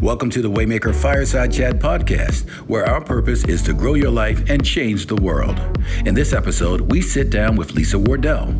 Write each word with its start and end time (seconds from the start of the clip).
Welcome 0.00 0.30
to 0.30 0.40
the 0.40 0.50
Waymaker 0.50 0.94
Fireside 0.94 1.52
Chat 1.52 1.78
podcast, 1.78 2.48
where 2.68 2.86
our 2.86 3.04
purpose 3.04 3.44
is 3.44 3.60
to 3.64 3.74
grow 3.74 3.92
your 3.92 4.10
life 4.10 4.48
and 4.48 4.64
change 4.64 5.04
the 5.04 5.16
world. 5.16 5.60
In 6.06 6.14
this 6.14 6.32
episode, 6.32 6.80
we 6.80 7.02
sit 7.02 7.28
down 7.28 7.54
with 7.54 7.74
Lisa 7.74 7.98
Wardell. 7.98 8.54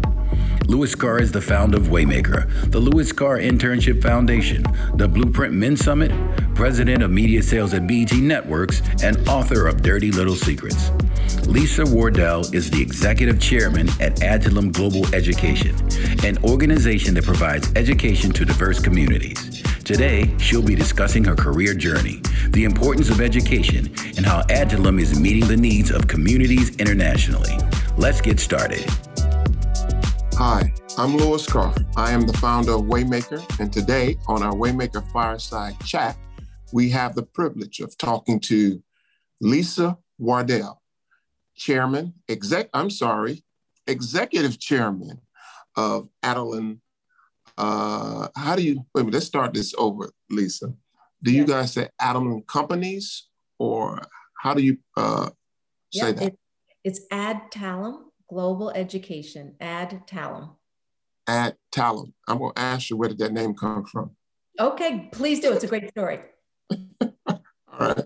Louis 0.66 0.95
Carr 0.95 1.18
is 1.18 1.32
the 1.32 1.40
founder 1.40 1.79
of 1.79 1.84
Waymaker, 1.84 2.71
the 2.71 2.79
Louis 2.79 3.11
Carr 3.11 3.38
Internship 3.38 4.03
Foundation, 4.03 4.62
the 4.96 5.08
Blueprint 5.08 5.54
Men 5.54 5.79
Summit, 5.79 6.12
president 6.55 7.03
of 7.03 7.11
media 7.11 7.43
sales 7.43 7.72
at 7.72 7.86
BET 7.86 8.12
Networks, 8.12 8.82
and 9.02 9.27
author 9.27 9.66
of 9.66 9.80
Dirty 9.80 10.12
Little 10.12 10.36
Secrets. 10.36 10.91
Lisa 11.46 11.86
Wardell 11.86 12.54
is 12.54 12.70
the 12.70 12.82
executive 12.82 13.41
chairman 13.41 13.88
at 13.98 14.16
Adtalem 14.16 14.72
Global 14.72 15.07
Education, 15.14 15.75
an 16.22 16.36
organization 16.45 17.14
that 17.14 17.25
provides 17.25 17.72
education 17.77 18.30
to 18.32 18.45
diverse 18.45 18.79
communities. 18.79 19.50
Today, 19.91 20.32
she'll 20.38 20.62
be 20.62 20.77
discussing 20.77 21.25
her 21.25 21.34
career 21.34 21.75
journey, 21.75 22.23
the 22.51 22.62
importance 22.62 23.10
of 23.10 23.20
education, 23.20 23.87
and 24.16 24.24
how 24.24 24.42
Adtalem 24.42 25.01
is 25.01 25.19
meeting 25.19 25.48
the 25.48 25.56
needs 25.56 25.91
of 25.91 26.06
communities 26.06 26.77
internationally. 26.77 27.59
Let's 27.96 28.20
get 28.20 28.38
started. 28.38 28.88
Hi, 30.34 30.73
I'm 30.96 31.16
Louis 31.16 31.45
Carr. 31.45 31.74
I 31.96 32.12
am 32.12 32.24
the 32.24 32.32
founder 32.34 32.74
of 32.74 32.82
Waymaker, 32.82 33.45
and 33.59 33.73
today 33.73 34.16
on 34.29 34.45
our 34.45 34.52
Waymaker 34.52 35.05
Fireside 35.10 35.74
Chat, 35.84 36.16
we 36.73 36.88
have 36.91 37.16
the 37.16 37.24
privilege 37.24 37.80
of 37.80 37.98
talking 37.98 38.38
to 38.43 38.80
Lisa 39.41 39.98
Wardell, 40.18 40.80
chairman, 41.57 42.15
exec, 42.29 42.70
I'm 42.73 42.91
sorry, 42.91 43.43
executive 43.88 44.60
chairman 44.60 45.20
of 45.77 46.09
Adtalem 46.23 46.79
uh, 47.59 48.28
how 48.36 48.56
do 48.56 48.62
you, 48.62 48.84
wait 48.95 49.10
let's 49.12 49.27
start 49.27 49.54
this 49.54 49.74
over, 49.77 50.10
Lisa. 50.30 50.72
Do 51.22 51.32
you 51.32 51.45
guys 51.45 51.73
say 51.73 51.88
Adtalem 52.00 52.46
companies 52.46 53.28
or 53.59 54.00
how 54.38 54.54
do 54.54 54.62
you 54.62 54.79
uh, 54.96 55.30
say 55.92 56.07
yeah, 56.07 56.12
that? 56.12 56.23
It, 56.23 56.38
it's 56.82 57.01
Adtalem 57.12 58.04
Global 58.29 58.70
Education, 58.70 59.54
Adtalem. 59.60 60.57
Ad 61.30 61.57
Talem. 61.70 62.12
I'm 62.26 62.38
going 62.38 62.52
to 62.54 62.60
ask 62.60 62.90
you 62.90 62.96
where 62.96 63.09
did 63.09 63.18
that 63.18 63.32
name 63.32 63.54
come 63.54 63.85
from? 63.85 64.16
Okay, 64.59 65.09
please 65.12 65.38
do. 65.38 65.53
It's 65.53 65.62
a 65.62 65.69
great 65.69 65.88
story. 65.91 66.19
all 67.00 67.41
right. 67.78 68.04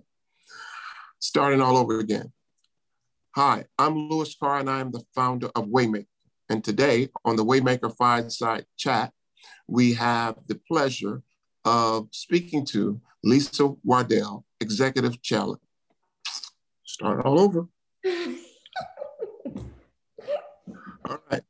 Starting 1.21 1.63
all 1.63 1.79
over 1.79 2.01
again. 2.01 2.33
Hi, 3.35 3.65
I'm 3.79 4.11
Louis 4.11 4.35
Carr 4.35 4.61
and 4.61 4.71
I 4.71 4.81
am 4.81 4.93
the 4.93 5.03
founder 5.15 5.49
of 5.57 5.67
Waymaker. 5.67 6.07
And 6.51 6.63
today 6.63 7.09
on 7.25 7.37
the 7.37 7.45
Waymaker 7.45 7.97
Fireside 7.97 8.67
Chat, 8.77 9.13
we 9.67 9.95
have 9.95 10.37
the 10.47 10.57
pleasure 10.69 11.23
of 11.65 12.09
speaking 12.11 12.65
to 12.67 13.01
Lisa 13.23 13.69
Wardell, 13.83 14.45
Executive 14.61 15.23
Chairman. 15.23 15.59
Start 16.85 17.25
all 17.25 17.41
over. 17.41 17.69
all 21.09 21.19
right. 21.31 21.43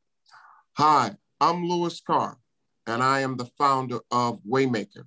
Hi, 0.74 1.16
I'm 1.40 1.68
Louis 1.68 2.00
Carr, 2.00 2.38
and 2.86 3.02
I 3.02 3.20
am 3.20 3.36
the 3.36 3.46
founder 3.58 4.00
of 4.10 4.40
Waymaker. 4.44 5.06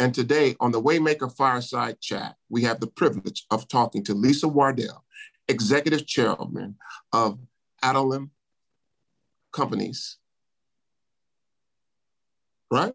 And 0.00 0.14
today 0.14 0.54
on 0.60 0.70
the 0.70 0.80
Waymaker 0.80 1.34
Fireside 1.34 2.00
Chat, 2.00 2.36
we 2.48 2.62
have 2.62 2.80
the 2.80 2.86
privilege 2.86 3.44
of 3.50 3.66
talking 3.68 4.04
to 4.04 4.14
Lisa 4.14 4.46
Wardell, 4.46 5.04
Executive 5.48 6.06
Chairman 6.06 6.76
of 7.12 7.38
Adtalem 7.82 8.30
Companies 9.52 10.18
right? 12.70 12.92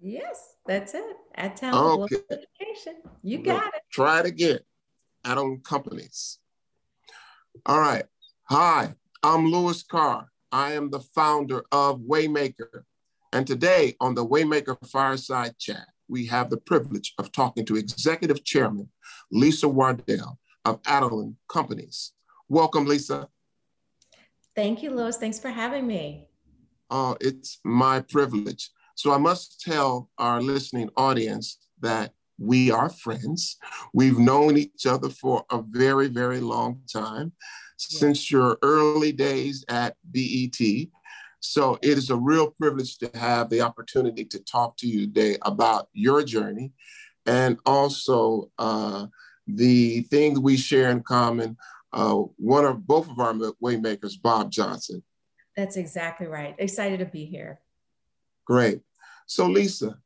Yes, 0.00 0.56
that's 0.66 0.94
it. 0.94 1.16
At 1.34 1.56
Talent 1.56 2.12
okay. 2.12 2.22
Education. 2.30 2.96
You 3.22 3.38
got 3.38 3.74
it. 3.74 3.82
Try 3.92 4.20
it 4.20 4.26
again. 4.26 4.60
Adtalem 5.24 5.62
Companies. 5.64 6.38
All 7.64 7.80
right. 7.80 8.04
Hi, 8.44 8.94
I'm 9.22 9.50
Louis 9.50 9.82
Carr. 9.82 10.28
I 10.52 10.72
am 10.72 10.90
the 10.90 11.00
founder 11.00 11.64
of 11.72 12.00
Waymaker. 12.00 12.84
And 13.32 13.46
today 13.46 13.94
on 14.00 14.14
the 14.14 14.24
Waymaker 14.24 14.76
Fireside 14.88 15.58
Chat, 15.58 15.86
we 16.08 16.26
have 16.26 16.50
the 16.50 16.56
privilege 16.56 17.12
of 17.18 17.32
talking 17.32 17.64
to 17.66 17.76
Executive 17.76 18.44
Chairman 18.44 18.88
Lisa 19.32 19.68
Wardell 19.68 20.38
of 20.64 20.80
Adtalem 20.82 21.34
Companies. 21.48 22.12
Welcome, 22.48 22.86
Lisa. 22.86 23.28
Thank 24.54 24.82
you, 24.82 24.90
Louis. 24.90 25.16
Thanks 25.16 25.40
for 25.40 25.48
having 25.48 25.86
me. 25.86 26.28
Oh, 26.88 27.16
it's 27.20 27.58
my 27.64 28.00
privilege. 28.00 28.70
So 28.96 29.12
I 29.12 29.18
must 29.18 29.60
tell 29.60 30.08
our 30.16 30.40
listening 30.40 30.88
audience 30.96 31.58
that 31.80 32.12
we 32.38 32.70
are 32.70 32.88
friends. 32.88 33.58
We've 33.92 34.18
known 34.18 34.56
each 34.56 34.86
other 34.86 35.10
for 35.10 35.44
a 35.50 35.62
very, 35.62 36.08
very 36.08 36.40
long 36.40 36.80
time, 36.90 37.32
since 37.76 38.30
your 38.30 38.58
early 38.62 39.12
days 39.12 39.64
at 39.68 39.96
BET. 40.10 40.88
So 41.40 41.78
it 41.82 41.98
is 41.98 42.08
a 42.08 42.16
real 42.16 42.50
privilege 42.52 42.96
to 42.98 43.10
have 43.14 43.50
the 43.50 43.60
opportunity 43.60 44.24
to 44.24 44.38
talk 44.40 44.78
to 44.78 44.86
you 44.86 45.00
today 45.06 45.36
about 45.42 45.88
your 45.92 46.24
journey 46.24 46.72
and 47.26 47.58
also 47.66 48.50
uh, 48.58 49.06
the 49.46 50.00
things 50.02 50.40
we 50.40 50.56
share 50.56 50.90
in 50.90 51.02
common. 51.02 51.58
Uh, 51.92 52.14
one 52.36 52.64
of 52.64 52.86
both 52.86 53.10
of 53.10 53.18
our 53.18 53.34
waymakers, 53.62 54.20
Bob 54.20 54.50
Johnson. 54.50 55.02
That's 55.54 55.76
exactly 55.76 56.26
right. 56.26 56.54
Excited 56.58 56.98
to 57.00 57.06
be 57.06 57.26
here. 57.26 57.60
Great. 58.46 58.80
So, 59.26 59.46
Lisa, 59.46 59.98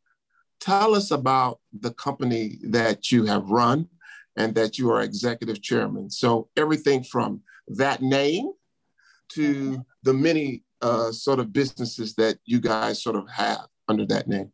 tell 0.60 0.94
us 0.94 1.10
about 1.10 1.60
the 1.72 1.92
company 1.92 2.58
that 2.64 3.12
you 3.12 3.26
have 3.26 3.50
run 3.50 3.88
and 4.36 4.54
that 4.54 4.78
you 4.78 4.90
are 4.90 5.02
executive 5.02 5.62
chairman. 5.62 6.10
So, 6.10 6.48
everything 6.56 7.04
from 7.04 7.42
that 7.68 8.02
name 8.02 8.52
to 9.30 9.84
the 10.02 10.12
many 10.14 10.64
uh, 10.80 11.12
sort 11.12 11.38
of 11.38 11.52
businesses 11.52 12.14
that 12.14 12.38
you 12.44 12.60
guys 12.60 13.02
sort 13.02 13.16
of 13.16 13.28
have 13.28 13.66
under 13.88 14.06
that 14.06 14.28
name. 14.28 14.52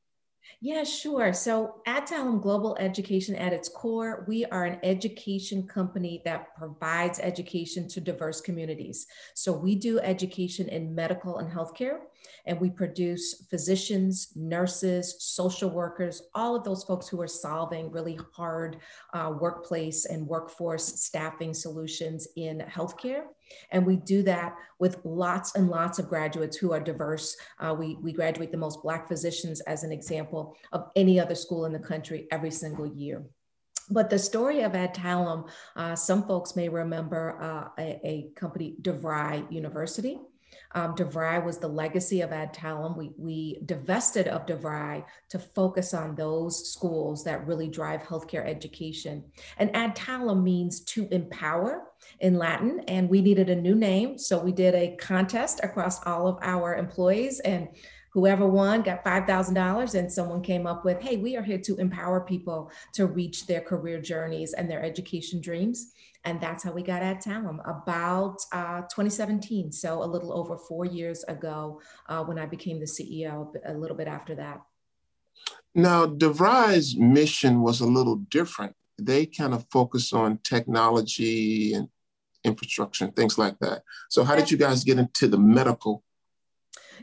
Yeah, 0.60 0.84
sure. 0.84 1.32
So 1.32 1.82
Adtalem 1.86 2.40
Global 2.40 2.76
Education 2.80 3.34
at 3.36 3.52
its 3.52 3.68
core, 3.68 4.24
we 4.26 4.46
are 4.46 4.64
an 4.64 4.78
education 4.82 5.66
company 5.66 6.22
that 6.24 6.56
provides 6.56 7.20
education 7.20 7.86
to 7.88 8.00
diverse 8.00 8.40
communities. 8.40 9.06
So 9.34 9.52
we 9.52 9.74
do 9.74 10.00
education 10.00 10.68
in 10.68 10.94
medical 10.94 11.38
and 11.38 11.50
healthcare, 11.50 11.98
and 12.46 12.60
we 12.60 12.70
produce 12.70 13.46
physicians, 13.50 14.32
nurses, 14.36 15.16
social 15.18 15.70
workers, 15.70 16.22
all 16.34 16.54
of 16.54 16.64
those 16.64 16.84
folks 16.84 17.08
who 17.08 17.20
are 17.20 17.28
solving 17.28 17.90
really 17.90 18.18
hard 18.32 18.78
uh, 19.12 19.32
workplace 19.38 20.06
and 20.06 20.26
workforce 20.26 21.00
staffing 21.00 21.52
solutions 21.52 22.28
in 22.36 22.58
healthcare. 22.68 23.24
And 23.70 23.84
we 23.84 23.96
do 23.96 24.22
that 24.24 24.56
with 24.78 24.98
lots 25.04 25.54
and 25.54 25.68
lots 25.68 25.98
of 25.98 26.08
graduates 26.08 26.56
who 26.56 26.72
are 26.72 26.80
diverse. 26.80 27.36
Uh, 27.58 27.74
we, 27.78 27.96
we 28.02 28.12
graduate 28.12 28.52
the 28.52 28.58
most 28.58 28.82
Black 28.82 29.08
physicians, 29.08 29.60
as 29.62 29.84
an 29.84 29.92
example, 29.92 30.56
of 30.72 30.90
any 30.96 31.18
other 31.20 31.34
school 31.34 31.64
in 31.64 31.72
the 31.72 31.78
country 31.78 32.26
every 32.30 32.50
single 32.50 32.86
year. 32.86 33.24
But 33.90 34.10
the 34.10 34.18
story 34.18 34.62
of 34.62 34.72
Adtalem, 34.72 35.48
uh, 35.76 35.94
some 35.94 36.26
folks 36.26 36.56
may 36.56 36.68
remember 36.68 37.40
uh, 37.40 37.68
a, 37.78 38.00
a, 38.04 38.30
company, 38.34 38.74
DeVry 38.82 39.50
University. 39.52 40.18
Um, 40.76 40.94
DeVry 40.94 41.42
was 41.42 41.56
the 41.56 41.68
legacy 41.68 42.20
of 42.20 42.30
Adtalem. 42.30 42.98
We, 42.98 43.10
we 43.16 43.58
divested 43.64 44.28
of 44.28 44.44
DeVry 44.44 45.06
to 45.30 45.38
focus 45.38 45.94
on 45.94 46.14
those 46.14 46.70
schools 46.70 47.24
that 47.24 47.46
really 47.46 47.66
drive 47.66 48.02
healthcare 48.02 48.46
education. 48.46 49.24
And 49.56 49.72
Adtalem 49.72 50.42
means 50.42 50.80
to 50.80 51.08
empower 51.10 51.84
in 52.20 52.36
Latin, 52.36 52.80
and 52.88 53.08
we 53.08 53.22
needed 53.22 53.48
a 53.48 53.56
new 53.56 53.74
name. 53.74 54.18
So 54.18 54.38
we 54.38 54.52
did 54.52 54.74
a 54.74 54.96
contest 54.96 55.60
across 55.62 56.04
all 56.04 56.28
of 56.28 56.38
our 56.42 56.76
employees 56.76 57.40
and 57.40 57.68
whoever 58.12 58.46
won 58.46 58.82
got 58.82 59.04
$5,000 59.04 59.94
and 59.94 60.10
someone 60.10 60.42
came 60.42 60.66
up 60.66 60.84
with, 60.84 61.00
hey, 61.02 61.16
we 61.16 61.36
are 61.36 61.42
here 61.42 61.58
to 61.58 61.76
empower 61.76 62.20
people 62.20 62.70
to 62.94 63.06
reach 63.06 63.46
their 63.46 63.60
career 63.60 64.00
journeys 64.00 64.52
and 64.52 64.70
their 64.70 64.82
education 64.82 65.40
dreams. 65.40 65.92
And 66.26 66.40
that's 66.40 66.64
how 66.64 66.72
we 66.72 66.82
got 66.82 67.02
Adtalem 67.02 67.60
about 67.60 68.38
uh, 68.52 68.80
2017. 68.82 69.70
So 69.70 70.02
a 70.02 70.04
little 70.04 70.36
over 70.36 70.58
four 70.58 70.84
years 70.84 71.22
ago 71.24 71.80
uh, 72.08 72.24
when 72.24 72.36
I 72.36 72.46
became 72.46 72.80
the 72.80 72.84
CEO, 72.86 73.52
a 73.64 73.72
little 73.72 73.96
bit 73.96 74.08
after 74.08 74.34
that. 74.34 74.60
Now, 75.72 76.04
DeVry's 76.04 76.96
mission 76.96 77.62
was 77.62 77.80
a 77.80 77.86
little 77.86 78.16
different. 78.16 78.74
They 78.98 79.26
kind 79.26 79.54
of 79.54 79.66
focus 79.70 80.12
on 80.12 80.40
technology 80.42 81.74
and 81.74 81.88
infrastructure 82.42 83.04
and 83.04 83.14
things 83.14 83.38
like 83.38 83.56
that. 83.60 83.82
So, 84.08 84.24
how 84.24 84.34
did 84.34 84.50
you 84.50 84.56
guys 84.56 84.82
get 84.82 84.98
into 84.98 85.28
the 85.28 85.38
medical 85.38 86.02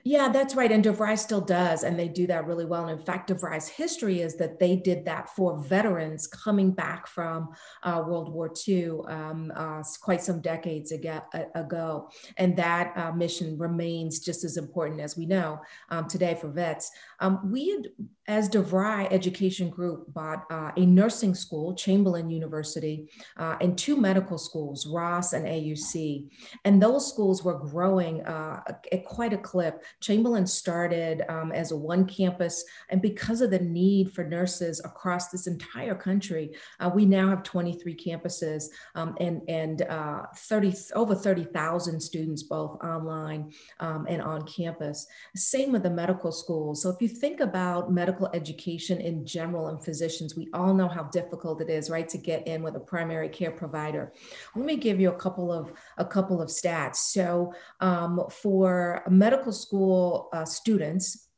yeah, 0.06 0.28
that's 0.28 0.54
right. 0.54 0.72
And 0.72 0.84
DeVry 0.84 1.18
still 1.18 1.40
does, 1.40 1.84
and 1.84 1.98
they 1.98 2.10
do 2.10 2.28
that 2.28 2.46
really 2.46 2.66
well. 2.66 2.88
And 2.88 3.00
in 3.00 3.06
fact, 3.06 3.30
DeVry's 3.30 3.70
history 3.70 4.20
is 4.22 4.36
that 4.36 4.60
they 4.60 4.76
did 4.76 5.06
that 5.06 5.30
for 5.30 5.58
veterans 5.58 6.28
coming 6.28 6.72
back 6.72 7.08
from 7.08 7.50
uh, 7.84 8.04
World 8.06 8.34
War 8.34 8.52
II 8.68 8.90
um, 9.08 9.54
uh, 9.56 9.82
quite 10.02 10.22
some 10.22 10.42
decades 10.42 10.92
ago. 10.92 12.10
And 12.38 12.58
that 12.58 12.92
uh, 12.98 13.14
mission 13.14 13.58
remains 13.58 14.20
just 14.20 14.44
as 14.44 14.58
important 14.58 15.00
as 15.00 15.16
we 15.16 15.26
know 15.26 15.62
um, 15.90 16.08
today 16.08 16.36
for 16.36 16.50
vets. 16.50 16.92
Um, 17.22 17.40
we 17.50 17.70
had 17.70 17.88
as 18.28 18.50
DeVry 18.50 19.12
Education 19.12 19.70
Group 19.70 20.14
bought 20.14 20.46
uh, 20.50 20.72
a 20.78 20.86
nursing 20.86 21.36
school, 21.36 21.76
Chamberlain 21.76 22.30
University, 22.30 23.10
uh, 23.38 23.58
and 23.60 23.78
two 23.78 23.98
medical 23.98 24.38
schools, 24.38 24.88
Ross 24.88 25.34
and 25.34 25.46
AUC. 25.46 26.30
And 26.64 26.82
those 26.82 27.08
schools 27.08 27.44
were 27.44 27.60
growing 27.60 28.22
uh, 28.26 28.62
at 28.92 29.06
quite 29.06 29.34
a 29.34 29.38
clip. 29.38 29.84
Chamberlain 30.00 30.48
started 30.48 31.24
um, 31.28 31.52
as 31.52 31.72
a 31.72 31.78
one 31.78 32.06
campus, 32.06 32.64
and 32.90 33.02
because 33.02 33.42
of 33.42 33.52
the 33.52 33.60
need 33.60 34.14
for 34.14 34.24
nurses 34.24 34.80
across 34.86 35.30
this 35.30 35.48
entire 35.48 35.96
country, 35.96 36.52
uh, 36.80 36.90
we 36.94 37.06
now 37.06 37.30
have 37.30 37.44
23 37.44 37.96
campuses 37.96 38.66
um, 38.96 39.16
and, 39.20 39.42
and 39.50 39.82
uh, 39.84 40.24
30, 40.36 40.74
over 40.96 41.14
30,000 41.14 42.00
students, 42.00 42.44
both 42.44 42.82
online 42.84 43.52
um, 43.82 44.06
and 44.08 44.22
on 44.22 44.46
campus. 44.46 45.08
Same 45.36 45.74
with 45.74 45.84
the 45.84 45.90
medical 45.90 46.32
schools. 46.32 46.82
So 46.82 46.90
if 46.90 47.02
you 47.02 47.10
think 47.10 47.42
about 47.42 47.92
medical 47.92 48.13
medical 48.14 48.30
education 48.34 49.02
in 49.02 49.26
general 49.26 49.70
and 49.70 49.84
physicians, 49.84 50.36
we 50.36 50.48
all 50.54 50.74
know 50.74 50.88
how 50.88 51.04
difficult 51.04 51.62
it 51.62 51.70
is, 51.70 51.90
right, 51.90 52.08
to 52.08 52.18
get 52.18 52.48
in 52.48 52.62
with 52.62 52.76
a 52.76 52.80
primary 52.80 53.28
care 53.28 53.52
provider. 53.52 54.14
Let 54.56 54.66
me 54.66 54.76
give 54.76 55.00
you 55.00 55.10
a 55.10 55.16
couple 55.16 55.52
of 55.52 55.74
a 55.98 56.06
couple 56.06 56.40
of 56.42 56.50
stats. 56.50 56.98
So 56.98 57.54
um, 57.80 58.22
for 58.30 59.04
medical 59.10 59.52
school 59.52 60.30
uh, 60.32 60.46
students, 60.46 61.30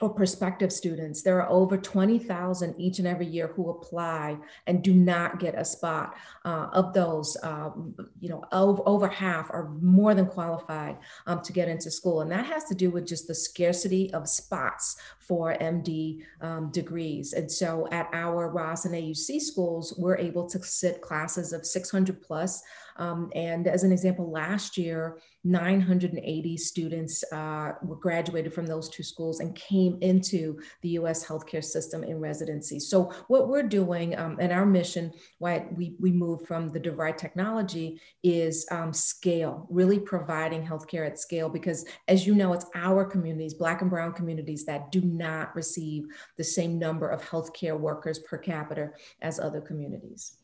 or 0.00 0.10
prospective 0.10 0.72
students. 0.72 1.22
There 1.22 1.42
are 1.42 1.50
over 1.50 1.76
20,000 1.76 2.74
each 2.78 2.98
and 2.98 3.08
every 3.08 3.26
year 3.26 3.48
who 3.48 3.70
apply 3.70 4.38
and 4.66 4.82
do 4.82 4.94
not 4.94 5.40
get 5.40 5.54
a 5.58 5.64
spot. 5.64 6.14
Uh, 6.44 6.68
of 6.72 6.94
those, 6.94 7.36
um, 7.42 7.94
you 8.20 8.28
know, 8.28 8.42
over, 8.52 8.82
over, 8.86 9.08
half 9.08 9.50
are 9.50 9.68
more 9.80 10.14
than 10.14 10.26
qualified 10.26 10.96
um, 11.26 11.42
to 11.42 11.52
get 11.52 11.68
into 11.68 11.90
school. 11.90 12.20
And 12.20 12.30
that 12.30 12.46
has 12.46 12.64
to 12.64 12.74
do 12.74 12.90
with 12.90 13.06
just 13.06 13.26
the 13.26 13.34
scarcity 13.34 14.12
of 14.14 14.28
spots 14.28 14.96
for 15.18 15.54
MD 15.60 16.22
um, 16.40 16.70
degrees. 16.70 17.34
And 17.34 17.50
so 17.50 17.86
at 17.92 18.08
our 18.12 18.48
Ross 18.48 18.86
and 18.86 18.94
AUC 18.94 19.40
schools, 19.40 19.94
we're 19.98 20.16
able 20.16 20.48
to 20.48 20.62
sit 20.62 21.02
classes 21.02 21.52
of 21.52 21.66
600 21.66 22.22
plus. 22.22 22.62
Um, 22.96 23.30
and 23.34 23.66
as 23.66 23.84
an 23.84 23.92
example, 23.92 24.30
last 24.30 24.78
year, 24.78 25.18
980 25.48 26.56
students 26.56 27.24
uh, 27.32 27.72
were 27.82 27.96
graduated 27.96 28.52
from 28.52 28.66
those 28.66 28.88
two 28.88 29.02
schools 29.02 29.40
and 29.40 29.54
came 29.54 29.98
into 30.00 30.60
the 30.82 30.90
US 30.90 31.26
healthcare 31.26 31.64
system 31.64 32.04
in 32.04 32.20
residency. 32.20 32.78
So 32.78 33.12
what 33.28 33.48
we're 33.48 33.62
doing 33.62 34.16
um, 34.18 34.36
and 34.40 34.52
our 34.52 34.66
mission, 34.66 35.12
why 35.38 35.66
we, 35.74 35.96
we 35.98 36.12
moved 36.12 36.46
from 36.46 36.70
the 36.70 36.80
DeVry 36.80 37.16
technology 37.16 38.00
is 38.22 38.66
um, 38.70 38.92
scale, 38.92 39.66
really 39.70 39.98
providing 39.98 40.66
healthcare 40.66 41.06
at 41.06 41.18
scale, 41.18 41.48
because 41.48 41.86
as 42.08 42.26
you 42.26 42.34
know, 42.34 42.52
it's 42.52 42.66
our 42.74 43.04
communities, 43.04 43.54
Black 43.54 43.80
and 43.80 43.90
Brown 43.90 44.12
communities 44.12 44.64
that 44.66 44.92
do 44.92 45.00
not 45.00 45.54
receive 45.56 46.04
the 46.36 46.44
same 46.44 46.78
number 46.78 47.08
of 47.08 47.22
healthcare 47.22 47.78
workers 47.78 48.18
per 48.18 48.38
capita 48.38 48.90
as 49.22 49.40
other 49.40 49.60
communities. 49.60 50.37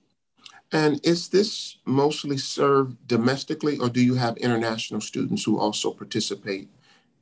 And 0.73 1.01
is 1.07 1.29
this 1.29 1.79
mostly 1.85 2.37
served 2.37 2.97
domestically, 3.07 3.79
or 3.79 3.89
do 3.89 4.01
you 4.01 4.15
have 4.15 4.37
international 4.39 5.01
students 5.01 5.45
who 5.45 5.59
also 5.59 5.93
participate 5.93 6.69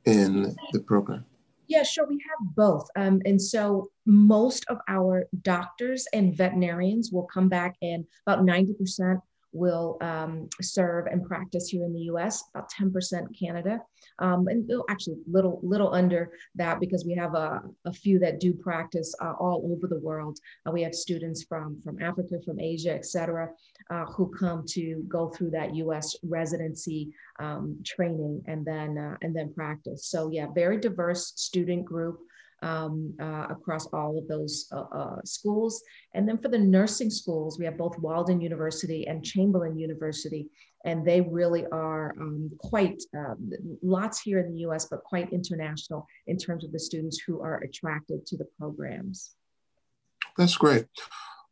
in 0.05 0.55
the 0.71 0.79
program? 0.79 1.25
Yeah, 1.67 1.83
sure. 1.83 2.05
We 2.07 2.15
have 2.15 2.55
both. 2.55 2.87
Um, 2.95 3.21
and 3.25 3.41
so 3.41 3.89
most 4.05 4.65
of 4.69 4.79
our 4.87 5.25
doctors 5.41 6.07
and 6.13 6.35
veterinarians 6.35 7.11
will 7.11 7.23
come 7.23 7.47
back, 7.47 7.75
and 7.81 8.05
about 8.25 8.43
90% 8.45 9.21
will 9.53 9.97
um, 10.01 10.49
serve 10.61 11.05
and 11.07 11.23
practice 11.23 11.69
here 11.69 11.85
in 11.85 11.93
the 11.93 12.01
US, 12.13 12.43
about 12.53 12.71
10% 12.71 13.27
Canada, 13.37 13.79
um, 14.19 14.47
and 14.47 14.69
actually 14.89 15.17
little 15.31 15.59
little 15.63 15.93
under 15.93 16.31
that 16.55 16.79
because 16.79 17.05
we 17.05 17.13
have 17.13 17.35
a, 17.35 17.61
a 17.85 17.93
few 17.93 18.19
that 18.19 18.39
do 18.39 18.53
practice 18.53 19.13
uh, 19.21 19.33
all 19.39 19.71
over 19.71 19.87
the 19.87 19.99
world. 19.99 20.39
Uh, 20.65 20.71
we 20.71 20.81
have 20.81 20.95
students 20.95 21.43
from, 21.43 21.79
from 21.81 22.01
Africa, 22.01 22.35
from 22.45 22.59
Asia, 22.59 22.93
et 22.93 23.05
cetera, 23.05 23.49
uh, 23.89 24.05
who 24.05 24.29
come 24.29 24.65
to 24.67 25.03
go 25.07 25.29
through 25.29 25.51
that 25.51 25.75
US 25.75 26.15
residency 26.23 27.13
um, 27.39 27.77
training 27.85 28.41
and 28.47 28.65
then, 28.65 28.97
uh, 28.97 29.17
and 29.21 29.35
then 29.35 29.53
practice. 29.53 30.07
So 30.07 30.29
yeah, 30.31 30.47
very 30.53 30.77
diverse 30.79 31.33
student 31.35 31.85
group 31.85 32.19
um, 32.63 33.13
uh, 33.21 33.47
across 33.49 33.85
all 33.87 34.17
of 34.17 34.27
those 34.27 34.67
uh, 34.71 34.85
uh, 34.91 35.21
schools. 35.25 35.83
And 36.13 36.27
then 36.27 36.37
for 36.37 36.47
the 36.47 36.57
nursing 36.57 37.09
schools, 37.09 37.59
we 37.59 37.65
have 37.65 37.77
both 37.77 37.99
Walden 37.99 38.41
University 38.41 39.05
and 39.07 39.23
Chamberlain 39.23 39.77
University, 39.77 40.47
and 40.85 41.05
they 41.05 41.21
really 41.21 41.65
are 41.71 42.15
um, 42.19 42.49
quite 42.59 43.01
um, 43.15 43.51
lots 43.81 44.21
here 44.21 44.39
in 44.39 44.53
the 44.53 44.61
US, 44.61 44.87
but 44.89 45.03
quite 45.03 45.31
international 45.31 46.07
in 46.27 46.37
terms 46.37 46.63
of 46.63 46.71
the 46.71 46.79
students 46.79 47.19
who 47.25 47.41
are 47.41 47.57
attracted 47.59 48.25
to 48.27 48.37
the 48.37 48.47
programs. 48.57 49.35
That's 50.37 50.57
great. 50.57 50.85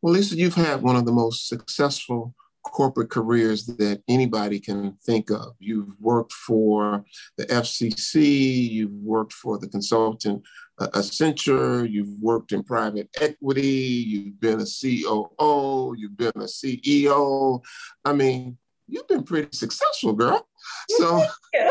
Well, 0.00 0.14
Lisa, 0.14 0.34
you've 0.34 0.54
had 0.54 0.82
one 0.82 0.96
of 0.96 1.04
the 1.04 1.12
most 1.12 1.46
successful 1.46 2.34
corporate 2.62 3.10
careers 3.10 3.66
that 3.66 4.02
anybody 4.08 4.60
can 4.60 4.92
think 5.04 5.30
of. 5.30 5.54
You've 5.58 5.98
worked 6.00 6.32
for 6.32 7.04
the 7.36 7.46
FCC, 7.46 8.70
you've 8.70 8.94
worked 9.02 9.32
for 9.32 9.58
the 9.58 9.68
consultant 9.68 10.44
uh, 10.78 10.88
Accenture, 10.88 11.88
you've 11.88 12.20
worked 12.20 12.52
in 12.52 12.62
private 12.62 13.08
equity, 13.20 13.62
you've 13.62 14.40
been 14.40 14.60
a 14.60 14.64
COO, 14.64 15.94
you've 15.96 16.16
been 16.16 16.32
a 16.36 16.46
CEO. 16.46 17.62
I 18.04 18.12
mean, 18.12 18.58
you've 18.88 19.08
been 19.08 19.24
pretty 19.24 19.56
successful, 19.56 20.12
girl. 20.12 20.46
So, 20.88 21.24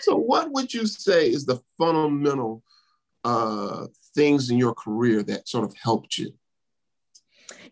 so 0.00 0.16
what 0.16 0.50
would 0.52 0.72
you 0.72 0.86
say 0.86 1.28
is 1.28 1.44
the 1.44 1.60
fundamental 1.78 2.62
uh, 3.24 3.86
things 4.14 4.50
in 4.50 4.58
your 4.58 4.74
career 4.74 5.22
that 5.24 5.48
sort 5.48 5.64
of 5.64 5.74
helped 5.76 6.18
you? 6.18 6.32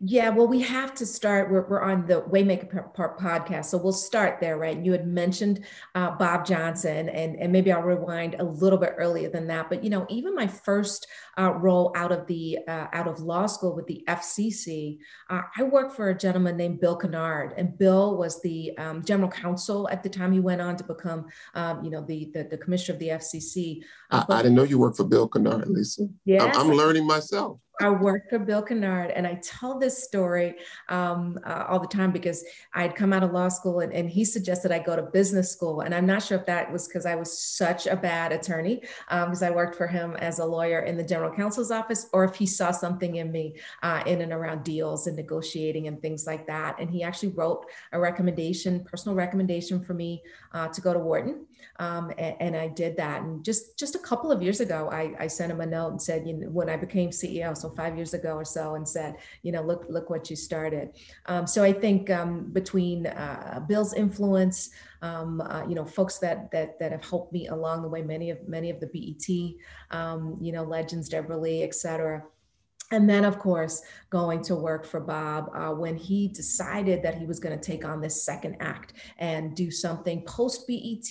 Yeah, 0.01 0.29
well, 0.31 0.47
we 0.47 0.61
have 0.63 0.95
to 0.95 1.07
start. 1.07 1.51
We're, 1.51 1.67
we're 1.69 1.83
on 1.83 2.07
the 2.07 2.23
Waymaker 2.23 2.95
podcast, 2.95 3.67
so 3.67 3.79
we'll 3.79 3.93
start 3.93 4.39
there, 4.41 4.59
right? 4.59 4.79
You 4.79 4.93
had 4.93 5.07
mentioned 5.07 5.65
uh, 5.95 6.11
Bob 6.13 6.45
Johnson, 6.45 7.09
and, 7.09 7.37
and 7.37 7.53
maybe 7.53 7.73
I'll 7.73 7.83
rewind 7.83 8.37
a 8.39 8.45
little 8.45 8.79
bit 8.79 8.95
earlier 8.99 9.31
than 9.31 9.47
that. 9.49 9.69
But 9.69 9.83
you 9.83 9.91
know, 9.91 10.07
even 10.09 10.35
my 10.35 10.47
first 10.47 11.07
uh, 11.39 11.53
role 11.53 11.93
out 11.97 12.13
of 12.13 12.27
the 12.27 12.59
uh, 12.69 12.87
out 12.93 13.09
of 13.09 13.21
law 13.21 13.47
school 13.47 13.75
with 13.75 13.87
the 13.87 14.05
FCC, 14.09 14.99
uh, 15.31 15.43
I 15.57 15.63
worked 15.63 15.97
for 15.97 16.11
a 16.11 16.17
gentleman 16.17 16.57
named 16.57 16.81
Bill 16.81 16.97
Kennard, 16.97 17.55
and 17.57 17.77
Bill 17.79 18.17
was 18.17 18.43
the 18.43 18.77
um, 18.79 19.05
general 19.05 19.31
counsel 19.31 19.89
at 19.89 20.03
the 20.03 20.09
time. 20.09 20.33
He 20.33 20.41
went 20.41 20.61
on 20.61 20.77
to 20.77 20.85
become, 20.85 21.27
um, 21.55 21.85
you 21.85 21.91
know, 21.91 22.03
the, 22.03 22.31
the, 22.35 22.45
the 22.45 22.59
commissioner 22.59 22.95
of 22.95 23.01
the 23.01 23.09
FCC. 23.09 23.83
I, 24.11 24.25
I, 24.29 24.43
didn't 24.43 24.55
know 24.55 24.63
you 24.65 24.79
worked 24.79 24.97
for 24.97 25.05
Bill 25.05 25.29
Kennard, 25.29 25.69
Lisa. 25.69 26.09
Yeah, 26.25 26.45
I'm, 26.45 26.71
I'm 26.71 26.77
learning 26.77 27.07
myself. 27.07 27.59
I 27.81 27.89
worked 27.89 28.31
for 28.31 28.39
Bill 28.39 28.63
Kennard, 28.63 29.11
and 29.11 29.27
I 29.27 29.41
tell 29.43 29.79
this 29.79 30.05
story 30.05 30.55
um, 30.89 31.39
uh, 31.45 31.65
all 31.69 31.81
the 31.81 31.89
time 31.89 32.13
because 32.13 32.45
I'd 32.73 32.95
come 32.95 33.13
out 33.13 33.25
of 33.25 33.33
law 33.33 33.49
school, 33.49 33.81
and, 33.81 33.93
and, 33.93 34.09
he 34.09 34.25
suggested 34.25 34.71
I 34.71 34.79
go 34.79 34.95
to 34.95 35.03
business 35.03 35.51
school, 35.51 35.81
and 35.81 35.93
I'm 35.93 36.07
not 36.07 36.23
sure 36.23 36.39
if 36.39 36.47
that 36.47 36.73
was 36.73 36.87
because 36.87 37.05
I 37.05 37.17
was 37.17 37.37
such 37.37 37.87
a 37.87 37.97
bad 37.97 38.33
attorney, 38.33 38.83
because 39.09 39.43
um, 39.43 39.49
I 39.49 39.51
worked 39.51 39.75
for 39.75 39.89
him 39.89 40.15
as 40.17 40.39
a 40.39 40.45
lawyer 40.45 40.81
in 40.81 40.97
the 40.97 41.03
general 41.03 41.35
counsel's 41.35 41.73
office, 41.73 42.09
or 42.13 42.25
if 42.25 42.37
he 42.37 42.47
saw 42.47 42.71
something 42.71 43.17
in 43.17 43.33
me 43.33 43.57
uh, 43.83 44.03
in 44.07 44.21
and 44.21 44.33
around 44.33 44.63
deals 44.63 45.09
and 45.09 45.17
negotiating 45.17 45.89
and 45.89 46.01
things 46.01 46.27
like 46.27 46.47
that. 46.47 46.79
And 46.79 46.89
he 46.89 47.03
actually 47.03 47.31
wrote 47.31 47.67
a 47.93 47.99
recommendation, 47.99 48.85
personal 48.85 49.17
recommendation 49.17 49.83
for 49.83 49.95
me 49.95 50.23
uh, 50.53 50.69
to 50.69 50.81
go 50.81 50.93
to 50.93 51.01
Wharton 51.01 51.47
um, 51.79 52.13
and, 52.19 52.37
and, 52.41 52.57
I 52.57 52.69
did 52.69 52.97
that. 52.99 53.23
And 53.23 53.45
just 53.45 53.77
just 53.79 53.97
a 53.97 53.99
couple 53.99 54.31
of 54.31 54.43
years 54.43 54.61
ago, 54.61 54.89
I, 54.93 55.13
I 55.19 55.27
sent 55.27 55.51
him 55.51 55.61
a 55.61 55.67
note 55.67 55.89
and 55.89 56.01
said, 56.01 56.27
you 56.27 56.35
know, 56.35 56.49
when 56.49 56.71
I 56.71 56.77
became 56.77 57.11
CEO, 57.11 57.57
so 57.65 57.71
five 57.75 57.97
years 57.97 58.15
ago 58.15 58.33
or 58.35 58.45
so, 58.45 58.75
and 58.75 58.87
said, 58.87 59.17
you 59.43 59.53
know, 59.53 59.63
look 59.63 59.87
look 59.89 60.11
what 60.11 60.29
you 60.31 60.37
started. 60.37 60.87
Um, 61.27 61.47
so 61.47 61.65
I 61.65 61.73
think 61.73 62.11
um, 62.11 62.33
between 62.53 63.07
uh, 63.07 63.65
Bill's 63.67 63.95
influence, 63.95 64.71
um, 65.03 65.41
uh, 65.41 65.65
you 65.69 65.75
know, 65.75 65.87
folks 65.87 66.19
that 66.19 66.51
that 66.51 66.79
that 66.79 66.93
have 66.93 67.05
helped 67.05 67.33
me 67.33 67.49
along 67.49 67.83
the 67.83 67.89
way, 67.89 68.03
many 68.03 68.31
of 68.31 68.39
many 68.47 68.69
of 68.71 68.79
the 68.81 68.89
BET, 68.95 69.27
um, 69.99 70.37
you 70.41 70.53
know, 70.53 70.65
legends, 70.65 71.09
Debra 71.09 71.37
Lee, 71.37 71.63
et 71.63 71.75
cetera 71.75 72.23
and 72.95 73.11
then, 73.11 73.25
of 73.25 73.41
course, 73.41 73.83
going 74.09 74.41
to 74.45 74.55
work 74.55 74.87
for 74.87 75.01
Bob 75.01 75.51
uh, 75.53 75.71
when 75.71 75.97
he 75.97 76.29
decided 76.29 77.03
that 77.03 77.19
he 77.19 77.27
was 77.27 77.41
going 77.41 77.59
to 77.59 77.65
take 77.65 77.85
on 77.85 78.01
this 78.01 78.23
second 78.23 78.57
act 78.61 78.93
and 79.19 79.57
do 79.57 79.69
something 79.69 80.23
post 80.23 80.69
BET 80.69 81.11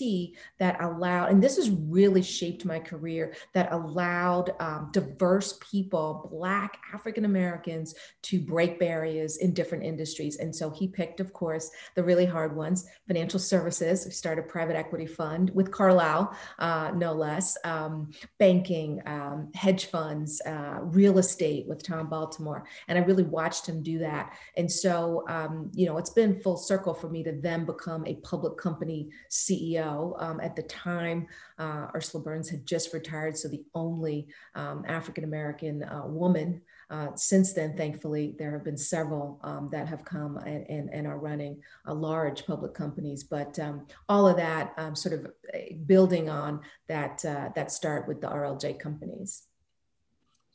that 0.60 0.82
allowed, 0.82 1.30
and 1.30 1.44
this 1.44 1.58
has 1.58 1.70
really 1.70 2.22
shaped 2.22 2.64
my 2.64 2.80
career, 2.80 3.34
that 3.54 3.74
allowed 3.74 4.56
um, 4.62 4.90
diverse 4.94 5.60
people, 5.70 6.30
Black 6.32 6.78
African 6.94 7.26
Americans, 7.26 7.96
to 8.22 8.40
break 8.40 8.80
barriers 8.80 9.36
in 9.38 9.54
different 9.54 9.84
industries. 9.84 10.38
And 10.38 10.56
so 10.56 10.70
he 10.70 10.88
picked, 10.88 11.20
of 11.20 11.34
course, 11.34 11.70
the 11.96 12.04
really 12.04 12.26
hard 12.26 12.56
ones 12.56 12.86
financial 13.08 13.40
services. 13.40 14.06
We 14.06 14.12
started 14.12 14.46
a 14.46 14.48
private 14.48 14.78
equity 14.78 15.06
fund 15.08 15.52
with 15.54 15.70
Carlyle, 15.72 16.34
uh, 16.60 16.92
no 16.96 17.12
less, 17.12 17.58
um, 17.66 18.12
banking, 18.40 19.02
um, 19.06 19.52
hedge 19.54 19.88
funds, 19.88 20.42
uh, 20.46 20.80
real 20.82 21.18
estate 21.18 21.68
with 21.74 21.84
Tom 21.84 22.08
Baltimore. 22.10 22.66
And 22.88 22.98
I 22.98 23.02
really 23.02 23.24
watched 23.24 23.68
him 23.68 23.82
do 23.82 24.00
that. 24.00 24.34
And 24.58 24.72
so, 24.72 25.24
um, 25.28 25.72
you 25.74 25.86
know, 25.86 25.98
it's 25.98 26.10
been 26.10 26.40
full 26.42 26.58
circle 26.58 26.94
for 26.94 27.10
me 27.10 27.24
to 27.24 27.32
then 27.32 27.66
become 27.66 28.06
a 28.06 28.16
public 28.16 28.58
company 28.58 29.10
CEO. 29.30 30.22
Um, 30.22 30.40
at 30.40 30.56
the 30.56 30.64
time, 30.64 31.28
uh, 31.58 31.88
Ursula 31.96 32.24
Burns 32.24 32.50
had 32.50 32.66
just 32.66 32.94
retired, 32.94 33.38
so 33.38 33.48
the 33.48 33.64
only 33.74 34.28
um, 34.56 34.84
African 34.88 35.24
American 35.24 35.84
uh, 35.84 36.04
woman. 36.06 36.62
Uh, 36.90 37.08
since 37.16 37.54
then, 37.54 37.76
thankfully, 37.76 38.36
there 38.38 38.52
have 38.52 38.64
been 38.64 38.78
several 38.78 39.40
um, 39.44 39.70
that 39.72 39.88
have 39.88 40.06
come 40.06 40.38
and, 40.38 40.66
and, 40.70 40.90
and 40.94 41.08
are 41.08 41.18
running 41.18 41.60
uh, 41.88 41.94
large 41.94 42.46
public 42.46 42.74
companies. 42.74 43.24
But 43.24 43.58
um, 43.60 43.88
all 44.10 44.28
of 44.28 44.38
that 44.38 44.74
um, 44.78 44.96
sort 44.96 45.16
of 45.16 45.26
uh, 45.54 45.58
building 45.86 46.30
on 46.30 46.62
that 46.88 47.24
uh, 47.26 47.50
that 47.56 47.72
start 47.72 48.08
with 48.08 48.22
the 48.22 48.28
RLJ 48.28 48.80
companies. 48.80 49.44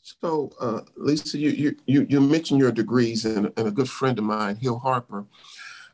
So, 0.03 0.53
uh, 0.61 0.81
Lisa, 0.97 1.39
you, 1.39 1.77
you, 1.87 2.07
you 2.09 2.21
mentioned 2.21 2.61
your 2.61 2.73
degrees, 2.73 3.25
and, 3.25 3.53
and, 3.57 3.69
a 3.69 3.71
good 3.71 3.91
friend 3.91 4.19
of 4.19 4.25
mine, 4.25 4.57
Hill 4.57 4.79
Harper, 4.79 5.27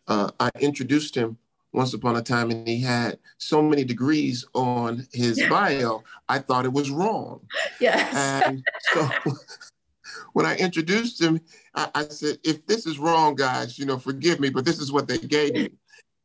uh, 0.06 0.30
I 0.38 0.50
introduced 0.60 1.16
him 1.16 1.38
once 1.72 1.92
upon 1.94 2.16
a 2.16 2.22
time, 2.22 2.50
and 2.50 2.66
he 2.66 2.80
had 2.80 3.18
so 3.38 3.60
many 3.60 3.84
degrees 3.84 4.46
on 4.54 5.06
his 5.12 5.42
bio, 5.50 6.02
I 6.28 6.38
thought 6.38 6.64
it 6.64 6.72
was 6.72 6.90
wrong. 6.90 7.40
Yes. 7.80 8.14
And 8.14 8.62
so 8.92 9.08
when 10.32 10.46
I 10.46 10.56
introduced 10.56 11.20
him, 11.20 11.40
I, 11.74 11.90
I, 11.94 12.04
said, 12.04 12.38
if 12.44 12.64
this 12.66 12.86
is 12.86 12.98
wrong, 12.98 13.34
guys, 13.34 13.78
you 13.78 13.86
know, 13.86 13.98
forgive 13.98 14.38
me, 14.38 14.50
but 14.50 14.64
this 14.64 14.78
is 14.78 14.92
what 14.92 15.08
they 15.08 15.18
gave 15.18 15.54
me. 15.54 15.70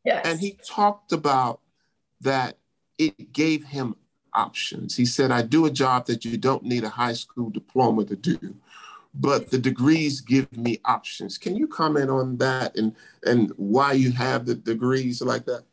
Yes. 0.06 0.26
And 0.26 0.40
he 0.40 0.58
talked 0.66 1.12
about 1.12 1.62
that 2.22 2.58
it 2.98 3.34
gave 3.34 3.64
him 3.64 3.96
options. 4.34 4.96
He 4.96 5.06
said, 5.06 5.32
I 5.32 5.42
do 5.42 5.66
a 5.66 5.72
job 5.72 6.06
that 6.08 6.26
you 6.26 6.38
don't 6.38 6.64
need 6.64 6.84
a 6.84 6.90
high 6.90 7.14
school 7.14 7.50
diploma 7.50 8.06
to 8.06 8.16
do, 8.16 8.56
but 9.14 9.50
the 9.50 9.58
degrees 9.58 10.22
give 10.22 10.56
me 10.58 10.80
options. 10.86 11.38
Can 11.38 11.56
you 11.56 11.68
comment 11.68 12.10
on 12.10 12.38
that 12.38 12.78
and, 12.78 12.96
and 13.24 13.52
why 13.58 13.94
you 13.94 14.12
have 14.12 14.46
the 14.46 14.56
degrees 14.56 15.22
like 15.22 15.46
that? 15.46 15.64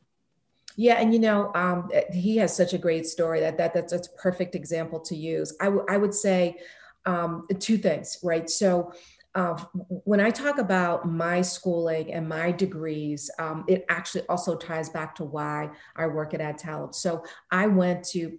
Yeah, 0.76 0.94
and 1.00 1.12
you 1.12 1.20
know, 1.20 1.52
um, 1.54 1.90
he 2.12 2.36
has 2.36 2.54
such 2.54 2.74
a 2.74 2.78
great 2.78 3.06
story 3.06 3.40
that, 3.40 3.56
that 3.56 3.72
that's, 3.72 3.92
that's 3.92 4.08
a 4.08 4.12
perfect 4.12 4.54
example 4.54 5.00
to 5.00 5.16
use. 5.16 5.56
I, 5.60 5.66
w- 5.66 5.86
I 5.88 5.96
would 5.96 6.12
say 6.12 6.56
um, 7.06 7.46
two 7.58 7.78
things, 7.78 8.18
right? 8.22 8.50
So 8.50 8.92
uh, 9.34 9.56
when 10.04 10.20
I 10.20 10.30
talk 10.30 10.58
about 10.58 11.08
my 11.08 11.40
schooling 11.40 12.12
and 12.12 12.28
my 12.28 12.52
degrees, 12.52 13.30
um, 13.38 13.64
it 13.68 13.84
actually 13.88 14.26
also 14.28 14.56
ties 14.56 14.90
back 14.90 15.14
to 15.16 15.24
why 15.24 15.70
I 15.94 16.06
work 16.06 16.34
at 16.34 16.40
Adtalem. 16.40 16.94
So 16.94 17.24
I 17.50 17.66
went 17.66 18.04
to 18.08 18.38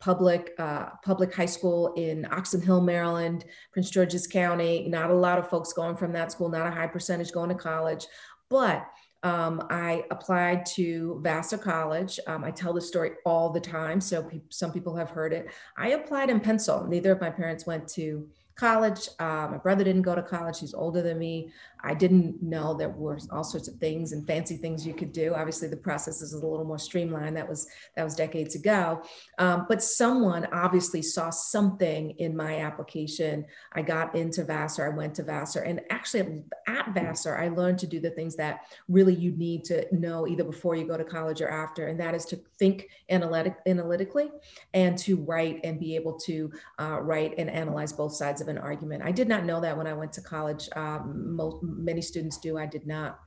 public 0.00 0.54
uh, 0.58 0.90
public 1.04 1.34
high 1.34 1.46
school 1.46 1.92
in 1.94 2.26
Oxon 2.30 2.62
Hill, 2.62 2.80
Maryland, 2.80 3.44
Prince 3.72 3.90
George's 3.90 4.26
County. 4.26 4.86
Not 4.88 5.10
a 5.10 5.14
lot 5.14 5.38
of 5.38 5.48
folks 5.48 5.72
going 5.72 5.96
from 5.96 6.12
that 6.12 6.32
school, 6.32 6.48
not 6.48 6.66
a 6.66 6.70
high 6.70 6.86
percentage 6.86 7.32
going 7.32 7.48
to 7.48 7.54
college, 7.54 8.06
but 8.48 8.86
um, 9.24 9.66
I 9.68 10.04
applied 10.10 10.64
to 10.76 11.18
Vassar 11.22 11.58
College. 11.58 12.20
Um, 12.28 12.44
I 12.44 12.52
tell 12.52 12.72
this 12.72 12.86
story 12.86 13.12
all 13.26 13.50
the 13.50 13.60
time, 13.60 14.00
so 14.00 14.22
pe- 14.22 14.42
some 14.48 14.72
people 14.72 14.94
have 14.94 15.10
heard 15.10 15.32
it. 15.32 15.48
I 15.76 15.88
applied 15.88 16.30
in 16.30 16.38
pencil. 16.38 16.86
Neither 16.86 17.12
of 17.12 17.20
my 17.20 17.30
parents 17.30 17.66
went 17.66 17.88
to 17.88 18.28
college. 18.54 19.08
Uh, 19.18 19.48
my 19.50 19.58
brother 19.58 19.84
didn't 19.84 20.02
go 20.02 20.14
to 20.14 20.22
college. 20.22 20.60
He's 20.60 20.74
older 20.74 21.02
than 21.02 21.18
me. 21.18 21.50
I 21.82 21.94
didn't 21.94 22.42
know 22.42 22.74
there 22.74 22.88
were 22.88 23.18
all 23.30 23.44
sorts 23.44 23.68
of 23.68 23.76
things 23.76 24.12
and 24.12 24.26
fancy 24.26 24.56
things 24.56 24.86
you 24.86 24.94
could 24.94 25.12
do. 25.12 25.34
Obviously, 25.34 25.68
the 25.68 25.76
process 25.76 26.20
is 26.22 26.32
a 26.32 26.36
little 26.36 26.64
more 26.64 26.78
streamlined. 26.78 27.36
That 27.36 27.48
was 27.48 27.68
that 27.96 28.04
was 28.04 28.14
decades 28.14 28.54
ago. 28.54 29.02
Um, 29.38 29.66
but 29.68 29.82
someone 29.82 30.46
obviously 30.52 31.02
saw 31.02 31.30
something 31.30 32.10
in 32.18 32.36
my 32.36 32.60
application. 32.60 33.44
I 33.72 33.82
got 33.82 34.14
into 34.14 34.44
Vassar. 34.44 34.86
I 34.86 34.96
went 34.96 35.14
to 35.16 35.22
Vassar, 35.22 35.62
and 35.62 35.80
actually 35.90 36.44
at 36.66 36.94
Vassar, 36.94 37.36
I 37.38 37.48
learned 37.48 37.78
to 37.80 37.86
do 37.86 38.00
the 38.00 38.10
things 38.10 38.36
that 38.36 38.60
really 38.88 39.14
you 39.14 39.32
need 39.32 39.64
to 39.64 39.86
know 39.94 40.26
either 40.26 40.44
before 40.44 40.76
you 40.76 40.86
go 40.86 40.96
to 40.96 41.04
college 41.04 41.40
or 41.40 41.48
after, 41.48 41.88
and 41.88 41.98
that 42.00 42.14
is 42.14 42.24
to 42.26 42.36
think 42.58 42.88
analytic, 43.10 43.56
analytically 43.66 44.30
and 44.74 44.98
to 44.98 45.16
write 45.16 45.60
and 45.64 45.78
be 45.78 45.94
able 45.94 46.18
to 46.18 46.50
uh, 46.78 47.00
write 47.00 47.34
and 47.38 47.48
analyze 47.50 47.92
both 47.92 48.12
sides 48.12 48.40
of 48.40 48.48
an 48.48 48.58
argument. 48.58 49.02
I 49.04 49.12
did 49.12 49.28
not 49.28 49.44
know 49.44 49.60
that 49.60 49.76
when 49.76 49.86
I 49.86 49.92
went 49.92 50.12
to 50.14 50.20
college. 50.20 50.68
Um, 50.76 51.36
most, 51.36 51.62
many 51.68 52.00
students 52.00 52.38
do, 52.38 52.58
I 52.58 52.66
did 52.66 52.86
not. 52.86 53.20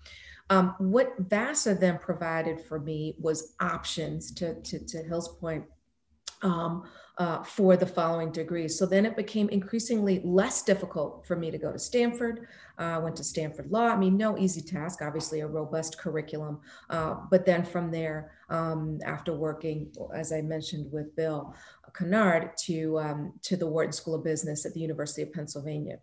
Um, 0.50 0.76
what 0.80 1.14
Vassar 1.18 1.76
then 1.76 1.98
provided 1.98 2.60
for 2.60 2.80
me 2.80 3.16
was 3.20 3.54
options 3.62 4.34
to, 4.34 4.56
to, 4.62 4.80
to 4.86 5.04
Hill's 5.04 5.38
point 5.38 5.64
um, 6.42 6.84
uh, 7.22 7.44
for 7.44 7.78
the 7.78 7.86
following 7.86 8.32
degrees. 8.32 8.80
So 8.80 8.88
then 8.88 9.06
it 9.06 9.16
became 9.16 9.48
increasingly 9.50 10.22
less 10.24 10.64
difficult 10.64 11.24
for 11.28 11.36
me 11.36 11.52
to 11.52 11.58
go 11.60 11.72
to 11.72 11.78
Stanford. 11.78 12.48
Uh, 12.80 12.82
I 12.82 12.94
uh, 12.94 13.02
went 13.02 13.16
to 13.18 13.24
Stanford 13.24 13.70
Law. 13.70 13.90
I 13.90 13.96
mean, 13.96 14.18
no 14.18 14.40
easy 14.40 14.60
task, 14.60 15.04
obviously 15.04 15.42
a 15.42 15.48
robust 15.48 16.00
curriculum. 16.00 16.62
Uh, 16.90 17.18
but 17.30 17.46
then 17.46 17.64
from 17.64 17.92
there, 17.92 18.32
um, 18.50 18.98
after 19.06 19.34
working, 19.34 19.92
as 20.16 20.34
I 20.34 20.42
mentioned 20.42 20.92
with 20.92 21.16
Bill 21.16 21.54
Kennard, 21.96 22.58
to, 22.66 22.98
um, 22.98 23.34
to 23.44 23.56
the 23.56 23.68
Wharton 23.68 23.94
School 23.94 24.16
of 24.16 24.24
Business 24.24 24.66
at 24.66 24.74
the 24.74 24.80
University 24.80 25.22
of 25.22 25.32
Pennsylvania. 25.32 26.00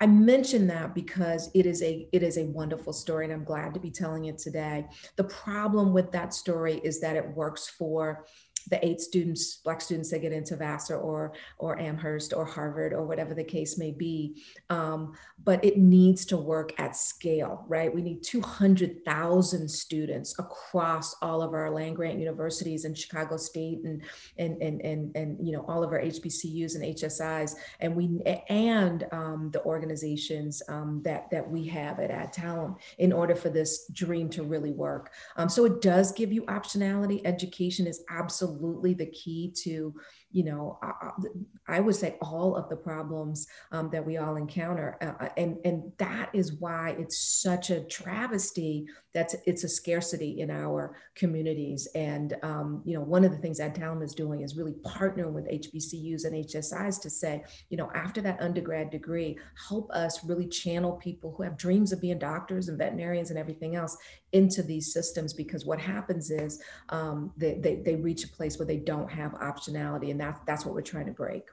I 0.00 0.06
mention 0.06 0.66
that 0.68 0.94
because 0.94 1.50
it 1.54 1.66
is 1.66 1.80
a 1.82 2.08
it 2.12 2.24
is 2.24 2.36
a 2.36 2.46
wonderful 2.46 2.92
story, 2.92 3.24
and 3.24 3.32
I'm 3.32 3.44
glad 3.44 3.72
to 3.74 3.78
be 3.78 3.90
telling 3.90 4.24
it 4.24 4.36
today. 4.36 4.86
The 5.14 5.24
problem 5.24 5.92
with 5.92 6.10
that 6.10 6.34
story 6.34 6.80
is 6.82 7.00
that 7.00 7.14
it 7.14 7.36
works 7.36 7.68
for 7.68 8.24
the 8.68 8.84
eight 8.84 9.00
students, 9.00 9.56
black 9.56 9.80
students 9.80 10.10
that 10.10 10.20
get 10.20 10.32
into 10.32 10.56
Vassar 10.56 10.96
or 10.96 11.32
or 11.58 11.78
Amherst 11.78 12.32
or 12.32 12.44
Harvard 12.44 12.92
or 12.92 13.04
whatever 13.04 13.34
the 13.34 13.44
case 13.44 13.78
may 13.78 13.90
be. 13.90 14.42
Um, 14.70 15.14
but 15.44 15.64
it 15.64 15.78
needs 15.78 16.24
to 16.26 16.36
work 16.36 16.72
at 16.78 16.96
scale, 16.96 17.64
right? 17.68 17.92
We 17.92 18.02
need 18.02 18.22
200,000 18.22 19.68
students 19.68 20.38
across 20.38 21.16
all 21.20 21.42
of 21.42 21.52
our 21.52 21.70
land 21.70 21.96
grant 21.96 22.18
universities 22.18 22.84
in 22.84 22.94
Chicago 22.94 23.36
State 23.36 23.80
and 23.84 24.02
and 24.38 24.62
and 24.62 24.80
and, 24.82 25.16
and 25.16 25.46
you 25.46 25.52
know 25.52 25.64
all 25.68 25.82
of 25.82 25.90
our 25.90 26.00
HBCUs 26.00 26.74
and 26.74 26.84
HSIs, 26.84 27.54
and 27.80 27.94
we 27.94 28.20
and 28.48 29.06
um, 29.12 29.50
the 29.52 29.62
organizations 29.64 30.62
um, 30.68 31.00
that 31.04 31.30
that 31.30 31.48
we 31.48 31.66
have 31.66 31.98
at 31.98 32.10
Adtalem 32.10 32.76
in 32.98 33.12
order 33.12 33.34
for 33.34 33.50
this 33.50 33.86
dream 33.92 34.28
to 34.30 34.42
really 34.42 34.72
work. 34.72 35.12
Um, 35.36 35.48
so 35.48 35.64
it 35.64 35.80
does 35.80 36.12
give 36.12 36.32
you 36.32 36.42
optionality. 36.42 37.20
Education 37.24 37.86
is 37.86 38.02
absolutely 38.10 38.51
absolutely 38.52 38.94
the 38.94 39.06
key 39.06 39.52
to 39.64 39.94
you 40.32 40.44
know, 40.44 40.78
I, 40.82 41.76
I 41.76 41.80
would 41.80 41.94
say 41.94 42.16
all 42.20 42.56
of 42.56 42.68
the 42.68 42.76
problems 42.76 43.46
um, 43.70 43.90
that 43.92 44.04
we 44.04 44.16
all 44.16 44.36
encounter. 44.36 44.96
Uh, 45.00 45.24
uh, 45.24 45.28
and, 45.36 45.58
and 45.64 45.92
that 45.98 46.30
is 46.32 46.54
why 46.54 46.96
it's 46.98 47.18
such 47.42 47.70
a 47.70 47.82
travesty 47.84 48.86
that 49.14 49.34
it's 49.46 49.62
a 49.64 49.68
scarcity 49.68 50.40
in 50.40 50.50
our 50.50 50.96
communities. 51.14 51.86
And, 51.94 52.34
um, 52.42 52.82
you 52.86 52.94
know, 52.94 53.02
one 53.02 53.24
of 53.24 53.30
the 53.30 53.36
things 53.36 53.60
Adtalem 53.60 54.02
is 54.02 54.14
doing 54.14 54.40
is 54.40 54.56
really 54.56 54.74
partnering 54.86 55.32
with 55.32 55.50
HBCUs 55.50 56.24
and 56.24 56.34
HSIs 56.34 57.00
to 57.02 57.10
say, 57.10 57.44
you 57.68 57.76
know, 57.76 57.90
after 57.94 58.22
that 58.22 58.40
undergrad 58.40 58.90
degree, 58.90 59.38
help 59.68 59.90
us 59.90 60.24
really 60.24 60.46
channel 60.46 60.92
people 60.92 61.34
who 61.36 61.42
have 61.42 61.58
dreams 61.58 61.92
of 61.92 62.00
being 62.00 62.18
doctors 62.18 62.68
and 62.68 62.78
veterinarians 62.78 63.28
and 63.28 63.38
everything 63.38 63.76
else 63.76 63.98
into 64.32 64.62
these 64.62 64.92
systems 64.92 65.32
because 65.32 65.64
what 65.64 65.80
happens 65.80 66.30
is 66.30 66.62
um, 66.88 67.32
they, 67.36 67.54
they, 67.54 67.76
they 67.76 67.96
reach 67.96 68.24
a 68.24 68.28
place 68.28 68.58
where 68.58 68.66
they 68.66 68.78
don't 68.78 69.10
have 69.10 69.32
optionality 69.32 70.10
and 70.10 70.20
that, 70.20 70.40
that's 70.46 70.64
what 70.64 70.74
we're 70.74 70.80
trying 70.80 71.06
to 71.06 71.12
break. 71.12 71.44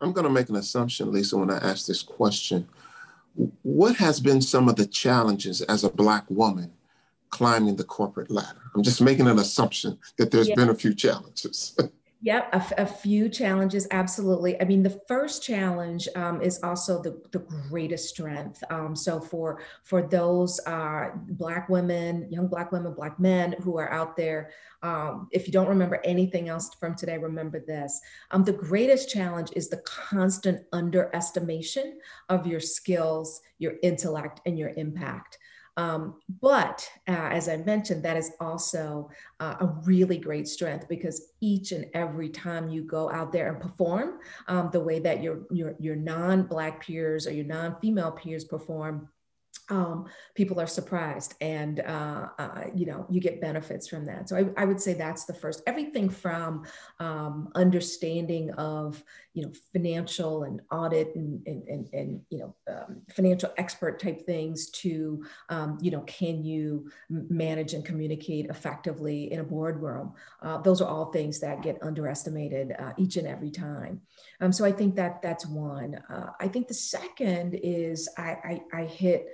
I'm 0.00 0.12
going 0.12 0.24
to 0.24 0.30
make 0.30 0.48
an 0.48 0.56
assumption, 0.56 1.12
Lisa, 1.12 1.36
when 1.36 1.50
I 1.50 1.58
ask 1.58 1.86
this 1.86 2.02
question. 2.02 2.68
What 3.62 3.96
has 3.96 4.20
been 4.20 4.40
some 4.40 4.68
of 4.68 4.76
the 4.76 4.86
challenges 4.86 5.60
as 5.62 5.84
a 5.84 5.90
Black 5.90 6.24
woman 6.28 6.72
climbing 7.30 7.76
the 7.76 7.84
corporate 7.84 8.30
ladder? 8.30 8.62
I'm 8.74 8.82
just 8.82 9.00
making 9.00 9.26
an 9.26 9.38
assumption 9.38 9.98
that 10.18 10.30
there's 10.30 10.48
yeah. 10.48 10.54
been 10.54 10.68
a 10.68 10.74
few 10.74 10.94
challenges. 10.94 11.76
Yep, 12.24 12.54
a, 12.54 12.82
a, 12.84 12.86
few 12.86 13.28
challenges, 13.28 13.86
absolutely. 13.90 14.58
I 14.58 14.64
mean, 14.64 14.82
the 14.82 14.98
first 15.06 15.42
challenge 15.42 16.08
um, 16.16 16.40
is 16.40 16.58
also 16.62 17.02
the, 17.02 17.20
the 17.32 17.40
greatest 17.40 18.08
strength. 18.08 18.64
Um, 18.70 18.96
so 18.96 19.20
for 19.20 19.60
for 19.82 20.00
those 20.00 20.58
uh, 20.66 21.10
Black 21.14 21.68
women, 21.68 22.26
young 22.30 22.46
Black 22.48 22.72
women, 22.72 22.94
Black 22.94 23.20
men 23.20 23.54
who 23.60 23.76
are 23.76 23.92
out 23.92 24.16
there, 24.16 24.52
um, 24.82 25.28
if 25.32 25.46
you 25.46 25.52
don't 25.52 25.68
remember 25.68 26.00
anything 26.02 26.48
else 26.48 26.70
from 26.80 26.94
today, 26.94 27.18
remember 27.18 27.60
this. 27.60 28.00
Um, 28.30 28.42
the 28.42 28.54
greatest 28.54 29.10
challenge 29.10 29.50
is 29.54 29.68
the 29.68 29.82
constant 29.84 30.62
underestimation 30.72 31.98
of 32.30 32.46
your 32.46 32.60
skills, 32.60 33.42
your 33.58 33.74
intellect, 33.82 34.40
and 34.46 34.58
your 34.58 34.70
impact. 34.78 35.36
Um, 35.76 36.20
but 36.40 36.88
uh, 37.08 37.12
as 37.12 37.48
I 37.48 37.56
mentioned, 37.56 38.04
that 38.04 38.16
is 38.16 38.32
also 38.40 39.10
uh, 39.40 39.56
a 39.60 39.66
really 39.84 40.18
great 40.18 40.46
strength 40.46 40.88
because 40.88 41.32
each 41.40 41.72
and 41.72 41.86
every 41.94 42.28
time 42.28 42.68
you 42.68 42.82
go 42.82 43.10
out 43.10 43.32
there 43.32 43.48
and 43.48 43.60
perform 43.60 44.20
um, 44.46 44.70
the 44.72 44.80
way 44.80 44.98
that 45.00 45.22
your, 45.22 45.42
your, 45.50 45.74
your 45.80 45.96
non-Black 45.96 46.84
peers 46.84 47.26
or 47.26 47.32
your 47.32 47.46
non-female 47.46 48.12
peers 48.12 48.44
perform, 48.44 49.08
um, 49.70 50.06
people 50.34 50.60
are 50.60 50.66
surprised 50.66 51.34
and 51.40 51.80
uh, 51.80 52.28
uh, 52.38 52.64
you 52.74 52.84
know 52.84 53.06
you 53.08 53.20
get 53.20 53.40
benefits 53.40 53.88
from 53.88 54.04
that. 54.06 54.28
So 54.28 54.36
I, 54.36 54.62
I, 54.62 54.64
would 54.66 54.80
say 54.80 54.92
that's 54.92 55.24
the 55.24 55.32
first. 55.32 55.62
Everything 55.66 56.10
from 56.10 56.64
um, 57.00 57.50
understanding 57.54 58.50
of 58.52 59.02
you 59.32 59.42
know 59.42 59.52
financial 59.72 60.42
and 60.42 60.60
audit 60.70 61.14
and 61.14 61.46
and, 61.46 61.62
and, 61.66 61.88
and 61.94 62.20
you 62.28 62.38
know 62.38 62.54
um, 62.68 63.00
financial 63.10 63.52
expert 63.56 63.98
type 63.98 64.26
things 64.26 64.68
to 64.70 65.24
um, 65.48 65.78
you 65.80 65.90
know 65.90 66.00
can 66.02 66.44
you 66.44 66.90
manage 67.08 67.72
and 67.72 67.86
communicate 67.86 68.46
effectively 68.50 69.32
in 69.32 69.40
a 69.40 69.44
boardroom? 69.44 70.12
Uh, 70.42 70.58
those 70.58 70.82
are 70.82 70.88
all 70.88 71.06
things 71.06 71.40
that 71.40 71.62
get 71.62 71.78
underestimated 71.82 72.74
uh, 72.78 72.92
each 72.98 73.16
and 73.16 73.26
every 73.26 73.50
time. 73.50 74.00
Um, 74.40 74.52
so 74.52 74.64
i 74.64 74.72
think 74.72 74.94
that 74.96 75.22
that's 75.22 75.46
one. 75.46 75.94
Uh, 76.10 76.30
i 76.38 76.48
think 76.48 76.68
the 76.68 76.74
second 76.74 77.58
is 77.62 78.08
i, 78.18 78.60
I, 78.72 78.80
I 78.80 78.84
hit 78.84 79.28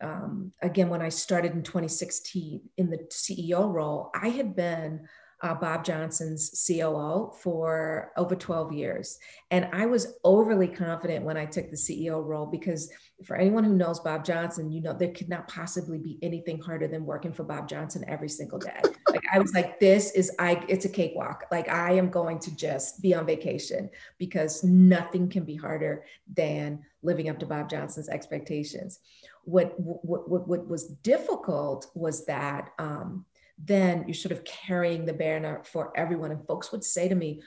um, 0.00 0.52
again, 0.62 0.88
when 0.88 1.02
I 1.02 1.08
started 1.08 1.52
in 1.52 1.62
2016 1.62 2.60
in 2.76 2.90
the 2.90 2.98
CEO 3.10 3.72
role, 3.72 4.10
I 4.14 4.28
had 4.28 4.56
been 4.56 5.08
uh, 5.42 5.54
Bob 5.54 5.84
Johnson's 5.84 6.50
COO 6.66 7.32
for 7.42 8.12
over 8.16 8.34
12 8.34 8.72
years. 8.72 9.18
And 9.50 9.68
I 9.72 9.86
was 9.86 10.18
overly 10.22 10.68
confident 10.68 11.24
when 11.24 11.36
I 11.36 11.46
took 11.46 11.70
the 11.70 11.76
CEO 11.76 12.22
role 12.22 12.46
because 12.46 12.90
for 13.24 13.36
anyone 13.36 13.64
who 13.64 13.74
knows 13.74 14.00
Bob 14.00 14.24
Johnson, 14.24 14.70
you 14.70 14.82
know, 14.82 14.92
there 14.92 15.12
could 15.12 15.28
not 15.28 15.48
possibly 15.48 15.98
be 15.98 16.18
anything 16.22 16.60
harder 16.60 16.88
than 16.88 17.06
working 17.06 17.32
for 17.32 17.44
Bob 17.44 17.68
Johnson 17.68 18.04
every 18.06 18.28
single 18.28 18.58
day. 18.58 18.80
Like 19.08 19.24
I 19.32 19.38
was 19.38 19.54
like, 19.54 19.80
this 19.80 20.12
is, 20.12 20.30
I, 20.38 20.62
it's 20.68 20.84
a 20.84 20.90
cakewalk. 20.90 21.44
Like 21.50 21.68
I 21.70 21.92
am 21.92 22.10
going 22.10 22.38
to 22.40 22.54
just 22.54 23.00
be 23.00 23.14
on 23.14 23.24
vacation 23.24 23.88
because 24.18 24.62
nothing 24.62 25.28
can 25.28 25.44
be 25.44 25.56
harder 25.56 26.04
than 26.34 26.80
living 27.02 27.30
up 27.30 27.38
to 27.38 27.46
Bob 27.46 27.70
Johnson's 27.70 28.10
expectations. 28.10 29.00
What, 29.44 29.74
what, 29.78 30.48
what, 30.48 30.68
was 30.68 30.84
difficult 31.02 31.90
was 31.94 32.26
that, 32.26 32.70
um, 32.78 33.24
then 33.58 34.04
you're 34.06 34.14
sort 34.14 34.32
of 34.32 34.44
carrying 34.44 35.04
the 35.04 35.12
banner 35.12 35.62
for 35.64 35.92
everyone. 35.96 36.30
And 36.30 36.46
folks 36.46 36.72
would 36.72 36.84
say 36.84 37.08
to 37.08 37.14
me, 37.14 37.42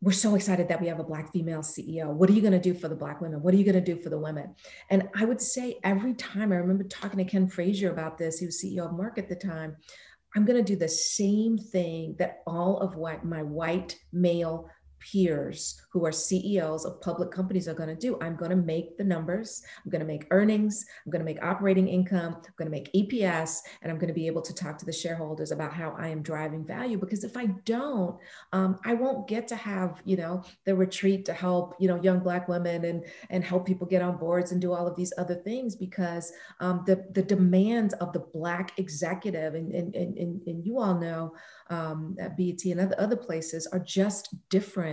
we're 0.00 0.12
so 0.12 0.36
excited 0.36 0.68
that 0.68 0.80
we 0.80 0.86
have 0.86 1.00
a 1.00 1.04
black 1.04 1.32
female 1.32 1.60
CEO. 1.60 2.12
What 2.12 2.30
are 2.30 2.32
you 2.32 2.40
going 2.40 2.52
to 2.52 2.60
do 2.60 2.72
for 2.72 2.86
the 2.86 2.94
black 2.94 3.20
women? 3.20 3.42
What 3.42 3.52
are 3.52 3.56
you 3.56 3.64
going 3.64 3.82
to 3.82 3.94
do 3.94 4.00
for 4.00 4.10
the 4.10 4.18
women? 4.18 4.54
And 4.90 5.08
I 5.16 5.24
would 5.24 5.40
say 5.40 5.78
every 5.82 6.14
time 6.14 6.52
I 6.52 6.56
remember 6.56 6.84
talking 6.84 7.18
to 7.18 7.24
Ken 7.24 7.48
Frazier 7.48 7.90
about 7.90 8.16
this, 8.16 8.38
he 8.38 8.46
was 8.46 8.62
CEO 8.62 8.86
of 8.86 8.92
Merck 8.92 9.18
at 9.18 9.28
the 9.28 9.34
time. 9.34 9.76
I'm 10.36 10.44
going 10.44 10.62
to 10.62 10.72
do 10.72 10.78
the 10.78 10.88
same 10.88 11.58
thing 11.58 12.14
that 12.18 12.42
all 12.46 12.78
of 12.78 12.94
what 12.94 13.24
my 13.24 13.42
white 13.42 13.98
male 14.12 14.68
peers 15.00 15.80
who 15.92 16.04
are 16.04 16.12
CEOs 16.12 16.84
of 16.84 17.00
public 17.00 17.30
companies 17.30 17.68
are 17.68 17.74
going 17.74 17.88
to 17.88 17.94
do. 17.94 18.18
I'm 18.20 18.36
going 18.36 18.50
to 18.50 18.56
make 18.56 18.96
the 18.96 19.04
numbers, 19.04 19.62
I'm 19.84 19.90
going 19.90 20.00
to 20.00 20.06
make 20.06 20.26
earnings, 20.30 20.84
I'm 21.04 21.10
going 21.10 21.20
to 21.20 21.24
make 21.24 21.42
operating 21.42 21.88
income, 21.88 22.34
I'm 22.34 22.54
going 22.56 22.66
to 22.66 22.70
make 22.70 22.92
EPS, 22.92 23.60
and 23.82 23.90
I'm 23.90 23.98
going 23.98 24.08
to 24.08 24.14
be 24.14 24.26
able 24.26 24.42
to 24.42 24.54
talk 24.54 24.78
to 24.78 24.86
the 24.86 24.92
shareholders 24.92 25.52
about 25.52 25.72
how 25.72 25.94
I 25.98 26.08
am 26.08 26.22
driving 26.22 26.64
value. 26.64 26.98
Because 26.98 27.24
if 27.24 27.36
I 27.36 27.46
don't, 27.64 28.18
um, 28.52 28.78
I 28.84 28.94
won't 28.94 29.28
get 29.28 29.48
to 29.48 29.56
have, 29.56 30.00
you 30.04 30.16
know, 30.16 30.42
the 30.64 30.74
retreat 30.74 31.24
to 31.26 31.32
help, 31.32 31.74
you 31.78 31.88
know, 31.88 32.00
young 32.02 32.20
Black 32.20 32.48
women 32.48 32.84
and, 32.84 33.04
and 33.30 33.44
help 33.44 33.66
people 33.66 33.86
get 33.86 34.02
on 34.02 34.18
boards 34.18 34.52
and 34.52 34.60
do 34.60 34.72
all 34.72 34.86
of 34.86 34.96
these 34.96 35.12
other 35.18 35.36
things 35.36 35.74
because 35.74 36.32
um, 36.60 36.82
the, 36.86 37.06
the 37.12 37.22
demands 37.22 37.94
of 37.94 38.12
the 38.12 38.24
Black 38.34 38.78
executive, 38.78 39.54
and, 39.54 39.72
and, 39.72 39.94
and, 39.94 40.42
and 40.46 40.66
you 40.66 40.78
all 40.78 40.94
know, 40.94 41.34
um, 41.70 42.16
at 42.18 42.36
BET 42.36 42.64
and 42.64 42.80
other, 42.80 42.96
other 42.98 43.16
places 43.16 43.66
are 43.68 43.78
just 43.78 44.34
different. 44.48 44.87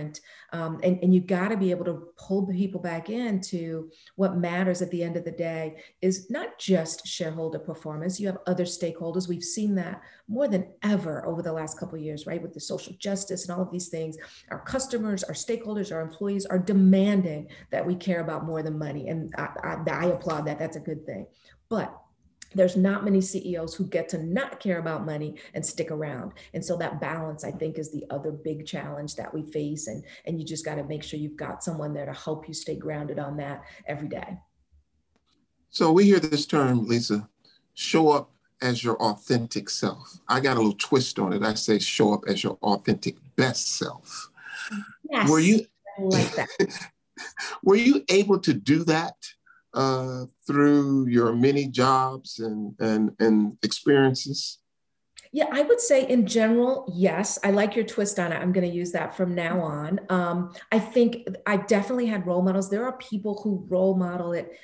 Um, 0.52 0.80
and, 0.82 0.98
and 1.02 1.14
you 1.14 1.20
got 1.20 1.48
to 1.48 1.56
be 1.56 1.70
able 1.70 1.84
to 1.86 2.08
pull 2.16 2.46
people 2.46 2.80
back 2.80 3.10
into 3.10 3.90
what 4.16 4.36
matters 4.36 4.82
at 4.82 4.90
the 4.90 5.02
end 5.02 5.16
of 5.16 5.24
the 5.24 5.30
day 5.30 5.76
is 6.02 6.30
not 6.30 6.58
just 6.58 7.06
shareholder 7.06 7.58
performance. 7.58 8.20
You 8.20 8.28
have 8.28 8.38
other 8.46 8.64
stakeholders. 8.64 9.28
We've 9.28 9.42
seen 9.42 9.74
that 9.76 10.02
more 10.28 10.48
than 10.48 10.68
ever 10.82 11.26
over 11.26 11.42
the 11.42 11.52
last 11.52 11.78
couple 11.78 11.98
years, 11.98 12.26
right? 12.26 12.42
With 12.42 12.54
the 12.54 12.60
social 12.60 12.94
justice 12.98 13.48
and 13.48 13.56
all 13.56 13.62
of 13.62 13.72
these 13.72 13.88
things, 13.88 14.16
our 14.50 14.60
customers, 14.60 15.24
our 15.24 15.34
stakeholders, 15.34 15.92
our 15.92 16.00
employees 16.00 16.46
are 16.46 16.58
demanding 16.58 17.48
that 17.70 17.86
we 17.86 17.94
care 17.94 18.20
about 18.20 18.46
more 18.46 18.62
than 18.62 18.78
money. 18.78 19.08
And 19.08 19.32
I, 19.36 19.48
I, 19.62 19.90
I 19.90 20.04
applaud 20.06 20.46
that. 20.46 20.58
That's 20.58 20.76
a 20.76 20.80
good 20.80 21.04
thing. 21.06 21.26
But 21.68 21.96
there's 22.54 22.76
not 22.76 23.04
many 23.04 23.20
CEOs 23.20 23.74
who 23.74 23.86
get 23.86 24.08
to 24.10 24.22
not 24.22 24.60
care 24.60 24.78
about 24.78 25.04
money 25.04 25.36
and 25.54 25.64
stick 25.64 25.90
around. 25.90 26.32
And 26.54 26.64
so 26.64 26.76
that 26.76 27.00
balance, 27.00 27.44
I 27.44 27.50
think, 27.50 27.78
is 27.78 27.90
the 27.90 28.04
other 28.10 28.32
big 28.32 28.66
challenge 28.66 29.16
that 29.16 29.32
we 29.32 29.42
face. 29.42 29.88
And, 29.88 30.04
and 30.24 30.38
you 30.38 30.46
just 30.46 30.64
got 30.64 30.76
to 30.76 30.84
make 30.84 31.02
sure 31.02 31.18
you've 31.18 31.36
got 31.36 31.62
someone 31.62 31.92
there 31.92 32.06
to 32.06 32.12
help 32.12 32.48
you 32.48 32.54
stay 32.54 32.76
grounded 32.76 33.18
on 33.18 33.36
that 33.38 33.62
every 33.86 34.08
day. 34.08 34.38
So 35.70 35.92
we 35.92 36.04
hear 36.04 36.20
this 36.20 36.46
term, 36.46 36.86
Lisa, 36.86 37.28
show 37.74 38.10
up 38.10 38.30
as 38.62 38.82
your 38.82 38.96
authentic 38.96 39.68
self. 39.68 40.18
I 40.28 40.40
got 40.40 40.56
a 40.56 40.60
little 40.60 40.72
twist 40.72 41.18
on 41.18 41.32
it. 41.32 41.42
I 41.42 41.54
say 41.54 41.78
show 41.78 42.14
up 42.14 42.22
as 42.26 42.42
your 42.42 42.58
authentic 42.62 43.16
best 43.36 43.76
self. 43.76 44.30
Yes, 45.10 45.28
were 45.28 45.40
you 45.40 45.66
like 45.98 46.34
that. 46.34 46.90
were 47.62 47.76
you 47.76 48.04
able 48.08 48.38
to 48.40 48.54
do 48.54 48.84
that 48.84 49.14
uh, 49.76 50.24
through 50.46 51.06
your 51.06 51.32
many 51.34 51.68
jobs 51.68 52.40
and, 52.40 52.74
and, 52.80 53.10
and 53.20 53.56
experiences? 53.62 54.58
Yeah, 55.32 55.48
I 55.52 55.62
would 55.62 55.80
say 55.80 56.08
in 56.08 56.26
general, 56.26 56.90
yes. 56.94 57.38
I 57.44 57.50
like 57.50 57.76
your 57.76 57.84
twist 57.84 58.18
on 58.18 58.32
it. 58.32 58.36
I'm 58.36 58.52
going 58.52 58.68
to 58.68 58.74
use 58.74 58.92
that 58.92 59.14
from 59.14 59.34
now 59.34 59.60
on. 59.60 60.00
Um, 60.08 60.54
I 60.72 60.78
think 60.78 61.28
I 61.44 61.58
definitely 61.58 62.06
had 62.06 62.26
role 62.26 62.42
models. 62.42 62.70
There 62.70 62.86
are 62.86 62.96
people 62.96 63.40
who 63.42 63.66
role 63.68 63.94
model 63.94 64.32
it 64.32 64.58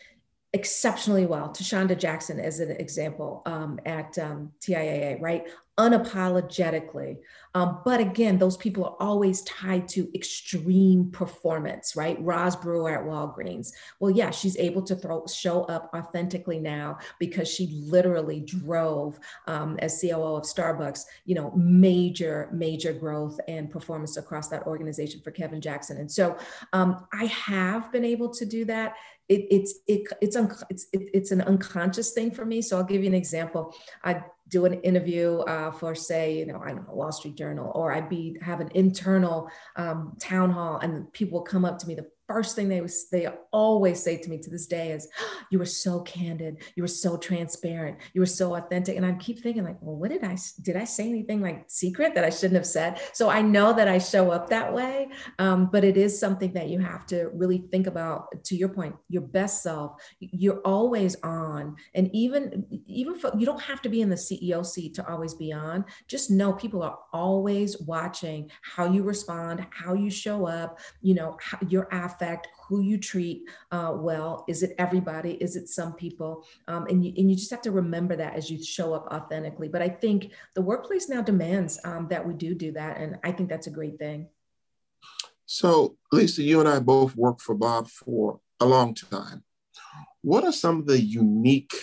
exceptionally 0.55 1.27
well. 1.27 1.51
Thasunda 1.51 1.98
Duckett, 1.98 2.38
as 2.38 2.61
an 2.61 2.70
example, 2.72 3.42
um, 3.46 3.81
at 3.85 4.16
um, 4.18 4.53
TIAA, 4.61 5.20
right? 5.20 5.44
Unapologetically. 5.78 7.16
Um, 7.54 7.80
but 7.85 8.00
again, 8.00 8.38
those 8.38 8.56
people 8.56 8.85
are 8.85 8.96
always 9.00 9.42
tied 9.42 9.88
to 9.88 10.11
extreme 10.14 11.11
performance, 11.11 11.96
right? 11.96 12.16
Roz 12.20 12.56
Brewer 12.56 12.90
at 12.98 13.04
Walgreens. 13.06 13.72
Well, 13.98 14.11
yeah, 14.11 14.30
she's 14.30 14.56
able 14.58 14.82
to 14.82 14.96
throw, 14.96 15.24
show 15.26 15.64
up 15.64 15.90
authentically 15.94 16.58
now 16.58 16.98
because 17.18 17.48
she 17.48 17.68
literally 17.87 18.40
drove 18.40 19.18
um, 19.46 19.78
as 19.80 20.00
COO 20.00 20.37
of 20.37 20.44
Starbucks, 20.44 21.04
you 21.24 21.35
know, 21.35 21.52
major, 21.56 22.50
major 22.52 22.92
growth 22.92 23.38
and 23.48 23.70
performance 23.70 24.16
across 24.16 24.48
that 24.48 24.66
organization 24.66 25.20
for 25.22 25.30
Kevin 25.30 25.61
Johnson. 25.61 25.98
And 25.98 26.11
so 26.11 26.37
um, 26.72 27.06
I 27.12 27.26
have 27.26 27.90
been 27.92 28.04
able 28.04 28.28
to 28.35 28.44
do 28.44 28.64
that. 28.66 28.94
It, 29.28 29.46
it's 29.50 29.74
it, 29.87 30.08
it's 30.20 30.37
un, 30.37 30.54
it's 30.68 30.87
it, 30.92 31.08
it's 31.14 31.30
an 31.30 31.42
unconscious 31.42 32.11
thing 32.11 32.30
for 32.30 32.44
me. 32.44 32.61
So 32.61 32.76
I'll 32.76 32.85
give 32.85 33.02
you 33.02 33.08
an 33.08 33.14
example. 33.14 33.74
I 34.04 34.24
do 34.48 34.64
an 34.64 34.74
interview 34.83 35.38
uh, 35.40 35.70
for 35.70 35.94
say 35.94 36.38
you 36.38 36.46
know 36.46 36.61
i 36.64 36.68
don't 36.68 36.87
know 36.87 36.94
wall 36.94 37.12
street 37.12 37.37
journal 37.37 37.72
or 37.74 37.92
i'd 37.92 38.09
be 38.09 38.37
have 38.42 38.61
an 38.61 38.70
internal 38.74 39.50
um, 39.76 40.12
town 40.20 40.50
hall 40.50 40.78
and 40.78 41.11
people 41.12 41.38
will 41.38 41.44
come 41.44 41.64
up 41.64 41.78
to 41.78 41.87
me 41.87 41.94
the 41.94 42.07
first 42.32 42.56
thing 42.56 42.68
they 42.68 42.80
was 42.80 43.08
they 43.10 43.28
always 43.52 44.02
say 44.02 44.16
to 44.16 44.30
me 44.30 44.38
to 44.38 44.50
this 44.50 44.66
day 44.66 44.92
is 44.92 45.08
you 45.50 45.58
were 45.58 45.64
so 45.64 46.00
candid. 46.00 46.62
You 46.76 46.82
were 46.82 46.88
so 46.88 47.16
transparent. 47.16 47.98
You 48.14 48.20
were 48.20 48.26
so 48.26 48.56
authentic. 48.56 48.96
And 48.96 49.06
i 49.06 49.12
keep 49.12 49.40
thinking 49.42 49.64
like 49.64 49.76
well 49.80 49.96
what 49.96 50.10
did 50.10 50.24
i 50.24 50.36
did 50.62 50.76
i 50.76 50.84
say 50.84 51.08
anything 51.08 51.40
like 51.40 51.64
secret 51.68 52.14
that 52.14 52.24
i 52.24 52.30
shouldn't 52.30 52.54
have 52.54 52.66
said? 52.66 53.00
So 53.12 53.28
i 53.28 53.42
know 53.42 53.72
that 53.72 53.88
i 53.88 53.98
show 53.98 54.30
up 54.30 54.48
that 54.50 54.72
way 54.72 55.08
um, 55.38 55.68
but 55.70 55.84
it 55.84 55.96
is 55.96 56.18
something 56.18 56.52
that 56.54 56.68
you 56.68 56.78
have 56.78 57.06
to 57.06 57.30
really 57.34 57.64
think 57.70 57.86
about. 57.86 58.26
To 58.44 58.56
your 58.56 58.68
point 58.68 58.94
your 59.08 59.22
best 59.22 59.62
self 59.62 60.00
you're 60.18 60.60
always 60.60 61.16
on. 61.22 61.76
And 61.94 62.10
even 62.12 62.64
even 62.86 63.14
for, 63.14 63.30
you 63.38 63.46
don't 63.46 63.60
have 63.60 63.82
to 63.82 63.88
be 63.88 64.00
in 64.00 64.08
the 64.08 64.16
ceo 64.16 64.64
seat 64.64 64.94
to 64.94 65.08
always 65.08 65.34
be 65.34 65.52
on. 65.52 65.84
Just 66.08 66.30
know 66.30 66.52
people 66.52 66.82
are 66.82 66.98
always 67.12 67.80
watching 67.82 68.50
how 68.62 68.90
you 68.90 69.02
respond 69.02 69.66
how 69.70 69.94
you 69.94 70.10
show 70.10 70.46
up 70.46 70.78
you 71.00 71.14
know 71.14 71.36
how, 71.40 71.58
your 71.68 71.88
affect 71.92 72.21
affect 72.22 72.48
who 72.68 72.80
you 72.80 72.98
treat 72.98 73.48
uh, 73.70 73.92
well. 73.96 74.44
Is 74.48 74.62
it 74.62 74.74
everybody? 74.78 75.32
Is 75.32 75.56
it 75.56 75.68
some 75.68 75.94
people? 75.94 76.46
Um, 76.68 76.87
and, 76.87 77.04
you, 77.04 77.12
and 77.16 77.30
you 77.30 77.37
just 77.37 77.50
have 77.50 77.62
to 77.62 77.72
remember 77.72 78.16
that 78.16 78.35
as 78.35 78.50
you 78.50 78.62
show 78.62 78.94
up 78.94 79.06
authentically. 79.12 79.68
But 79.68 79.82
I 79.82 79.88
think 79.88 80.32
the 80.54 80.62
workplace 80.62 81.08
now 81.08 81.22
demands 81.22 81.78
um, 81.85 82.06
that 82.08 82.26
we 82.26 82.35
do 82.35 82.54
do 82.54 82.72
that. 82.72 82.98
And 82.98 83.18
I 83.24 83.32
think 83.32 83.48
that's 83.48 83.66
a 83.66 83.70
great 83.70 83.98
thing. 83.98 84.28
So, 85.46 85.96
Lisa, 86.12 86.42
you 86.42 86.61
and 86.61 86.68
I 86.68 86.78
both 86.78 87.16
worked 87.16 87.40
for 87.40 87.54
Bob 87.54 87.88
for 87.88 88.40
a 88.61 88.64
long 88.66 88.94
time. 88.94 89.42
What 90.22 90.44
are 90.44 90.52
some 90.52 90.78
of 90.78 90.87
the 90.87 91.00
unique 91.00 91.74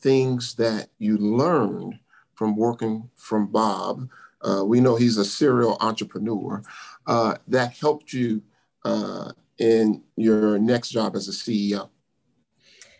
things 0.00 0.54
that 0.56 0.90
you 0.98 1.16
learned 1.16 1.98
from 2.34 2.54
working 2.54 3.10
from 3.16 3.46
Bob? 3.46 4.08
Uh, 4.40 4.62
we 4.64 4.80
know 4.80 4.94
he's 4.94 5.16
a 5.16 5.24
serial 5.24 5.76
entrepreneur 5.80 6.62
uh, 7.06 7.36
that 7.48 7.72
helped 7.72 8.12
you 8.12 8.42
uh, 8.84 9.32
in 9.58 10.02
your 10.16 10.58
next 10.58 10.90
job 10.90 11.16
as 11.16 11.28
a 11.28 11.32
CEO? 11.32 11.90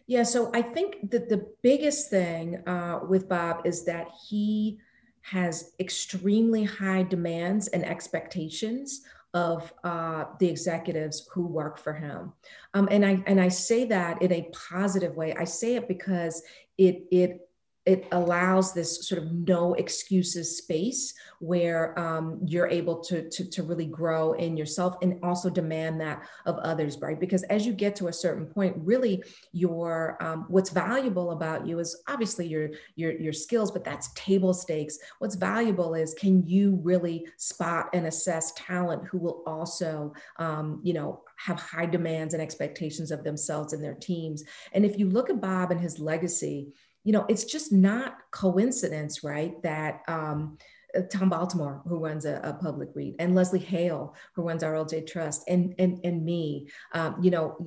Yeah, 0.07 0.23
so 0.23 0.51
I 0.55 0.63
think 0.63 1.11
that 1.11 1.29
the 1.29 1.47
biggest 1.63 2.09
thing 2.09 2.67
uh, 2.67 3.01
with 3.07 3.29
Bob 3.29 3.67
is 3.67 3.85
that 3.85 4.09
he 4.29 4.79
has 5.21 5.73
extremely 5.79 6.65
high 6.65 7.03
demands 7.03 7.69
and 7.69 7.85
expectations 7.85 9.03
of 9.35 9.71
uh, 9.85 10.25
the 10.41 10.49
executives 10.49 11.29
who 11.33 11.47
work 11.47 11.79
for 11.79 11.93
him. 11.93 12.33
Um, 12.73 12.89
and 12.91 13.05
I 13.05 13.23
and 13.27 13.39
I 13.41 13.49
say 13.49 13.85
that 13.87 14.23
in 14.23 14.33
a 14.33 14.49
positive 14.53 15.15
way. 15.17 15.35
I 15.35 15.45
say 15.45 15.77
it 15.77 15.87
because 15.87 16.43
it 16.79 17.05
it 17.11 17.48
it 17.89 18.07
allows 18.13 18.75
this 18.75 19.09
sort 19.09 19.23
of 19.23 19.33
no 19.33 19.73
excuses 19.75 20.59
space 20.59 21.15
where 21.41 21.99
um, 21.99 22.39
you're 22.45 22.69
able 22.69 23.01
to, 23.01 23.27
to, 23.31 23.49
to 23.49 23.63
really 23.63 23.87
grow 23.87 24.35
in 24.35 24.59
yourself 24.59 24.97
and 25.01 25.19
also 25.23 25.49
demand 25.49 25.99
that 25.99 26.23
of 26.45 26.59
others 26.59 26.99
right? 27.01 27.19
Because 27.19 27.45
as 27.45 27.65
you 27.65 27.73
get 27.73 27.97
to 27.97 28.09
a 28.09 28.13
certain 28.13 28.45
point 28.45 28.77
really 28.77 29.23
your 29.53 30.23
um, 30.23 30.45
what's 30.49 30.69
valuable 30.69 31.31
about 31.31 31.67
you 31.67 31.79
is 31.79 32.03
obviously 32.09 32.47
your 32.47 32.69
your 32.97 33.13
your 33.13 33.33
skills 33.33 33.71
but 33.71 33.85
that's 33.85 34.13
table 34.13 34.53
stakes. 34.53 34.99
What's 35.19 35.37
valuable 35.37 35.95
is 35.95 36.13
can 36.13 36.47
you 36.47 36.79
really 36.83 37.27
spot 37.39 37.89
and 37.95 38.07
assess 38.07 38.53
talent 38.53 39.07
who 39.07 39.17
will 39.17 39.43
also 39.47 40.13
um, 40.39 40.81
you 40.83 40.93
know 40.93 41.23
have 41.37 41.59
high 41.59 41.87
demands 41.87 42.35
and 42.35 42.43
expectations 42.43 43.11
of 43.11 43.25
themselves 43.25 43.73
and 43.73 43.83
their 43.83 43.95
teams? 43.95 44.45
And 44.73 44.85
if 44.85 44.99
you 44.99 45.09
look 45.09 45.31
at 45.31 45.41
bob 45.41 45.71
and 45.71 45.81
his 45.81 45.99
legacy 45.99 46.75
you 47.09 47.13
know, 47.13 47.25
it's 47.27 47.45
just 47.45 47.73
not 47.73 48.19
coincidence, 48.33 49.25
right? 49.25 49.55
That 49.63 50.03
um, 50.09 50.59
uh, 50.95 51.01
Tom 51.11 51.31
Baltimore, 51.31 51.81
who 51.89 52.05
runs 52.05 52.27
a, 52.27 52.39
a, 52.45 52.53
public 52.53 52.91
REIT, 52.95 53.15
and 53.19 53.35
Leslie 53.35 53.61
Hale, 53.61 54.15
who 54.35 54.43
runs 54.43 54.63
RLJ 54.63 55.07
Trust, 55.07 55.45
and 55.49 55.75
and 55.79 56.01
and 56.05 56.23
me. 56.23 56.69
Um, 56.93 57.17
you 57.23 57.31
know, 57.31 57.67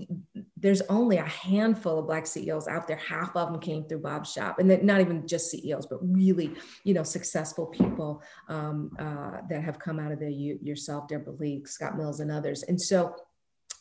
there's 0.58 0.84
only 0.90 1.18
a 1.18 1.26
handful 1.26 1.98
of 1.98 2.06
Black 2.06 2.28
CEOs 2.28 2.68
out 2.68 2.88
there. 2.88 2.98
Half 2.98 3.36
of 3.36 3.52
them 3.52 3.60
came 3.60 3.84
through 3.86 4.02
Bob's 4.02 4.32
shop, 4.32 4.60
and 4.60 4.84
not 4.84 5.02
even 5.02 5.26
just 5.26 5.50
CEOs, 5.50 5.88
but 5.88 5.98
really, 6.04 6.54
you 6.84 6.94
know, 6.94 7.02
successful 7.02 7.66
people 7.66 8.22
um, 8.48 8.92
uh, 9.00 9.38
that 9.50 9.64
have 9.64 9.80
come 9.80 10.00
out 10.00 10.12
of 10.12 10.20
there. 10.20 10.30
You 10.30 10.60
yourself, 10.62 11.08
Debra 11.08 11.34
Lee, 11.34 11.64
Scott 11.66 11.98
Mills, 11.98 12.20
and 12.20 12.32
others. 12.32 12.62
And 12.62 12.80
so 12.80 13.16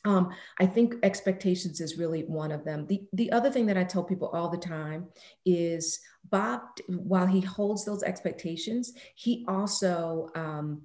um, 0.04 0.30
I 0.58 0.66
think 0.66 0.94
expectations 1.02 1.80
is 1.80 1.98
really 1.98 2.22
one 2.22 2.52
of 2.52 2.64
them. 2.64 2.86
The, 2.86 3.02
the 3.12 3.30
other 3.32 3.50
thing 3.50 3.66
that 3.66 3.76
I 3.76 3.84
tell 3.84 4.02
people 4.02 4.28
all 4.28 4.48
the 4.48 4.56
time 4.56 5.08
is 5.44 6.00
Bob, 6.30 6.62
while 6.88 7.26
he 7.26 7.40
holds 7.40 7.84
those 7.84 8.02
expectations, 8.02 8.94
he 9.14 9.44
also 9.46 10.30
um, 10.34 10.82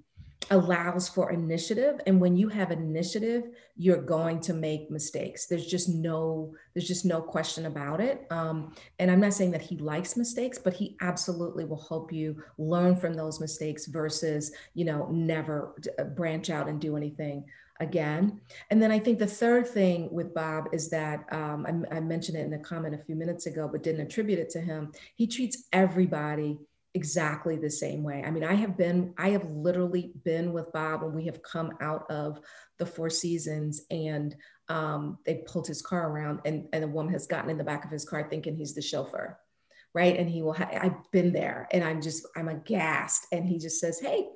allows 0.51 1.07
for 1.07 1.31
initiative. 1.31 1.99
And 2.07 2.19
when 2.19 2.35
you 2.35 2.49
have 2.49 2.71
initiative, 2.71 3.43
you're 3.77 4.01
going 4.01 4.41
to 4.41 4.53
make 4.53 4.91
mistakes. 4.91 5.45
There's 5.45 5.65
just 5.65 5.89
no, 5.89 6.53
there's 6.73 6.87
just 6.87 7.05
no 7.05 7.21
question 7.21 7.67
about 7.67 8.01
it. 8.01 8.27
Um, 8.29 8.75
and 8.99 9.09
I'm 9.09 9.21
not 9.21 9.33
saying 9.33 9.51
that 9.51 9.61
he 9.61 9.77
likes 9.77 10.17
mistakes, 10.17 10.57
but 10.57 10.73
he 10.73 10.97
absolutely 11.01 11.63
will 11.65 11.85
help 11.87 12.11
you 12.11 12.43
learn 12.57 12.95
from 12.95 13.13
those 13.13 13.39
mistakes 13.39 13.85
versus, 13.85 14.51
you 14.73 14.85
know, 14.85 15.07
never 15.09 15.75
uh, 15.97 16.03
branch 16.03 16.49
out 16.49 16.67
and 16.67 16.81
do 16.81 16.97
anything 16.97 17.45
again. 17.79 18.39
And 18.69 18.81
then 18.81 18.91
I 18.91 18.99
think 18.99 19.19
the 19.19 19.27
third 19.27 19.67
thing 19.67 20.09
with 20.11 20.33
Bob 20.33 20.69
is 20.71 20.89
that 20.89 21.25
um, 21.31 21.85
I, 21.91 21.97
I, 21.97 21.99
mentioned 21.99 22.37
it 22.37 22.45
in 22.45 22.53
a 22.53 22.59
comment 22.59 22.95
a 22.95 23.03
few 23.03 23.15
minutes 23.15 23.47
ago, 23.47 23.67
but 23.69 23.83
didn't 23.83 24.05
attribute 24.05 24.39
it 24.39 24.49
to 24.51 24.61
him. 24.61 24.91
He 25.15 25.27
treats 25.27 25.67
everybody 25.73 26.57
exactly 26.93 27.57
the 27.57 27.69
same 27.69 28.01
way. 28.03 28.23
I 28.25 28.31
mean, 28.31 28.45
I 28.45 28.53
have 28.53 28.77
been, 28.77 29.13
I 29.17 29.31
have 29.31 29.43
literally 29.51 30.13
been 30.23 30.53
with 30.53 30.71
Bob 30.71 31.03
when 31.03 31.13
we 31.13 31.25
have 31.25 31.43
come 31.43 31.71
out 31.81 32.09
of 32.09 32.39
the 32.79 32.85
Four 32.85 33.09
Seasons 33.09 33.81
and 33.91 34.35
um, 34.69 35.17
they 35.25 35.43
pulled 35.45 35.67
his 35.67 35.81
car 35.81 36.09
around 36.09 36.39
and, 36.45 36.67
and 36.71 36.83
a 36.85 36.87
woman 36.87 37.11
has 37.11 37.27
gotten 37.27 37.49
in 37.49 37.57
the 37.57 37.63
back 37.63 37.83
of 37.83 37.91
his 37.91 38.05
car 38.05 38.25
thinking 38.29 38.55
he's 38.55 38.73
the 38.73 38.81
chauffeur. 38.81 39.37
Right. 39.93 40.17
And 40.17 40.29
he 40.29 40.41
will, 40.41 40.53
ha- 40.53 40.69
I've 40.81 41.11
been 41.11 41.31
there 41.31 41.67
and 41.71 41.83
I'm 41.83 42.01
just, 42.01 42.25
I'm 42.35 42.47
aghast. 42.47 43.27
And 43.31 43.45
he 43.45 43.59
just 43.59 43.79
says, 43.79 43.99
Hey, 43.99 44.27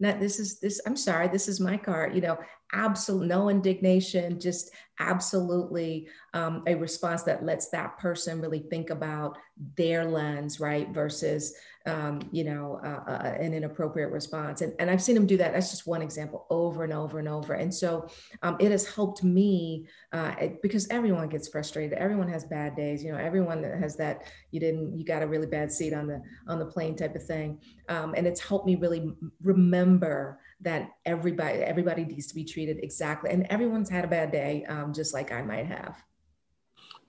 not 0.00 0.20
this 0.20 0.38
is 0.38 0.60
this 0.60 0.80
i'm 0.86 0.96
sorry 0.96 1.28
this 1.28 1.48
is 1.48 1.60
my 1.60 1.76
car 1.76 2.10
you 2.12 2.20
know 2.20 2.38
absolute 2.72 3.26
no 3.26 3.48
indignation 3.48 4.38
just 4.38 4.70
absolutely 5.00 6.08
um, 6.34 6.62
a 6.66 6.74
response 6.74 7.22
that 7.22 7.44
lets 7.44 7.68
that 7.70 7.98
person 7.98 8.40
really 8.40 8.58
think 8.58 8.90
about 8.90 9.38
their 9.76 10.04
lens 10.04 10.60
right 10.60 10.88
versus 10.90 11.54
um, 11.86 12.20
you 12.32 12.44
know 12.44 12.80
uh, 12.84 13.10
uh, 13.10 13.36
an 13.40 13.54
inappropriate 13.54 14.10
response. 14.10 14.60
And, 14.60 14.74
and 14.78 14.90
i've 14.90 15.02
seen 15.02 15.16
him 15.16 15.26
do 15.26 15.36
that. 15.38 15.52
That's 15.52 15.70
just 15.70 15.86
one 15.86 16.02
example 16.02 16.46
over 16.50 16.84
and 16.84 16.92
over 16.92 17.18
and 17.18 17.28
over. 17.28 17.54
And 17.54 17.72
so 17.72 18.08
um, 18.42 18.56
it 18.60 18.70
has 18.70 18.86
helped 18.86 19.22
me 19.22 19.86
uh, 20.12 20.34
it, 20.40 20.62
because 20.62 20.88
everyone 20.88 21.28
gets 21.28 21.48
frustrated. 21.48 21.96
Everyone 21.96 22.28
has 22.28 22.44
bad 22.44 22.76
days. 22.76 23.02
You 23.02 23.12
know 23.12 23.18
everyone 23.18 23.62
that 23.62 23.78
has 23.78 23.96
that 23.96 24.24
you 24.50 24.60
didn't 24.60 24.98
you 24.98 25.04
got 25.04 25.22
a 25.22 25.26
really 25.26 25.46
bad 25.46 25.72
seat 25.72 25.94
on 25.94 26.06
the 26.06 26.20
on 26.46 26.58
the 26.58 26.66
plane 26.66 26.96
type 26.96 27.14
of 27.14 27.24
thing. 27.24 27.60
Um, 27.88 28.14
and 28.16 28.26
it's 28.26 28.40
helped 28.40 28.66
me 28.66 28.76
really 28.76 29.12
remember 29.42 30.40
that 30.60 30.90
everybody 31.06 31.58
everybody 31.58 32.04
needs 32.04 32.26
to 32.26 32.34
be 32.34 32.44
treated 32.44 32.78
exactly 32.82 33.30
and 33.30 33.46
everyone's 33.48 33.88
had 33.88 34.04
a 34.04 34.08
bad 34.08 34.32
day 34.32 34.64
um, 34.68 34.92
just 34.92 35.14
like 35.14 35.30
i 35.32 35.40
might 35.42 35.66
have. 35.66 35.96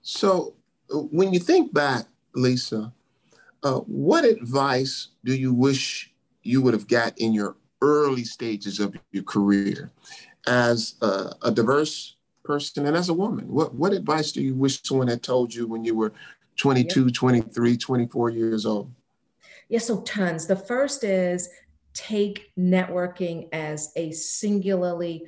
So 0.02 0.54
when 0.88 1.32
you 1.32 1.40
think 1.40 1.72
back 1.74 2.06
lisa 2.34 2.92
uh, 3.62 3.80
what 3.80 4.24
advice 4.24 5.08
do 5.24 5.34
you 5.34 5.52
wish 5.52 6.12
you 6.42 6.62
would 6.62 6.74
have 6.74 6.88
got 6.88 7.18
in 7.18 7.32
your 7.32 7.56
early 7.82 8.24
stages 8.24 8.80
of 8.80 8.96
your 9.12 9.22
career 9.22 9.90
as 10.46 10.94
a, 11.02 11.32
a 11.42 11.50
diverse 11.50 12.16
person 12.44 12.86
and 12.86 12.96
as 12.96 13.08
a 13.08 13.14
woman? 13.14 13.46
What, 13.48 13.74
what 13.74 13.92
advice 13.92 14.32
do 14.32 14.42
you 14.42 14.54
wish 14.54 14.82
someone 14.82 15.08
had 15.08 15.22
told 15.22 15.54
you 15.54 15.66
when 15.66 15.84
you 15.84 15.94
were 15.94 16.12
22 16.56 17.04
yep. 17.04 17.14
23 17.14 17.76
24 17.76 18.30
years 18.30 18.66
old? 18.66 18.90
Yeah 19.68 19.78
so 19.78 20.00
tons. 20.02 20.46
The 20.46 20.56
first 20.56 21.04
is 21.04 21.48
take 21.94 22.52
networking 22.58 23.48
as 23.52 23.92
a 23.96 24.12
singularly 24.12 25.24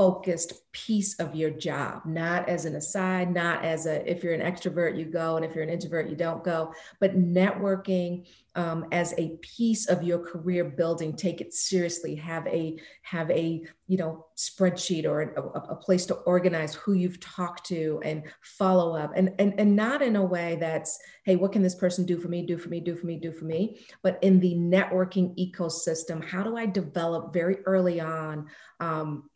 focused 0.00 0.72
piece 0.72 1.20
of 1.20 1.34
your 1.34 1.50
job, 1.50 2.00
not 2.06 2.48
as 2.48 2.64
an 2.64 2.76
aside, 2.76 3.34
not 3.34 3.62
as 3.62 3.84
a, 3.84 4.10
if 4.10 4.24
you're 4.24 4.32
an 4.32 4.40
extrovert, 4.40 4.96
you 4.96 5.04
go, 5.04 5.36
and 5.36 5.44
if 5.44 5.54
you're 5.54 5.62
an 5.62 5.68
introvert, 5.68 6.08
you 6.08 6.16
don't 6.16 6.42
go, 6.42 6.72
but 7.00 7.18
networking 7.18 8.26
um, 8.54 8.86
as 8.92 9.12
a 9.18 9.36
piece 9.42 9.88
of 9.88 10.02
your 10.02 10.18
career 10.18 10.64
building, 10.64 11.14
take 11.14 11.42
it 11.42 11.52
seriously, 11.52 12.14
have 12.14 12.46
a, 12.46 12.78
have 13.02 13.30
a, 13.30 13.62
you 13.88 13.98
know, 13.98 14.24
spreadsheet 14.38 15.04
or 15.04 15.20
a, 15.20 15.42
a 15.72 15.76
place 15.76 16.06
to 16.06 16.14
organize 16.14 16.74
who 16.76 16.94
you've 16.94 17.20
talked 17.20 17.66
to 17.66 18.00
and 18.02 18.22
follow 18.40 18.96
up. 18.96 19.12
And, 19.14 19.34
and, 19.38 19.52
and 19.60 19.76
not 19.76 20.00
in 20.00 20.16
a 20.16 20.24
way 20.24 20.56
that's, 20.60 20.98
hey, 21.24 21.36
what 21.36 21.52
can 21.52 21.62
this 21.62 21.74
person 21.74 22.06
do 22.06 22.18
for 22.18 22.28
me, 22.28 22.46
do 22.46 22.56
for 22.56 22.70
me, 22.70 22.80
do 22.80 22.96
for 22.96 23.04
me, 23.04 23.16
do 23.18 23.32
for 23.32 23.44
me, 23.44 23.80
but 24.02 24.18
in 24.22 24.40
the 24.40 24.54
networking 24.54 25.36
ecosystem, 25.36 26.24
how 26.24 26.42
do 26.42 26.56
I 26.56 26.64
develop 26.64 27.34
very 27.34 27.58
early 27.66 28.00
on 28.00 28.48
um, 28.80 29.29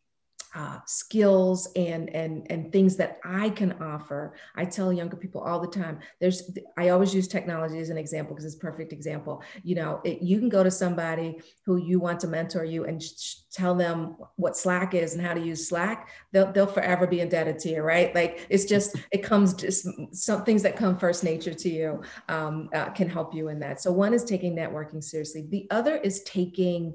uh, 0.55 0.79
skills 0.87 1.69
and 1.75 2.09
and 2.11 2.47
and 2.51 2.71
things 2.71 2.97
that 2.97 3.19
I 3.25 3.51
can 3.51 3.73
offer. 3.83 4.35
I 4.55 4.65
tell 4.65 4.93
younger 4.93 5.17
people 5.17 5.41
all 5.41 5.61
the 5.61 5.67
time. 5.67 5.99
There's 6.21 6.57
I 6.77 6.91
always 6.91 7.13
use 7.13 7.27
technology 7.27 7.81
as 7.81 7.91
an 7.91 7.99
example 7.99 8.35
because 8.35 8.45
it's 8.45 8.55
a 8.55 8.59
perfect 8.59 8.93
example. 8.93 9.43
You 9.65 9.75
know, 9.75 10.01
it, 10.05 10.23
you 10.23 10.39
can 10.39 10.49
go 10.49 10.63
to 10.63 10.71
somebody 10.71 11.41
who 11.67 11.77
you 11.77 11.99
want 11.99 12.21
to 12.21 12.29
mentor 12.29 12.65
you 12.65 12.85
and 12.85 13.03
sh- 13.03 13.37
tell 13.51 13.75
them 13.75 14.17
what 14.37 14.57
Slack 14.57 14.95
is 14.95 15.15
and 15.15 15.27
how 15.27 15.35
to 15.35 15.41
use 15.41 15.69
Slack. 15.69 16.09
They'll 16.33 16.53
they'll 16.53 16.67
forever 16.67 17.07
be 17.07 17.21
indebted 17.21 17.59
to 17.61 17.71
you, 17.71 17.83
right? 17.83 18.15
Like 18.15 18.47
it's 18.49 18.65
just 18.65 18.97
it 19.11 19.25
comes 19.25 19.55
just 19.55 19.89
some 20.13 20.45
things 20.45 20.63
that 20.63 20.77
come 20.77 20.97
first 20.97 21.25
nature 21.25 21.55
to 21.55 21.69
you 21.69 22.03
um, 22.29 22.69
uh, 22.73 22.91
can 22.91 23.09
help 23.09 23.35
you 23.35 23.49
in 23.49 23.59
that. 23.59 23.81
So 23.81 23.91
one 23.91 24.15
is 24.15 24.23
taking 24.23 24.55
networking 24.55 25.03
seriously. 25.03 25.47
The 25.51 25.67
other 25.71 25.97
is 25.97 26.23
taking 26.23 26.95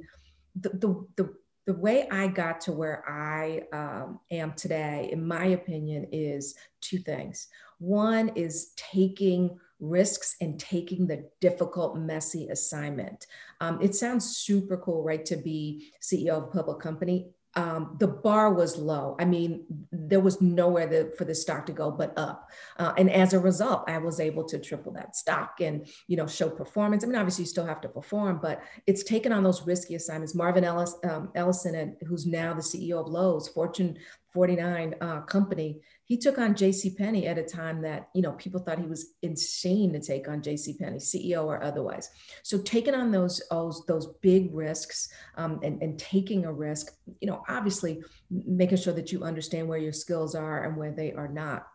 the, 0.60 0.69
the, 0.69 1.08
the 1.17 1.34
the 1.70 1.76
way 1.76 2.08
I 2.10 2.26
got 2.26 2.62
to 2.62 2.72
where 2.72 3.08
I 3.08 3.62
um, 3.72 4.20
am 4.32 4.54
today, 4.54 5.10
in 5.12 5.24
my 5.24 5.46
opinion, 5.50 6.08
is 6.12 6.56
two 6.82 6.98
things. 6.98 7.48
One 7.78 8.30
is 8.30 8.72
taking 8.76 9.56
risks 9.80 10.36
and 10.42 10.60
taking 10.60 11.06
the 11.06 11.30
difficult, 11.42 11.96
messy 11.96 12.48
assignment. 12.48 13.28
Um, 13.62 13.80
it 13.84 13.94
sounds 13.94 14.38
super 14.38 14.78
cool, 14.78 15.04
right, 15.04 15.24
to 15.26 15.38
be 15.38 15.92
CEO 16.02 16.30
of 16.38 16.46
a 16.46 16.48
public 16.48 16.80
company 16.80 17.28
um, 17.56 17.96
the 18.00 18.08
bar 18.08 18.54
was 18.54 18.78
low. 18.78 19.16
I 19.20 19.26
mean, 19.26 19.66
there 19.92 20.20
was 20.20 20.40
nowhere 20.40 21.12
for 21.18 21.26
the 21.26 21.34
stock 21.34 21.66
to 21.66 21.72
go 21.72 21.90
but 21.90 22.14
up. 22.18 22.50
Uh, 22.78 22.94
and 22.98 23.10
as 23.10 23.34
a 23.34 23.40
result, 23.40 23.90
I 23.90 23.98
was 23.98 24.20
able 24.20 24.44
to 24.46 24.60
triple 24.60 24.92
that 24.94 25.16
stock 25.16 25.56
and, 25.60 25.88
you 26.08 26.16
know, 26.16 26.28
show 26.28 26.50
performance. 26.50 27.04
I 27.04 27.08
mean, 27.08 27.16
obviously 27.16 27.44
you 27.44 27.50
still 27.50 27.66
have 27.66 27.82
to 27.82 27.90
perform, 27.90 28.40
but 28.42 28.62
it's 28.86 29.04
taken 29.04 29.32
on 29.32 29.44
those 29.44 29.66
risky 29.66 29.96
assignments. 29.96 30.36
Marvin 30.36 30.64
Ellis, 30.64 30.96
um, 31.04 31.32
Ellison, 31.34 31.98
who's 32.08 32.28
now 32.28 32.54
the 32.54 32.62
CEO 32.62 33.00
of 33.00 33.08
Lowe's, 33.08 33.48
Fortune 33.48 33.98
49 34.32 34.96
uh, 35.02 35.22
company, 35.22 35.82
he 36.10 36.17
took 36.17 36.39
on 36.39 36.56
J.C. 36.56 36.95
Penney 36.98 37.28
at 37.28 37.38
a 37.38 37.43
time 37.43 37.82
that 37.84 38.10
you 38.15 38.22
know 38.24 38.34
people 38.34 38.60
thought 38.60 38.80
he 38.80 38.88
was 38.88 39.13
insane 39.22 39.93
to 39.93 40.00
take 40.02 40.28
on 40.28 40.41
J.C. 40.41 40.76
Penney, 40.80 40.98
CEO 40.98 41.45
or 41.45 41.63
otherwise. 41.63 42.10
So 42.43 42.58
taking 42.58 42.95
on 42.95 43.12
those 43.12 43.41
those, 43.52 43.86
those 43.88 44.08
big 44.22 44.54
risks 44.54 45.10
um, 45.38 45.60
and, 45.63 45.82
and 45.84 46.00
taking 46.00 46.45
a 46.45 46.52
risk, 46.52 46.93
you 47.22 47.28
know, 47.30 47.43
obviously 47.48 48.04
making 48.30 48.80
sure 48.80 48.93
that 48.93 49.12
you 49.12 49.24
understand 49.24 49.67
where 49.67 49.78
your 49.78 49.93
skills 49.93 50.34
are 50.36 50.63
and 50.63 50.76
where 50.76 50.91
they 50.91 51.13
are 51.13 51.30
not. 51.30 51.67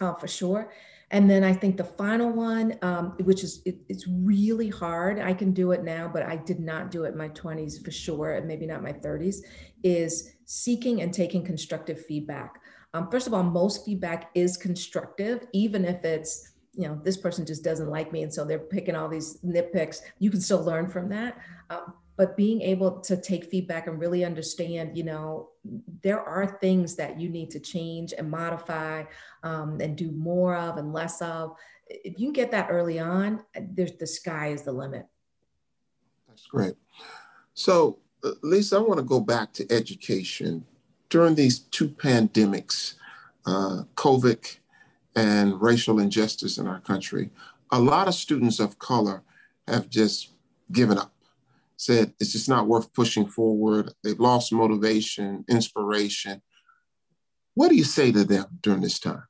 uh, 0.00 0.14
for 0.14 0.28
sure. 0.28 0.72
And 1.10 1.30
then 1.30 1.44
I 1.44 1.52
think 1.52 1.76
the 1.76 1.84
final 1.84 2.30
one, 2.32 2.78
um, 2.82 3.14
which 3.22 3.44
is 3.44 3.62
it, 3.64 3.76
it's 3.88 4.06
really 4.08 4.68
hard. 4.68 5.20
I 5.20 5.32
can 5.34 5.52
do 5.52 5.72
it 5.72 5.84
now, 5.84 6.10
but 6.12 6.22
I 6.24 6.36
did 6.36 6.60
not 6.60 6.90
do 6.90 7.04
it 7.04 7.12
in 7.12 7.18
my 7.18 7.28
20s 7.28 7.84
for 7.84 7.90
sure, 7.90 8.32
and 8.32 8.48
maybe 8.48 8.66
not 8.66 8.82
my 8.82 8.92
30s. 8.92 9.36
Is 9.82 10.32
seeking 10.46 11.02
and 11.02 11.12
taking 11.12 11.44
constructive 11.44 12.04
feedback. 12.04 12.60
Um, 12.94 13.10
first 13.10 13.26
of 13.26 13.34
all, 13.34 13.42
most 13.42 13.84
feedback 13.84 14.30
is 14.34 14.56
constructive, 14.56 15.46
even 15.52 15.84
if 15.84 16.04
it's 16.04 16.52
you 16.76 16.88
know 16.88 17.00
this 17.04 17.16
person 17.16 17.44
just 17.44 17.62
doesn't 17.62 17.90
like 17.90 18.12
me, 18.12 18.22
and 18.22 18.32
so 18.32 18.44
they're 18.44 18.58
picking 18.58 18.96
all 18.96 19.08
these 19.08 19.38
nitpicks. 19.44 20.00
You 20.20 20.30
can 20.30 20.40
still 20.40 20.62
learn 20.62 20.88
from 20.88 21.08
that. 21.10 21.38
Um, 21.70 21.94
but 22.16 22.36
being 22.36 22.62
able 22.62 23.00
to 23.00 23.16
take 23.16 23.46
feedback 23.46 23.88
and 23.88 23.98
really 23.98 24.24
understand, 24.24 24.96
you 24.96 25.02
know, 25.02 25.50
there 26.02 26.20
are 26.20 26.58
things 26.60 26.94
that 26.94 27.18
you 27.18 27.28
need 27.28 27.50
to 27.50 27.58
change 27.58 28.14
and 28.16 28.30
modify 28.30 29.02
um, 29.42 29.80
and 29.80 29.96
do 29.96 30.12
more 30.12 30.54
of 30.54 30.76
and 30.76 30.92
less 30.92 31.20
of. 31.20 31.56
If 31.88 32.20
you 32.20 32.26
can 32.26 32.32
get 32.32 32.52
that 32.52 32.68
early 32.70 33.00
on, 33.00 33.42
there's 33.60 33.96
the 33.96 34.06
sky 34.06 34.48
is 34.48 34.62
the 34.62 34.70
limit. 34.70 35.06
That's 36.28 36.46
great. 36.46 36.74
So, 37.54 37.98
uh, 38.22 38.30
Lisa, 38.42 38.76
I 38.76 38.80
want 38.80 38.98
to 38.98 39.04
go 39.04 39.18
back 39.18 39.52
to 39.54 39.72
education. 39.72 40.64
During 41.14 41.36
these 41.36 41.60
two 41.60 41.90
pandemics, 41.90 42.94
uh, 43.46 43.84
COVID 43.94 44.56
and 45.14 45.60
racial 45.62 46.00
injustice 46.00 46.58
in 46.58 46.66
our 46.66 46.80
country, 46.80 47.30
a 47.70 47.78
lot 47.78 48.08
of 48.08 48.14
students 48.14 48.58
of 48.58 48.80
color 48.80 49.22
have 49.68 49.88
just 49.88 50.32
given 50.72 50.98
up 50.98 51.12
said 51.76 52.14
it's 52.18 52.32
just 52.32 52.48
not 52.48 52.66
worth 52.66 52.92
pushing 52.92 53.28
forward. 53.28 53.92
They've 54.02 54.18
lost 54.18 54.52
motivation, 54.52 55.44
inspiration. 55.48 56.42
What 57.54 57.68
do 57.68 57.76
you 57.76 57.84
say 57.84 58.10
to 58.10 58.24
them 58.24 58.46
during 58.60 58.80
this 58.80 58.98
time? 58.98 59.22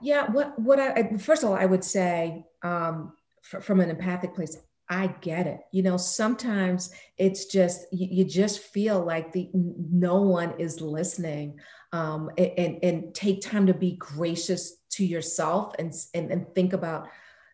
Yeah, 0.00 0.30
what 0.30 0.56
what 0.56 0.78
I 0.78 1.16
first 1.18 1.42
of 1.42 1.50
all 1.50 1.56
I 1.56 1.66
would 1.66 1.82
say 1.82 2.44
um, 2.62 3.14
from 3.42 3.80
an 3.80 3.90
empathic 3.90 4.36
place, 4.36 4.56
I 4.88 5.08
get 5.22 5.46
it. 5.46 5.60
You 5.72 5.82
know, 5.82 5.96
sometimes 5.96 6.90
it's 7.16 7.46
just 7.46 7.86
you, 7.92 8.08
you 8.10 8.24
just 8.24 8.60
feel 8.60 9.02
like 9.02 9.32
the 9.32 9.48
no 9.54 10.22
one 10.22 10.54
is 10.58 10.80
listening, 10.80 11.58
um, 11.92 12.30
and 12.36 12.78
and 12.82 13.14
take 13.14 13.40
time 13.40 13.66
to 13.66 13.74
be 13.74 13.92
gracious 13.92 14.76
to 14.90 15.04
yourself 15.04 15.74
and 15.78 15.92
and, 16.12 16.30
and 16.30 16.54
think 16.54 16.72
about 16.72 17.08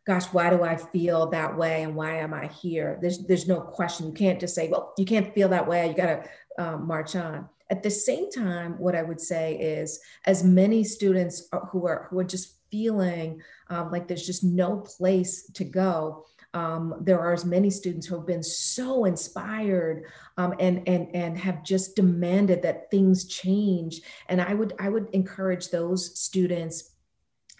gosh, 0.07 0.25
why 0.33 0.51
do 0.51 0.64
I 0.64 0.77
feel 0.77 1.31
that 1.31 1.57
way 1.57 1.83
and 1.83 1.95
why 1.95 2.16
am 2.16 2.35
I 2.35 2.49
here? 2.49 2.99
There's 3.01 3.27
there's 3.27 3.47
no 3.47 3.61
question. 3.61 4.07
You 4.07 4.12
can't 4.12 4.40
just 4.40 4.55
say, 4.55 4.69
well, 4.69 4.93
you 4.99 5.05
can't 5.05 5.33
feel 5.35 5.49
that 5.51 5.69
way. 5.69 5.88
You 5.88 5.95
got 5.95 6.07
to 6.07 6.31
um, 6.59 6.87
march 6.87 7.14
on. 7.16 7.49
At 7.71 7.85
the 7.85 7.90
same 7.90 8.31
time, 8.31 8.79
what 8.79 8.97
I 8.97 9.03
would 9.03 9.21
say 9.21 9.55
is, 9.55 10.01
as 10.27 10.43
many 10.43 10.83
students 10.83 11.49
who 11.71 11.87
are 11.87 12.09
who 12.11 12.19
are 12.19 12.25
just 12.25 12.57
feeling 12.71 13.40
um, 13.69 13.90
like 13.90 14.09
there's 14.09 14.27
just 14.27 14.45
no 14.45 14.79
place 14.79 15.51
to 15.55 15.64
go. 15.64 16.25
Um, 16.53 16.97
there 17.01 17.21
are 17.21 17.33
as 17.33 17.45
many 17.45 17.71
students 17.71 18.07
who 18.07 18.17
have 18.17 18.27
been 18.27 18.43
so 18.43 19.05
inspired 19.05 20.05
um, 20.37 20.55
and 20.59 20.87
and 20.89 21.15
and 21.15 21.39
have 21.39 21.63
just 21.63 21.95
demanded 21.95 22.63
that 22.63 22.91
things 22.91 23.27
change. 23.27 24.01
And 24.29 24.41
I 24.41 24.55
would 24.55 24.75
I 24.79 24.89
would 24.89 25.09
encourage 25.13 25.69
those 25.69 26.19
students 26.19 26.91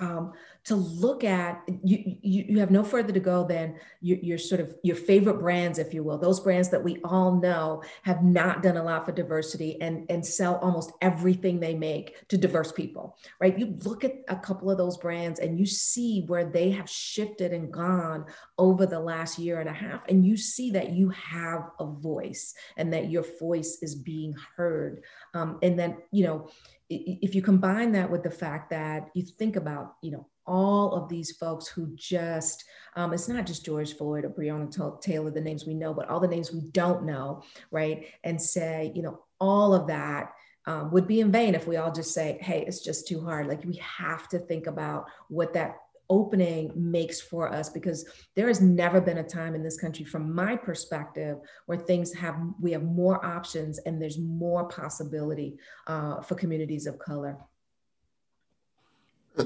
um, 0.01 0.33
to 0.65 0.75
look 0.77 1.25
at 1.25 1.63
you, 1.83 2.17
you, 2.23 2.45
you 2.49 2.59
have 2.61 2.71
no 2.71 2.85
further 2.85 3.13
to 3.13 3.21
go 3.21 3.47
than 3.47 3.77
your, 4.01 4.19
your 4.19 4.39
sort 4.39 4.61
of 4.61 4.75
your 4.83 4.97
favorite 4.97 5.39
brands 5.41 5.79
if 5.79 5.95
you 5.95 6.03
will. 6.03 6.19
Those 6.19 6.41
brands 6.41 6.69
that 6.71 6.83
we 6.83 6.99
all 7.05 7.41
know 7.41 7.83
have 8.03 8.23
not 8.23 8.63
done 8.63 8.77
a 8.77 8.83
lot 8.83 9.07
for 9.07 9.13
diversity 9.13 9.81
and 9.81 10.07
and 10.11 10.25
sell 10.25 10.57
almost 10.57 10.93
everything 11.01 11.61
they 11.61 11.75
make 11.75 12.29
to 12.29 12.37
diverse 12.37 12.73
people 12.73 13.17
right? 13.41 13.59
You 13.59 13.77
look 13.85 14.05
at 14.05 14.17
a 14.29 14.37
couple 14.37 14.71
of 14.71 14.79
those 14.79 14.97
brands 14.97 15.41
and 15.41 15.59
you 15.59 15.67
see 15.67 16.25
where 16.27 16.45
they 16.45 16.71
have 16.71 16.89
shifted 16.89 17.53
and 17.53 17.73
gone 17.73 18.27
over 18.59 18.87
the 18.87 19.01
last 19.01 19.39
year 19.39 19.61
and 19.61 19.69
a 19.69 19.73
half 19.73 20.03
and 20.09 20.27
you 20.27 20.37
see 20.37 20.71
that 20.73 20.93
you 20.93 21.09
have 21.11 21.71
a 21.79 21.87
voice 21.87 22.55
and 22.77 22.93
that 22.93 23.11
your 23.11 23.25
voice 23.39 23.79
is 23.83 23.95
being 23.95 24.35
heard. 24.57 25.03
Um, 25.35 25.59
and 25.63 25.79
then 25.79 25.99
you 26.11 26.25
know 26.25 26.49
if 26.89 27.35
you 27.37 27.43
combine 27.43 27.93
that 27.93 28.11
with 28.11 28.23
the 28.23 28.31
fact 28.31 28.71
that 28.71 29.11
you 29.15 29.23
think 29.23 29.57
about 29.57 29.95
you 30.03 30.11
know 30.11 30.27
all 30.51 30.93
of 30.95 31.09
these 31.09 31.31
folks 31.37 31.69
who 31.69 31.95
just, 31.95 32.65
um, 32.97 33.13
it's 33.15 33.29
not 33.29 33.47
just 33.47 33.65
George 33.65 33.97
Floyd 33.97 34.25
or 34.25 34.31
Breonna 34.31 35.01
Taylor, 35.01 35.31
the 35.31 35.41
names 35.41 35.65
we 35.65 35.75
know, 35.75 35.95
but 35.95 36.09
all 36.09 36.19
the 36.19 36.27
names 36.27 36.53
we 36.53 36.63
don't 36.73 37.05
know, 37.05 37.43
right? 37.71 38.07
And 38.25 38.43
say, 38.43 38.91
you 38.97 39.03
know, 39.03 39.23
all 39.41 39.73
of 39.73 39.87
that 39.87 40.33
um, 40.67 40.91
would 40.91 41.07
be 41.07 41.21
in 41.21 41.31
vain 41.31 41.55
if 41.55 41.69
we 41.69 41.77
all 41.77 41.93
just 41.93 42.13
say, 42.13 42.37
hey, 42.41 42.65
it's 42.67 42.81
just 42.81 43.07
too 43.07 43.25
hard. 43.25 43.47
Like 43.47 43.65
we 43.65 43.77
have 43.77 44.29
to 44.31 44.41
think 44.41 44.67
about 44.67 45.07
what 45.29 45.55
that 45.55 45.77
opening 46.11 46.73
makes 46.75 47.21
for 47.21 47.53
us 47.53 47.71
because 47.71 48.05
there 48.35 48.49
has 48.49 48.61
never 48.61 49.01
been 49.01 49.19
a 49.19 49.23
time 49.23 49.55
in 49.55 49.63
this 49.63 49.81
country 49.81 50.05
from 50.05 50.35
my 50.35 50.57
perspective 50.57 51.39
where 51.67 51.79
things 51.79 52.13
have 52.13 52.35
we 52.61 52.73
have 52.73 52.83
more 52.83 53.25
options 53.25 53.79
and 53.87 54.03
there's 54.03 54.19
more 54.19 54.67
possibility 54.67 55.57
uh, 55.87 56.21
for 56.21 56.35
communities 56.35 56.89
of 56.89 56.99
color 56.99 57.39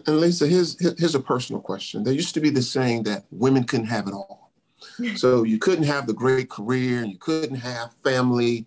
and 0.07 0.21
Lisa, 0.21 0.47
here's 0.47 0.79
here's 0.99 1.15
a 1.15 1.21
personal 1.21 1.61
question. 1.61 2.03
There 2.03 2.13
used 2.13 2.35
to 2.35 2.41
be 2.41 2.51
the 2.51 2.63
saying 2.63 3.05
that 3.05 3.25
women 3.31 3.65
couldn't 3.65 3.87
have 3.87 4.07
it 4.09 4.15
all. 4.15 4.51
so 5.17 5.43
you 5.43 5.59
couldn't 5.59 5.85
have 5.85 6.07
the 6.07 6.13
great 6.13 6.51
career 6.51 7.03
and 7.03 7.11
you 7.11 7.19
couldn't 7.19 7.57
have 7.57 7.95
family. 8.03 8.67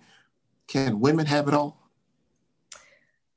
Can 0.67 0.99
women 0.99 1.25
have 1.25 1.47
it 1.47 1.53
all? 1.53 1.89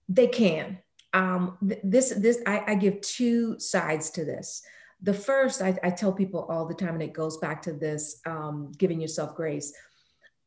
They 0.09 0.27
can. 0.27 0.79
Um, 1.13 1.57
this 1.61 2.11
this 2.11 2.41
I, 2.47 2.65
I 2.67 2.75
give 2.75 3.01
two 3.01 3.59
sides 3.59 4.11
to 4.11 4.25
this. 4.25 4.63
The 5.03 5.15
first, 5.15 5.63
I, 5.63 5.77
I, 5.83 5.91
tell 5.91 6.13
people 6.13 6.45
all 6.51 6.67
the 6.67 6.75
time, 6.75 6.93
and 6.93 7.03
it 7.03 7.15
goes 7.15 7.39
back 7.39 7.63
to 7.63 7.73
this 7.73 8.21
um, 8.27 8.71
giving 8.77 9.01
yourself 9.01 9.35
grace 9.35 9.73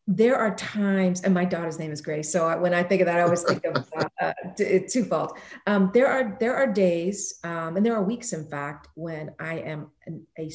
there 0.05 0.35
are 0.35 0.53
times, 0.55 1.21
and 1.21 1.33
my 1.33 1.45
daughter's 1.45 1.79
name 1.79 1.91
is 1.91 2.01
Grace. 2.01 2.29
So 2.29 2.45
I, 2.45 2.57
when 2.57 2.73
I 2.73 2.83
think 2.83 3.01
of 3.01 3.05
that, 3.05 3.19
I 3.19 3.23
always 3.23 3.43
think 3.43 3.63
of 3.63 3.89
uh, 3.97 4.05
uh, 4.21 4.33
twofold. 4.89 5.37
Um, 5.65 5.91
there 5.93 6.07
are 6.07 6.35
there 6.39 6.55
are 6.55 6.67
days, 6.67 7.39
um, 7.43 7.77
and 7.77 7.85
there 7.85 7.95
are 7.95 8.03
weeks, 8.03 8.33
in 8.33 8.45
fact, 8.45 8.89
when 8.95 9.31
I 9.39 9.59
am 9.59 9.91
an, 10.05 10.25
a 10.37 10.51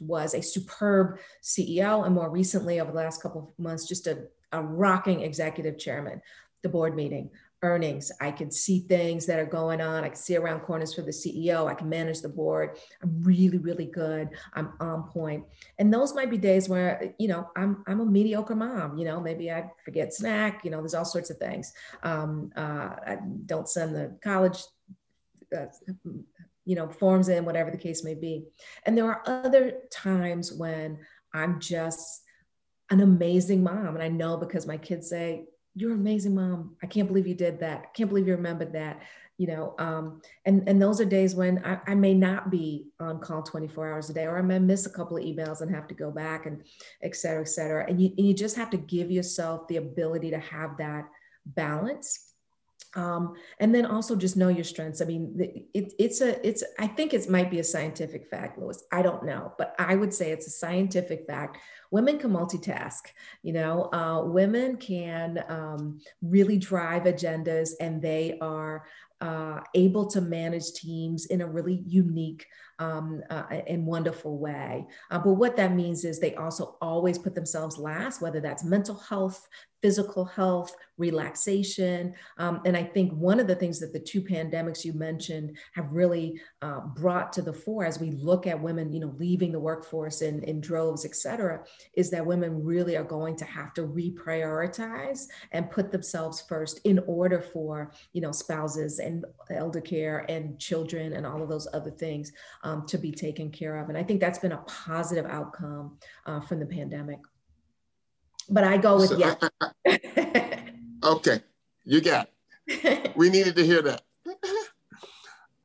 was 0.00 0.34
a 0.34 0.42
superb 0.42 1.18
CEO, 1.42 2.06
and 2.06 2.14
more 2.14 2.30
recently, 2.30 2.78
over 2.78 2.92
the 2.92 2.98
last 2.98 3.20
couple 3.20 3.42
of 3.42 3.62
months, 3.62 3.88
just 3.88 4.06
a, 4.06 4.24
a 4.52 4.62
rocking 4.62 5.22
executive 5.22 5.78
chairman. 5.78 6.22
The 6.62 6.68
board 6.68 6.94
meeting, 6.94 7.30
earnings. 7.62 8.10
I 8.20 8.32
can 8.32 8.50
see 8.50 8.80
things 8.80 9.24
that 9.26 9.38
are 9.38 9.46
going 9.46 9.80
on. 9.80 10.04
I 10.04 10.08
can 10.08 10.16
see 10.16 10.36
around 10.36 10.60
corners 10.60 10.94
for 10.94 11.02
the 11.02 11.10
CEO. 11.10 11.68
I 11.68 11.74
can 11.74 11.88
manage 11.88 12.20
the 12.20 12.28
board. 12.28 12.78
I'm 13.02 13.22
really, 13.22 13.58
really 13.58 13.86
good. 13.86 14.30
I'm 14.54 14.72
on 14.80 15.04
point. 15.04 15.44
And 15.78 15.92
those 15.92 16.14
might 16.14 16.30
be 16.30 16.38
days 16.38 16.68
where, 16.68 17.14
you 17.18 17.28
know, 17.28 17.48
I'm, 17.56 17.84
I'm 17.86 18.00
a 18.00 18.04
mediocre 18.04 18.56
mom. 18.56 18.98
You 18.98 19.04
know, 19.04 19.20
maybe 19.20 19.50
I 19.50 19.70
forget 19.84 20.12
snack. 20.12 20.64
You 20.64 20.70
know, 20.70 20.78
there's 20.78 20.94
all 20.94 21.04
sorts 21.04 21.30
of 21.30 21.38
things. 21.38 21.72
Um, 22.02 22.50
uh, 22.56 22.96
I 23.06 23.18
don't 23.46 23.68
send 23.68 23.94
the 23.94 24.18
college, 24.22 24.62
uh, 25.56 25.66
you 26.64 26.74
know, 26.74 26.88
forms 26.88 27.28
in, 27.28 27.44
whatever 27.44 27.70
the 27.70 27.76
case 27.76 28.02
may 28.02 28.14
be. 28.14 28.44
And 28.86 28.98
there 28.98 29.06
are 29.06 29.22
other 29.26 29.74
times 29.90 30.52
when 30.52 30.98
I'm 31.32 31.60
just 31.60 32.22
an 32.90 33.00
amazing 33.00 33.62
mom. 33.62 33.94
And 33.94 34.02
I 34.02 34.08
know 34.08 34.36
because 34.36 34.66
my 34.66 34.76
kids 34.76 35.08
say, 35.08 35.46
you're 35.74 35.92
amazing 35.92 36.34
mom. 36.34 36.76
I 36.82 36.86
can't 36.86 37.08
believe 37.08 37.26
you 37.26 37.34
did 37.34 37.60
that. 37.60 37.78
I 37.84 37.88
can't 37.94 38.08
believe 38.08 38.26
you 38.26 38.34
remembered 38.34 38.72
that 38.74 39.00
you 39.38 39.46
know 39.46 39.74
um, 39.78 40.20
and 40.44 40.68
and 40.68 40.80
those 40.80 41.00
are 41.00 41.04
days 41.04 41.34
when 41.34 41.64
I, 41.64 41.80
I, 41.86 41.94
may 41.94 42.14
not 42.14 42.50
be 42.50 42.88
on 43.00 43.18
call 43.18 43.42
24 43.42 43.90
hours 43.92 44.10
a 44.10 44.12
day 44.12 44.24
or 44.24 44.38
i 44.38 44.42
may 44.42 44.58
miss 44.58 44.86
a 44.86 44.90
couple 44.90 45.16
of 45.16 45.24
emails 45.24 45.62
and 45.62 45.74
have 45.74 45.88
to 45.88 45.94
go 45.94 46.10
back 46.10 46.46
and 46.46 46.62
et 47.02 47.16
cetera 47.16 47.40
et 47.40 47.48
cetera. 47.48 47.86
And 47.88 48.00
you, 48.00 48.12
and 48.16 48.26
you 48.26 48.34
just 48.34 48.56
have 48.56 48.70
to 48.70 48.76
give 48.76 49.10
yourself 49.10 49.66
the 49.68 49.78
ability 49.78 50.30
to 50.30 50.38
have 50.38 50.76
that 50.78 51.08
balance 51.46 52.31
um, 52.94 53.34
and 53.58 53.74
then 53.74 53.86
also 53.86 54.14
just 54.14 54.36
know 54.36 54.48
your 54.48 54.64
strengths. 54.64 55.00
I 55.00 55.06
mean, 55.06 55.66
it, 55.74 55.92
it's 55.98 56.20
a, 56.20 56.46
it's, 56.46 56.62
I 56.78 56.86
think 56.86 57.14
it 57.14 57.28
might 57.28 57.50
be 57.50 57.58
a 57.58 57.64
scientific 57.64 58.28
fact, 58.28 58.58
Louis. 58.58 58.82
I 58.92 59.02
don't 59.02 59.24
know, 59.24 59.52
but 59.58 59.74
I 59.78 59.94
would 59.94 60.12
say 60.12 60.30
it's 60.30 60.46
a 60.46 60.50
scientific 60.50 61.26
fact. 61.26 61.58
Women 61.90 62.18
can 62.18 62.30
multitask, 62.30 63.00
you 63.42 63.52
know, 63.52 63.90
uh, 63.92 64.24
women 64.24 64.76
can 64.76 65.42
um, 65.48 66.00
really 66.20 66.58
drive 66.58 67.04
agendas 67.04 67.70
and 67.80 68.00
they 68.02 68.38
are 68.40 68.84
uh, 69.22 69.60
able 69.74 70.06
to 70.06 70.20
manage 70.20 70.72
teams 70.72 71.26
in 71.26 71.42
a 71.42 71.46
really 71.46 71.84
unique 71.86 72.44
um, 72.80 73.22
uh, 73.30 73.44
and 73.68 73.86
wonderful 73.86 74.36
way. 74.36 74.84
Uh, 75.10 75.18
but 75.18 75.34
what 75.34 75.56
that 75.56 75.72
means 75.72 76.04
is 76.04 76.18
they 76.18 76.34
also 76.34 76.76
always 76.82 77.18
put 77.18 77.34
themselves 77.34 77.78
last, 77.78 78.20
whether 78.20 78.40
that's 78.40 78.64
mental 78.64 78.96
health, 78.96 79.48
physical 79.82 80.24
health, 80.24 80.74
relaxation. 80.98 82.14
Um, 82.38 82.60
and 82.64 82.76
I 82.76 82.84
think 82.84 83.12
one 83.12 83.40
of 83.40 83.48
the 83.48 83.56
things 83.56 83.80
that 83.80 83.92
the 83.92 83.98
two 83.98 84.22
pandemics 84.22 84.84
you 84.84 84.92
mentioned 84.92 85.56
have 85.74 85.90
really 85.90 86.40
uh, 86.60 86.80
brought 86.80 87.32
to 87.32 87.42
the 87.42 87.52
fore 87.52 87.84
as 87.84 87.98
we 87.98 88.12
look 88.12 88.46
at 88.46 88.60
women, 88.60 88.92
you 88.92 89.00
know, 89.00 89.14
leaving 89.18 89.52
the 89.52 89.60
workforce 89.60 90.22
in, 90.22 90.42
in 90.44 90.60
droves, 90.60 91.04
et 91.04 91.16
cetera, 91.16 91.64
is 91.94 92.10
that 92.10 92.24
women 92.24 92.64
really 92.64 92.96
are 92.96 93.04
going 93.04 93.36
to 93.36 93.44
have 93.44 93.74
to 93.74 93.82
reprioritize 93.82 95.26
and 95.50 95.70
put 95.70 95.90
themselves 95.90 96.42
first 96.42 96.80
in 96.84 97.00
order 97.06 97.40
for, 97.40 97.92
you 98.12 98.20
know, 98.20 98.32
spouses 98.32 99.00
and 99.00 99.24
elder 99.50 99.80
care 99.80 100.24
and 100.28 100.58
children 100.58 101.14
and 101.14 101.26
all 101.26 101.42
of 101.42 101.48
those 101.48 101.66
other 101.72 101.90
things 101.90 102.32
um, 102.62 102.86
to 102.86 102.98
be 102.98 103.10
taken 103.10 103.50
care 103.50 103.78
of. 103.78 103.88
And 103.88 103.98
I 103.98 104.04
think 104.04 104.20
that's 104.20 104.38
been 104.38 104.52
a 104.52 104.64
positive 104.66 105.26
outcome 105.26 105.98
uh, 106.26 106.40
from 106.40 106.60
the 106.60 106.66
pandemic 106.66 107.18
but 108.48 108.64
I 108.64 108.76
go 108.76 108.96
with 108.96 109.10
so, 109.10 109.18
yes. 109.18 109.36
Uh, 109.40 109.48
uh, 109.60 109.68
uh, 109.86 110.56
okay, 111.04 111.40
you 111.84 112.00
got 112.00 112.28
it. 112.66 113.12
we 113.16 113.30
needed 113.30 113.56
to 113.56 113.66
hear 113.66 113.82
that. 113.82 114.02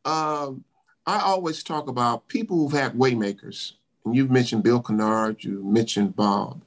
um, 0.05 0.63
I 1.05 1.19
always 1.21 1.63
talk 1.63 1.87
about 1.87 2.27
people 2.27 2.57
who've 2.57 2.79
had 2.79 2.93
waymakers, 2.93 3.73
and 4.03 4.15
you've 4.15 4.31
mentioned 4.31 4.63
Bill 4.63 4.81
Kennard, 4.81 5.43
you 5.43 5.63
mentioned 5.63 6.15
Bob, 6.15 6.63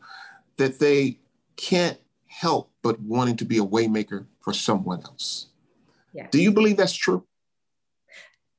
that 0.57 0.79
they 0.79 1.19
can't 1.57 1.99
help 2.27 2.71
but 2.83 3.01
wanting 3.01 3.37
to 3.37 3.45
be 3.45 3.59
a 3.59 3.65
waymaker 3.65 4.27
for 4.41 4.53
someone 4.53 5.03
else. 5.03 5.47
Yeah. 6.13 6.29
Do 6.31 6.41
you 6.41 6.53
believe 6.53 6.77
that's 6.77 6.95
true? 6.95 7.25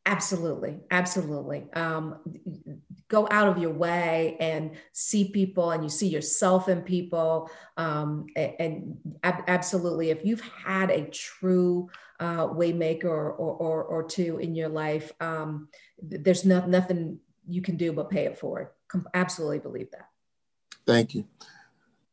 Absolutely, 0.07 0.79
absolutely. 0.89 1.71
Um, 1.73 2.17
go 3.07 3.27
out 3.29 3.47
of 3.47 3.59
your 3.59 3.71
way 3.71 4.35
and 4.39 4.71
see 4.93 5.29
people, 5.29 5.71
and 5.71 5.83
you 5.83 5.89
see 5.89 6.07
yourself 6.07 6.69
in 6.69 6.81
people. 6.81 7.51
Um, 7.77 8.25
and, 8.35 8.53
and 8.59 8.97
ab- 9.23 9.43
absolutely, 9.47 10.09
if 10.09 10.25
you've 10.25 10.41
had 10.41 10.89
a 10.89 11.05
true 11.05 11.87
uh, 12.19 12.47
waymaker 12.47 13.03
or, 13.03 13.33
or, 13.33 13.83
or, 13.83 14.03
two 14.03 14.39
in 14.39 14.55
your 14.55 14.69
life, 14.69 15.11
um, 15.21 15.67
there's 16.01 16.45
no, 16.45 16.65
nothing 16.65 17.19
you 17.47 17.61
can 17.61 17.77
do 17.77 17.93
but 17.93 18.09
pay 18.09 18.25
it 18.25 18.39
forward. 18.39 18.69
Com- 18.87 19.07
absolutely 19.13 19.59
believe 19.59 19.91
that. 19.91 20.07
Thank 20.85 21.13
you. 21.13 21.27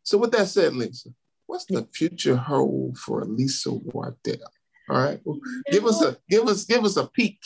So, 0.02 0.18
with 0.18 0.32
that 0.32 0.48
said, 0.48 0.74
Lisa, 0.74 1.10
what's 1.46 1.64
the 1.64 1.88
future 1.94 2.36
hold 2.36 2.98
for 2.98 3.24
Lisa 3.24 3.72
Wardell? 3.72 4.52
All 4.90 5.00
right, 5.00 5.20
well, 5.24 5.38
give 5.70 5.84
us 5.84 6.02
a 6.02 6.16
give 6.28 6.46
us 6.48 6.64
give 6.64 6.84
us 6.84 6.96
a 6.96 7.06
peek 7.06 7.40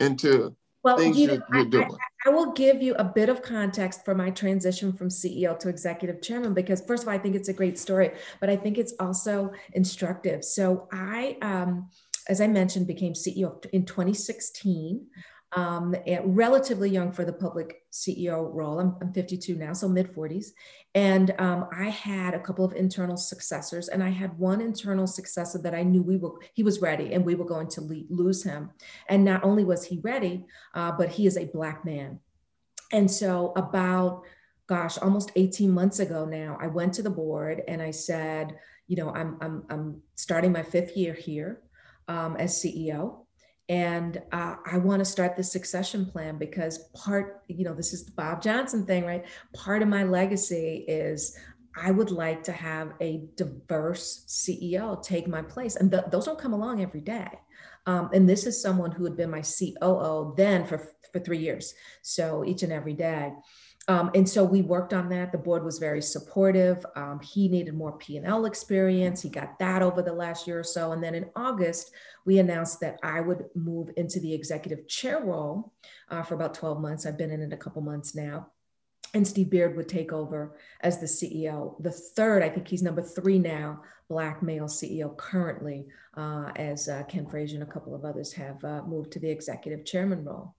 into 0.00 0.56
well, 0.86 0.98
things 0.98 1.18
you, 1.18 1.26
you're, 1.26 1.46
you're 1.52 1.64
doing? 1.64 1.90
I, 1.90 2.28
I, 2.28 2.32
will 2.32 2.52
give 2.52 2.80
you 2.80 2.94
a 2.94 3.02
bit 3.02 3.28
of 3.28 3.42
context 3.42 4.04
for 4.04 4.14
my 4.14 4.30
transition 4.30 4.92
from 4.92 5.08
CEO 5.08 5.58
to 5.58 5.68
executive 5.68 6.22
chairman 6.22 6.54
because, 6.54 6.80
first 6.80 7.02
of 7.02 7.08
all, 7.08 7.14
I 7.14 7.18
think 7.18 7.34
it's 7.34 7.48
a 7.48 7.52
great 7.52 7.76
story, 7.76 8.12
but 8.40 8.48
I 8.48 8.56
think 8.56 8.78
it's 8.78 8.94
also 9.00 9.52
instructive. 9.72 10.44
So, 10.44 10.86
I, 10.92 11.38
um, 11.42 11.90
as 12.28 12.40
I 12.40 12.46
mentioned, 12.46 12.86
became 12.86 13.14
CEO 13.14 13.64
in 13.72 13.84
2016 13.84 15.04
um, 15.52 15.94
relatively 16.24 16.90
young 16.90 17.12
for 17.12 17.24
the 17.24 17.32
public 17.32 17.82
CEO 17.92 18.52
role. 18.52 18.80
I'm, 18.80 18.96
I'm 19.00 19.12
52 19.12 19.54
now, 19.54 19.72
so 19.72 19.88
mid 19.88 20.12
40s. 20.12 20.48
And 20.94 21.34
um, 21.38 21.68
I 21.72 21.90
had 21.90 22.34
a 22.34 22.40
couple 22.40 22.64
of 22.64 22.72
internal 22.72 23.16
successors, 23.16 23.88
and 23.88 24.02
I 24.02 24.08
had 24.08 24.38
one 24.38 24.60
internal 24.60 25.06
successor 25.06 25.58
that 25.58 25.74
I 25.74 25.82
knew 25.82 26.02
we 26.02 26.16
were 26.16 26.32
he 26.54 26.62
was 26.62 26.80
ready, 26.80 27.12
and 27.12 27.24
we 27.24 27.34
were 27.34 27.44
going 27.44 27.68
to 27.68 27.80
le- 27.80 28.04
lose 28.08 28.42
him. 28.42 28.70
And 29.08 29.24
not 29.24 29.44
only 29.44 29.64
was 29.64 29.84
he 29.84 30.00
ready, 30.02 30.44
uh, 30.74 30.92
but 30.92 31.10
he 31.10 31.26
is 31.26 31.36
a 31.36 31.44
black 31.46 31.84
man. 31.84 32.20
And 32.92 33.10
so 33.10 33.52
about 33.56 34.22
gosh, 34.66 34.98
almost 34.98 35.30
18 35.36 35.70
months 35.70 36.00
ago 36.00 36.24
now, 36.24 36.58
I 36.60 36.66
went 36.66 36.92
to 36.94 37.02
the 37.02 37.10
board 37.10 37.62
and 37.68 37.80
I 37.80 37.92
said, 37.92 38.58
you 38.88 38.96
know, 38.96 39.10
I'm 39.10 39.36
I'm 39.40 39.64
I'm 39.70 40.02
starting 40.16 40.52
my 40.52 40.62
fifth 40.62 40.96
year 40.96 41.14
here 41.14 41.60
um, 42.08 42.36
as 42.36 42.60
CEO 42.60 43.25
and 43.68 44.22
uh, 44.32 44.56
i 44.70 44.78
want 44.78 45.00
to 45.00 45.04
start 45.04 45.36
the 45.36 45.42
succession 45.42 46.06
plan 46.06 46.38
because 46.38 46.78
part 46.94 47.42
you 47.48 47.64
know 47.64 47.74
this 47.74 47.92
is 47.92 48.04
the 48.04 48.12
bob 48.12 48.40
johnson 48.42 48.86
thing 48.86 49.04
right? 49.04 49.24
Part 49.54 49.82
of 49.82 49.88
my 49.88 50.04
legacy 50.04 50.84
is 50.86 51.36
i 51.76 51.90
would 51.90 52.10
like 52.10 52.42
to 52.44 52.52
have 52.52 52.92
a 53.00 53.24
diverse 53.34 54.24
ceo 54.28 55.02
take 55.02 55.26
my 55.26 55.42
place 55.42 55.76
and 55.76 55.90
th- 55.90 56.04
those 56.10 56.26
don't 56.26 56.38
come 56.38 56.52
along 56.52 56.82
every 56.82 57.00
day. 57.00 57.28
Um, 57.88 58.10
and 58.12 58.28
this 58.28 58.46
is 58.46 58.60
someone 58.60 58.90
who 58.90 59.04
had 59.04 59.16
been 59.16 59.30
my 59.30 59.42
coo 59.42 60.34
then 60.36 60.64
for 60.64 60.78
for 61.12 61.20
three 61.20 61.38
years. 61.38 61.74
So 62.02 62.44
each 62.44 62.62
and 62.62 62.72
every 62.72 62.94
day 62.94 63.32
um, 63.88 64.10
and 64.14 64.28
so 64.28 64.42
we 64.42 64.62
worked 64.62 64.92
on 64.92 65.08
that. 65.10 65.30
The 65.30 65.38
board 65.38 65.64
was 65.64 65.78
very 65.78 66.02
supportive. 66.02 66.84
Um, 66.96 67.20
he 67.20 67.48
needed 67.48 67.74
more 67.74 67.96
P&L 67.96 68.44
experience. 68.44 69.22
He 69.22 69.28
got 69.28 69.58
that 69.60 69.80
over 69.80 70.02
the 70.02 70.12
last 70.12 70.46
year 70.46 70.58
or 70.58 70.64
so. 70.64 70.90
And 70.92 71.02
then 71.02 71.14
in 71.14 71.30
August, 71.36 71.92
we 72.24 72.38
announced 72.38 72.80
that 72.80 72.98
I 73.04 73.20
would 73.20 73.44
move 73.54 73.90
into 73.96 74.18
the 74.18 74.34
executive 74.34 74.88
chair 74.88 75.20
role 75.20 75.72
uh, 76.08 76.22
for 76.22 76.34
about 76.34 76.54
12 76.54 76.80
months. 76.80 77.06
I've 77.06 77.18
been 77.18 77.30
in 77.30 77.42
it 77.42 77.52
a 77.52 77.56
couple 77.56 77.80
months 77.80 78.14
now. 78.14 78.48
And 79.14 79.26
Steve 79.26 79.50
Beard 79.50 79.76
would 79.76 79.88
take 79.88 80.12
over 80.12 80.58
as 80.80 80.98
the 80.98 81.06
CEO. 81.06 81.80
The 81.80 81.92
third, 81.92 82.42
I 82.42 82.48
think 82.48 82.66
he's 82.66 82.82
number 82.82 83.02
three 83.02 83.38
now, 83.38 83.82
black 84.08 84.42
male 84.42 84.66
CEO 84.66 85.16
currently, 85.16 85.86
uh, 86.16 86.50
as 86.56 86.88
uh, 86.88 87.04
Ken 87.04 87.24
Frazier 87.24 87.54
and 87.54 87.62
a 87.62 87.72
couple 87.72 87.94
of 87.94 88.04
others 88.04 88.32
have 88.32 88.62
uh, 88.64 88.82
moved 88.82 89.12
to 89.12 89.20
the 89.20 89.30
executive 89.30 89.86
chairman 89.86 90.24
role. 90.24 90.56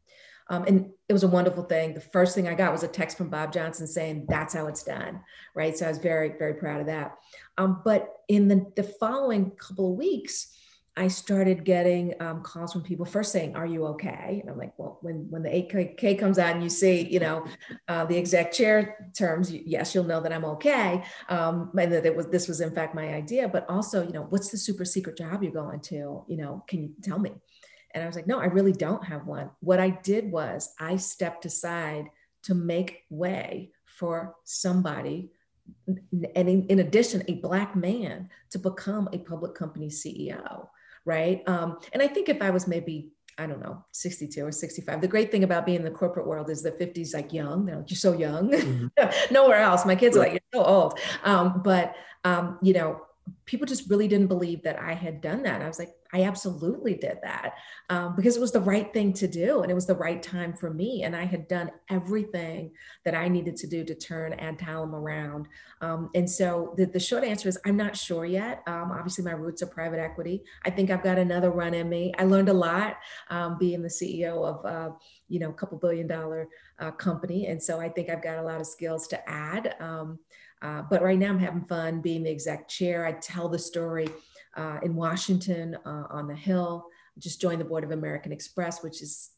Um, 0.49 0.63
and 0.65 0.89
it 1.09 1.13
was 1.13 1.23
a 1.23 1.27
wonderful 1.27 1.63
thing. 1.63 1.93
The 1.93 2.01
first 2.01 2.35
thing 2.35 2.47
I 2.47 2.53
got 2.53 2.71
was 2.71 2.83
a 2.83 2.87
text 2.87 3.17
from 3.17 3.29
Bob 3.29 3.51
Johnson 3.51 3.87
saying, 3.87 4.25
that's 4.29 4.53
how 4.53 4.67
it's 4.67 4.83
done. 4.83 5.21
Right. 5.55 5.77
So 5.77 5.85
I 5.85 5.89
was 5.89 5.97
very, 5.97 6.33
very 6.37 6.53
proud 6.53 6.81
of 6.81 6.87
that. 6.87 7.17
Um, 7.57 7.81
but 7.83 8.21
in 8.27 8.47
the, 8.47 8.65
the 8.75 8.83
following 8.83 9.51
couple 9.51 9.91
of 9.91 9.97
weeks, 9.97 10.53
I 10.97 11.07
started 11.07 11.63
getting 11.63 12.15
um, 12.19 12.41
calls 12.41 12.73
from 12.73 12.81
people 12.81 13.05
first 13.05 13.31
saying, 13.31 13.55
"Are 13.55 13.67
you 13.67 13.85
okay?" 13.85 14.39
And 14.41 14.49
I'm 14.49 14.57
like, 14.57 14.73
"Well, 14.77 14.97
when 15.01 15.27
when 15.29 15.43
the 15.43 15.49
8K 15.49 16.17
comes 16.17 16.39
out 16.39 16.55
and 16.55 16.63
you 16.63 16.69
see, 16.69 17.07
you 17.07 17.19
know, 17.19 17.45
uh, 17.87 18.05
the 18.05 18.17
exec 18.17 18.51
chair 18.51 19.11
terms, 19.15 19.51
yes, 19.51 19.93
you'll 19.93 20.05
know 20.05 20.19
that 20.21 20.33
I'm 20.33 20.43
okay." 20.45 21.03
Um, 21.29 21.71
and 21.79 21.93
that 21.93 22.07
it 22.07 22.15
was 22.15 22.27
this 22.27 22.47
was 22.47 22.61
in 22.61 22.73
fact 22.73 22.95
my 22.95 23.13
idea, 23.13 23.47
but 23.47 23.69
also, 23.69 24.03
you 24.03 24.11
know, 24.11 24.23
what's 24.29 24.49
the 24.49 24.57
super 24.57 24.85
secret 24.85 25.17
job 25.17 25.43
you're 25.43 25.51
going 25.51 25.81
to? 25.81 26.23
You 26.27 26.37
know, 26.37 26.63
can 26.67 26.81
you 26.81 26.89
tell 27.03 27.19
me? 27.19 27.31
And 27.93 28.03
I 28.03 28.07
was 28.07 28.15
like, 28.15 28.27
no, 28.27 28.39
I 28.39 28.45
really 28.45 28.73
don't 28.73 29.03
have 29.03 29.25
one. 29.25 29.49
What 29.59 29.79
I 29.79 29.89
did 29.89 30.31
was 30.31 30.73
I 30.79 30.97
stepped 30.97 31.45
aside 31.45 32.09
to 32.43 32.53
make 32.53 33.03
way 33.09 33.71
for 33.85 34.35
somebody, 34.43 35.31
and 35.87 36.49
in, 36.49 36.65
in 36.67 36.79
addition, 36.79 37.23
a 37.27 37.35
Black 37.35 37.75
man 37.75 38.29
to 38.51 38.59
become 38.59 39.09
a 39.11 39.17
public 39.17 39.55
company 39.55 39.87
CEO, 39.87 40.67
right? 41.03 41.41
Um, 41.47 41.79
and 41.91 42.01
I 42.01 42.07
think 42.07 42.29
if 42.29 42.41
I 42.41 42.51
was 42.51 42.67
maybe 42.67 43.11
I 43.39 43.45
don't 43.45 43.61
know, 43.61 43.85
62 43.91 44.43
or 44.43 44.51
65. 44.51 44.99
The 44.99 45.07
great 45.07 45.31
thing 45.31 45.43
about 45.43 45.65
being 45.65 45.77
in 45.77 45.83
the 45.83 45.91
corporate 45.91 46.25
world 46.25 46.49
is 46.49 46.63
the 46.63 46.71
50s 46.71 47.13
like 47.13 47.31
young. 47.31 47.65
They're 47.65 47.77
like, 47.77 47.89
you're 47.89 47.95
so 47.95 48.13
young. 48.13 48.49
Mm-hmm. 48.49 48.87
Nowhere 49.33 49.59
else. 49.59 49.85
My 49.85 49.95
kids 49.95 50.17
are 50.17 50.21
like, 50.21 50.31
you're 50.31 50.61
so 50.61 50.63
old. 50.63 50.99
Um, 51.23 51.61
but 51.63 51.95
um, 52.23 52.57
you 52.63 52.73
know, 52.73 53.01
people 53.45 53.67
just 53.67 53.89
really 53.89 54.07
didn't 54.07 54.27
believe 54.27 54.63
that 54.63 54.79
I 54.79 54.93
had 54.93 55.21
done 55.21 55.43
that. 55.43 55.61
I 55.61 55.67
was 55.67 55.77
like, 55.77 55.91
I 56.13 56.23
absolutely 56.23 56.95
did 56.95 57.17
that 57.23 57.55
um, 57.89 58.15
because 58.15 58.37
it 58.37 58.39
was 58.39 58.51
the 58.51 58.61
right 58.61 58.91
thing 58.93 59.13
to 59.13 59.27
do 59.27 59.61
and 59.61 59.71
it 59.71 59.73
was 59.75 59.85
the 59.85 59.95
right 59.95 60.21
time 60.21 60.53
for 60.53 60.69
me. 60.69 61.03
And 61.03 61.15
I 61.15 61.25
had 61.25 61.47
done 61.47 61.71
everything 61.89 62.71
that 63.05 63.15
I 63.15 63.27
needed 63.27 63.55
to 63.57 63.67
do 63.67 63.83
to 63.83 63.95
turn 63.95 64.33
Adtalem 64.33 64.93
around. 64.93 65.47
Um, 65.81 66.09
and 66.15 66.29
so 66.29 66.73
the, 66.77 66.85
the, 66.85 66.99
short 66.99 67.23
answer 67.23 67.47
is 67.47 67.57
I'm 67.65 67.77
not 67.77 67.95
sure 67.95 68.25
yet. 68.25 68.63
Um, 68.67 68.91
obviously, 68.91 69.23
my 69.23 69.31
roots 69.31 69.61
are 69.61 69.67
private 69.67 69.99
equity. 69.99 70.43
I 70.65 70.69
think 70.69 70.89
I've 70.89 71.03
got 71.03 71.17
another 71.17 71.51
run 71.51 71.73
in 71.73 71.87
me. 71.87 72.13
I 72.17 72.23
learned 72.23 72.49
a 72.49 72.53
lot 72.53 72.97
um, 73.29 73.57
being 73.57 73.81
the 73.81 73.87
CEO 73.87 74.43
of, 74.43 74.65
uh, 74.65 74.95
you 75.29 75.39
know, 75.39 75.49
a 75.49 75.53
couple 75.53 75.77
billion 75.77 76.07
dollar 76.07 76.47
uh, 76.79 76.91
company. 76.91 77.47
And 77.47 77.61
so 77.61 77.79
I 77.79 77.89
think 77.89 78.09
I've 78.09 78.23
got 78.23 78.39
a 78.39 78.43
lot 78.43 78.59
of 78.59 78.67
skills 78.67 79.07
to 79.09 79.29
add. 79.29 79.75
Um, 79.79 80.19
uh, 80.61 80.81
but 80.89 81.03
right 81.03 81.19
now 81.19 81.29
I'm 81.29 81.39
having 81.39 81.65
fun 81.65 82.01
being 82.01 82.23
the 82.23 82.31
exec 82.31 82.67
chair. 82.67 83.05
I 83.05 83.13
tell 83.13 83.47
the 83.47 83.59
story 83.59 84.07
uh, 84.57 84.79
in 84.83 84.95
Washington 84.95 85.77
uh, 85.85 86.03
on 86.09 86.27
the 86.27 86.35
Hill. 86.35 86.85
Just 87.19 87.39
joined 87.39 87.61
the 87.61 87.65
board 87.65 87.83
of 87.83 87.91
American 87.91 88.31
Express, 88.31 88.83
which 88.83 89.01
is 89.01 89.31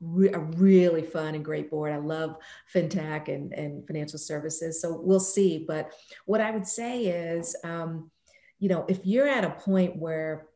re- 0.00 0.32
a 0.32 0.38
really 0.38 1.02
fun 1.02 1.34
and 1.34 1.44
great 1.44 1.70
board. 1.70 1.92
I 1.92 1.96
love 1.96 2.36
fintech 2.72 3.28
and, 3.28 3.52
and 3.52 3.86
financial 3.86 4.18
services. 4.18 4.80
So 4.80 5.00
we'll 5.02 5.20
see. 5.20 5.64
But 5.66 5.92
what 6.26 6.40
I 6.40 6.50
would 6.50 6.66
say 6.66 7.06
is, 7.06 7.56
um, 7.64 8.10
you 8.58 8.68
know, 8.68 8.84
if 8.88 9.04
you're 9.04 9.28
at 9.28 9.44
a 9.44 9.50
point 9.50 9.96
where 9.96 10.46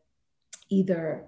either 0.68 1.26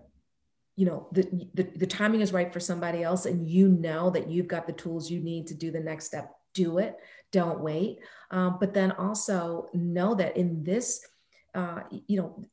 you 0.76 0.87
know 0.87 1.07
the, 1.12 1.28
the, 1.52 1.64
the 1.76 1.87
timing 1.87 2.22
is 2.22 2.33
right 2.33 2.52
for 2.52 2.61
somebody 2.61 3.02
else 3.02 3.26
and 3.26 3.46
you 3.46 3.68
know 3.68 4.09
that 4.09 4.28
you've 4.31 4.48
got 4.48 4.66
the 4.66 4.72
tools 4.72 5.11
you 5.11 5.20
need 5.20 5.46
to 5.46 5.55
do 5.55 5.70
the 5.70 5.78
next 5.78 6.07
step 6.07 6.35
do 6.55 6.78
it 6.78 6.96
don't 7.31 7.61
wait 7.61 7.98
um, 8.31 8.57
but 8.59 8.72
then 8.72 8.90
also 8.92 9.66
know 9.74 10.14
that 10.14 10.35
in 10.37 10.64
this 10.64 11.07
uh, 11.54 11.82
you 12.06 12.16
know, 12.16 12.44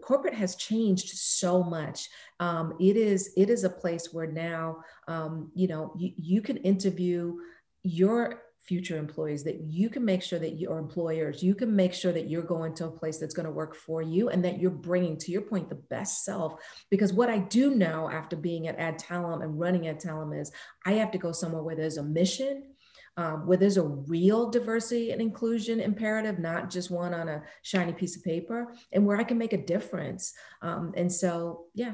corporate 0.00 0.34
has 0.34 0.56
changed 0.56 1.08
so 1.08 1.62
much. 1.62 2.08
Um, 2.40 2.74
it 2.80 2.96
is 2.96 3.32
it 3.36 3.50
is 3.50 3.64
a 3.64 3.70
place 3.70 4.12
where 4.12 4.26
now, 4.26 4.78
um, 5.08 5.50
you 5.54 5.66
know, 5.66 5.92
you, 5.98 6.12
you 6.16 6.40
can 6.40 6.58
interview 6.58 7.36
your 7.82 8.42
future 8.64 8.96
employees 8.96 9.44
that 9.44 9.60
you 9.60 9.90
can 9.90 10.04
make 10.04 10.22
sure 10.22 10.38
that 10.38 10.58
your 10.58 10.78
employers 10.78 11.42
you 11.42 11.54
can 11.54 11.74
make 11.76 11.92
sure 11.92 12.12
that 12.12 12.30
you're 12.30 12.42
going 12.42 12.74
to 12.74 12.86
a 12.86 12.90
place 12.90 13.18
that's 13.18 13.34
going 13.34 13.44
to 13.44 13.52
work 13.52 13.76
for 13.76 14.00
you 14.00 14.30
and 14.30 14.42
that 14.42 14.58
you're 14.58 14.70
bringing 14.70 15.18
to 15.18 15.30
your 15.30 15.42
point 15.42 15.68
the 15.68 15.74
best 15.74 16.24
self 16.24 16.62
because 16.90 17.12
what 17.12 17.28
i 17.28 17.36
do 17.36 17.74
know 17.74 18.10
after 18.10 18.36
being 18.36 18.66
at 18.66 18.78
adtalem 18.78 19.44
and 19.44 19.60
running 19.60 19.82
adtalem 19.82 20.40
is 20.40 20.50
i 20.86 20.92
have 20.92 21.10
to 21.10 21.18
go 21.18 21.30
somewhere 21.30 21.62
where 21.62 21.76
there's 21.76 21.98
a 21.98 22.02
mission 22.02 22.73
um, 23.16 23.46
where 23.46 23.56
there's 23.56 23.76
a 23.76 23.82
real 23.82 24.50
diversity 24.50 25.12
and 25.12 25.20
inclusion 25.20 25.80
imperative, 25.80 26.38
not 26.38 26.70
just 26.70 26.90
one 26.90 27.14
on 27.14 27.28
a 27.28 27.42
shiny 27.62 27.92
piece 27.92 28.16
of 28.16 28.24
paper, 28.24 28.74
and 28.92 29.06
where 29.06 29.16
I 29.16 29.24
can 29.24 29.38
make 29.38 29.52
a 29.52 29.64
difference. 29.64 30.32
Um, 30.62 30.92
and 30.96 31.10
so, 31.12 31.66
yeah, 31.74 31.92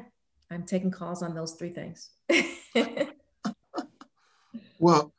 I'm 0.50 0.64
taking 0.64 0.90
calls 0.90 1.22
on 1.22 1.34
those 1.34 1.52
three 1.52 1.70
things. 1.70 2.10
well, 4.78 5.12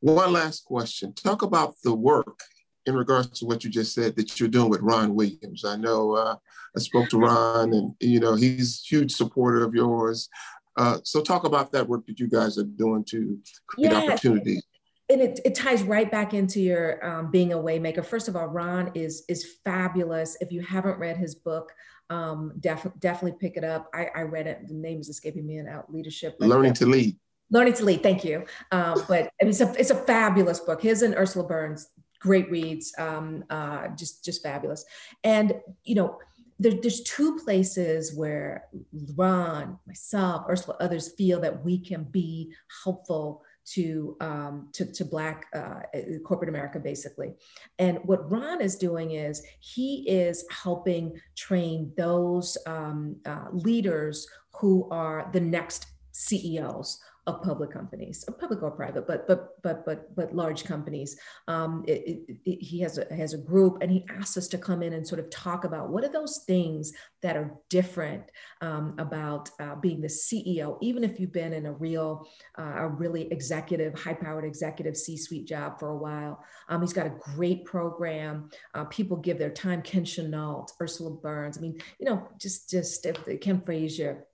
one 0.00 0.32
last 0.32 0.64
question. 0.64 1.12
Talk 1.12 1.42
about 1.42 1.76
the 1.84 1.94
work 1.94 2.40
in 2.86 2.94
regards 2.96 3.38
to 3.38 3.46
what 3.46 3.64
you 3.64 3.70
just 3.70 3.94
said 3.94 4.16
that 4.16 4.38
you're 4.38 4.48
doing 4.48 4.68
with 4.68 4.80
Ron 4.82 5.14
Williams. 5.14 5.64
I 5.64 5.76
know 5.76 6.12
uh, 6.12 6.36
I 6.76 6.80
spoke 6.80 7.08
to 7.10 7.18
Ron, 7.18 7.72
and 7.72 7.94
you 8.00 8.20
know 8.20 8.34
he's 8.34 8.84
huge 8.84 9.12
supporter 9.12 9.64
of 9.64 9.74
yours. 9.74 10.28
Uh, 10.76 10.98
so 11.04 11.22
talk 11.22 11.44
about 11.44 11.70
that 11.70 11.88
work 11.88 12.04
that 12.06 12.18
you 12.18 12.26
guys 12.26 12.58
are 12.58 12.64
doing 12.64 13.04
to 13.04 13.38
create 13.68 13.92
yeah. 13.92 13.98
opportunities 13.98 14.64
and 15.10 15.20
it, 15.20 15.40
it 15.44 15.54
ties 15.54 15.82
right 15.82 16.10
back 16.10 16.32
into 16.32 16.60
your 16.60 17.04
um, 17.04 17.30
being 17.30 17.52
a 17.52 17.56
waymaker. 17.56 18.04
First 18.04 18.28
of 18.28 18.36
all, 18.36 18.46
Ron 18.46 18.90
is 18.94 19.24
is 19.28 19.56
fabulous. 19.64 20.36
If 20.40 20.50
you 20.50 20.62
haven't 20.62 20.98
read 20.98 21.16
his 21.16 21.34
book, 21.34 21.72
um, 22.10 22.52
def- 22.60 22.86
definitely 23.00 23.36
pick 23.38 23.56
it 23.56 23.64
up. 23.64 23.90
I, 23.92 24.08
I 24.14 24.22
read 24.22 24.46
it. 24.46 24.66
The 24.66 24.74
name 24.74 25.00
is 25.00 25.08
escaping 25.08 25.46
me. 25.46 25.58
And 25.58 25.68
out 25.68 25.92
leadership. 25.92 26.36
Learning 26.40 26.72
to 26.74 26.86
lead. 26.86 27.16
Learning 27.50 27.74
to 27.74 27.84
lead. 27.84 28.02
Thank 28.02 28.24
you. 28.24 28.44
Um, 28.72 29.04
but 29.06 29.30
it's 29.40 29.60
a 29.60 29.72
it's 29.78 29.90
a 29.90 30.04
fabulous 30.04 30.60
book. 30.60 30.80
His 30.80 31.02
and 31.02 31.14
Ursula 31.14 31.46
Burns, 31.46 31.90
great 32.20 32.50
reads. 32.50 32.94
Um, 32.96 33.44
uh, 33.50 33.88
just 33.88 34.24
just 34.24 34.42
fabulous. 34.42 34.84
And 35.22 35.54
you 35.84 35.96
know. 35.96 36.18
There, 36.60 36.74
there's 36.80 37.02
two 37.02 37.36
places 37.44 38.14
where 38.14 38.68
Ron, 39.16 39.76
myself, 39.88 40.46
Ursula, 40.48 40.76
others 40.78 41.12
feel 41.18 41.40
that 41.40 41.64
we 41.64 41.80
can 41.80 42.04
be 42.04 42.54
helpful 42.84 43.42
to 43.66 44.16
um, 44.20 44.68
to, 44.72 44.84
to 44.92 45.04
Black 45.04 45.46
uh, 45.54 45.80
corporate 46.24 46.48
America, 46.48 46.78
basically. 46.78 47.34
And 47.78 47.98
what 48.04 48.30
Ron 48.30 48.60
is 48.60 48.76
doing 48.76 49.12
is 49.12 49.42
he 49.60 50.08
is 50.08 50.44
helping 50.50 51.18
train 51.36 51.92
those 51.96 52.56
um, 52.66 53.16
uh, 53.26 53.46
leaders 53.52 54.26
who 54.60 54.88
are 54.90 55.28
the 55.32 55.40
next 55.40 55.86
CEOs 56.12 57.00
of 57.26 57.42
public 57.42 57.70
companies, 57.70 58.24
public 58.38 58.62
or 58.62 58.70
private, 58.70 59.06
but 59.06 59.26
but 59.26 59.62
but 59.62 59.86
but 59.86 60.14
but 60.14 60.34
large 60.34 60.64
companies. 60.64 61.16
Um, 61.48 61.84
it, 61.88 62.02
it, 62.06 62.36
it, 62.44 62.62
he 62.62 62.80
has 62.80 62.98
a 62.98 63.12
has 63.14 63.32
a 63.32 63.38
group, 63.38 63.78
and 63.80 63.90
he 63.90 64.04
asks 64.10 64.36
us 64.36 64.48
to 64.48 64.58
come 64.58 64.82
in 64.82 64.92
and 64.92 65.06
sort 65.06 65.20
of 65.20 65.30
talk 65.30 65.64
about 65.64 65.88
what 65.88 66.04
are 66.04 66.12
those 66.12 66.44
things 66.46 66.92
that 67.22 67.36
are 67.36 67.54
different 67.70 68.24
um, 68.60 68.94
about 68.98 69.48
uh, 69.58 69.74
being 69.76 70.02
the 70.02 70.08
CEO, 70.08 70.76
even 70.82 71.02
if 71.02 71.18
you've 71.18 71.32
been 71.32 71.54
in 71.54 71.64
a 71.64 71.72
real, 71.72 72.28
uh, 72.58 72.74
a 72.76 72.88
really 72.88 73.32
executive, 73.32 73.98
high-powered 73.98 74.44
executive 74.44 74.94
C-suite 74.94 75.46
job 75.46 75.78
for 75.78 75.88
a 75.88 75.96
while. 75.96 76.44
Um, 76.68 76.82
he's 76.82 76.92
got 76.92 77.06
a 77.06 77.16
great 77.34 77.64
program. 77.64 78.50
Uh, 78.74 78.84
people 78.84 79.16
give 79.16 79.38
their 79.38 79.50
time. 79.50 79.80
Ken 79.80 80.04
Chenault, 80.04 80.66
Ursula 80.80 81.12
Burns. 81.12 81.56
I 81.56 81.62
mean, 81.62 81.78
you 81.98 82.04
know, 82.04 82.28
just 82.38 82.68
just 82.68 83.06
if 83.06 83.40
Ken 83.40 83.62
Frazier 83.62 84.26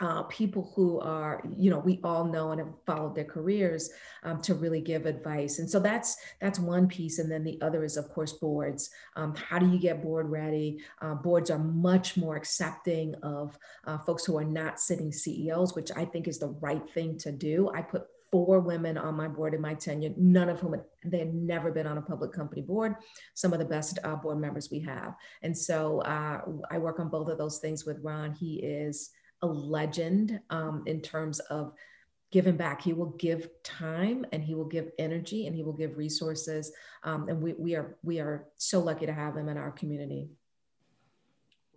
uh, 0.00 0.22
people 0.24 0.72
who 0.74 1.00
are, 1.00 1.42
you 1.56 1.70
know, 1.70 1.78
we 1.78 2.00
all 2.02 2.24
know 2.24 2.50
and 2.50 2.60
have 2.60 2.72
followed 2.86 3.14
their 3.14 3.24
careers 3.24 3.90
um, 4.24 4.40
to 4.42 4.54
really 4.54 4.80
give 4.80 5.06
advice. 5.06 5.58
And 5.58 5.70
so 5.70 5.78
that's 5.78 6.16
that's 6.40 6.58
one 6.58 6.88
piece. 6.88 7.18
And 7.18 7.30
then 7.30 7.44
the 7.44 7.58
other 7.62 7.84
is, 7.84 7.96
of 7.96 8.08
course, 8.08 8.32
boards. 8.32 8.90
Um, 9.16 9.34
how 9.34 9.58
do 9.58 9.68
you 9.70 9.78
get 9.78 10.02
board 10.02 10.28
ready? 10.30 10.80
Uh, 11.00 11.14
boards 11.14 11.50
are 11.50 11.58
much 11.58 12.16
more 12.16 12.36
accepting 12.36 13.14
of 13.22 13.58
uh, 13.86 13.98
folks 13.98 14.24
who 14.24 14.36
are 14.36 14.44
not 14.44 14.80
sitting 14.80 15.12
CEOs, 15.12 15.74
which 15.74 15.90
I 15.96 16.04
think 16.04 16.26
is 16.26 16.38
the 16.38 16.56
right 16.60 16.88
thing 16.90 17.16
to 17.18 17.30
do. 17.30 17.70
I 17.74 17.82
put 17.82 18.06
four 18.34 18.58
women 18.58 18.98
on 18.98 19.14
my 19.14 19.28
board 19.28 19.54
in 19.54 19.60
my 19.60 19.74
tenure, 19.74 20.10
none 20.16 20.48
of 20.48 20.58
whom 20.58 20.74
they 21.04 21.20
had 21.20 21.32
never 21.32 21.70
been 21.70 21.86
on 21.86 21.98
a 21.98 22.02
public 22.02 22.32
company 22.32 22.62
board. 22.62 22.96
Some 23.34 23.52
of 23.52 23.60
the 23.60 23.64
best 23.64 24.00
uh, 24.02 24.16
board 24.16 24.40
members 24.40 24.72
we 24.72 24.80
have. 24.80 25.14
And 25.42 25.56
so 25.56 26.00
uh, 26.00 26.40
I 26.68 26.78
work 26.78 26.98
on 26.98 27.08
both 27.08 27.28
of 27.28 27.38
those 27.38 27.58
things 27.58 27.86
with 27.86 28.00
Ron. 28.02 28.32
He 28.32 28.56
is 28.56 29.10
a 29.44 29.46
legend 29.46 30.40
um, 30.48 30.82
in 30.86 31.02
terms 31.02 31.38
of 31.40 31.74
giving 32.32 32.56
back. 32.56 32.80
He 32.80 32.94
will 32.94 33.10
give 33.18 33.48
time 33.62 34.24
and 34.32 34.42
he 34.42 34.54
will 34.54 34.64
give 34.64 34.90
energy 34.98 35.46
and 35.46 35.54
he 35.54 35.62
will 35.62 35.74
give 35.74 35.98
resources. 35.98 36.72
Um, 37.04 37.28
and 37.28 37.40
we, 37.40 37.52
we 37.52 37.76
are 37.76 37.96
we 38.02 38.20
are 38.20 38.46
so 38.56 38.80
lucky 38.80 39.06
to 39.06 39.12
have 39.12 39.36
him 39.36 39.48
in 39.48 39.58
our 39.58 39.70
community. 39.70 40.30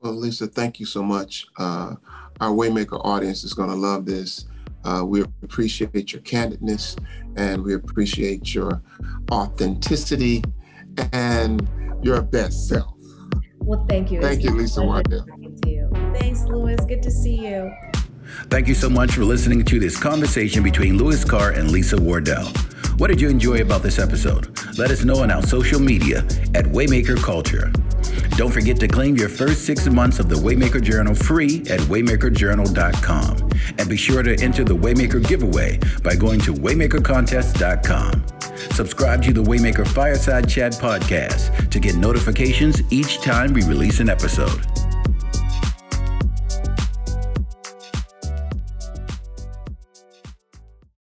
Well, 0.02 0.14
Lisa, 0.14 0.48
thank 0.48 0.80
you 0.80 0.86
so 0.86 1.04
much. 1.04 1.46
Uh, 1.58 1.96
our 2.40 2.52
Waymaker 2.52 3.04
audience 3.04 3.44
is 3.44 3.54
going 3.54 3.70
to 3.70 3.76
love 3.76 4.06
this. 4.06 4.46
Uh, 4.86 5.04
we 5.06 5.22
appreciate 5.44 6.14
your 6.14 6.22
candidness 6.22 6.98
and 7.36 7.62
we 7.64 7.74
appreciate 7.74 8.56
your 8.56 8.82
authenticity 9.32 10.44
and 11.12 11.68
your 12.02 12.22
best 12.22 12.70
self. 12.70 12.94
Well, 13.60 13.86
thank 13.90 14.12
you. 14.12 14.22
Thank 14.22 14.46
it's 14.46 14.46
you, 14.46 14.56
Lisa 14.56 14.82
Wardell. 14.82 15.26
Thanks, 16.20 16.44
Louis. 16.44 16.78
Good 16.88 17.04
to 17.04 17.12
see 17.12 17.36
you. 17.48 17.72
Thank 18.50 18.68
you 18.68 18.76
so 18.76 18.90
much 18.90 19.12
for 19.12 19.24
listening 19.24 19.64
to 19.66 19.80
this 19.80 19.98
conversation 19.98 20.64
between 20.64 20.98
Louis 20.98 21.24
Carr 21.24 21.52
and 21.52 21.72
Lisa 21.72 22.00
Wardell. 22.00 22.46
What 22.98 23.08
did 23.08 23.22
you 23.22 23.30
enjoy 23.30 23.62
about 23.62 23.84
this 23.84 24.00
episode? 24.00 24.58
Let 24.78 24.92
us 24.92 25.04
know 25.04 25.18
on 25.22 25.32
our 25.32 25.44
social 25.44 25.80
media 25.80 26.20
at 26.56 26.66
Waymaker 26.66 27.22
Culture. 27.22 27.72
Don't 28.38 28.52
forget 28.52 28.80
to 28.80 28.88
claim 28.88 29.16
your 29.16 29.30
first 29.30 29.66
six 29.66 29.88
months 29.88 30.20
of 30.20 30.30
the 30.30 30.36
Waymaker 30.36 30.82
Journal 30.82 31.16
free 31.16 31.62
at 31.70 31.80
waymakerjournal.com. 31.82 33.50
And 33.78 33.90
be 33.90 33.98
sure 33.98 34.24
to 34.24 34.36
enter 34.42 34.64
the 34.64 34.76
Waymaker 34.76 35.26
giveaway 35.28 35.80
by 36.04 36.16
going 36.16 36.40
to 36.42 36.54
waymakercontest.com. 36.54 38.26
Subscribe 38.72 39.24
to 39.24 39.34
the 39.34 39.44
Waymaker 39.44 39.88
Fireside 39.88 40.50
Chat 40.50 40.74
podcast 40.74 41.70
to 41.70 41.80
get 41.80 41.96
notifications 41.96 42.82
each 42.92 43.22
time 43.22 43.54
we 43.54 43.64
release 43.64 44.00
an 44.00 44.10
episode. 44.10 44.62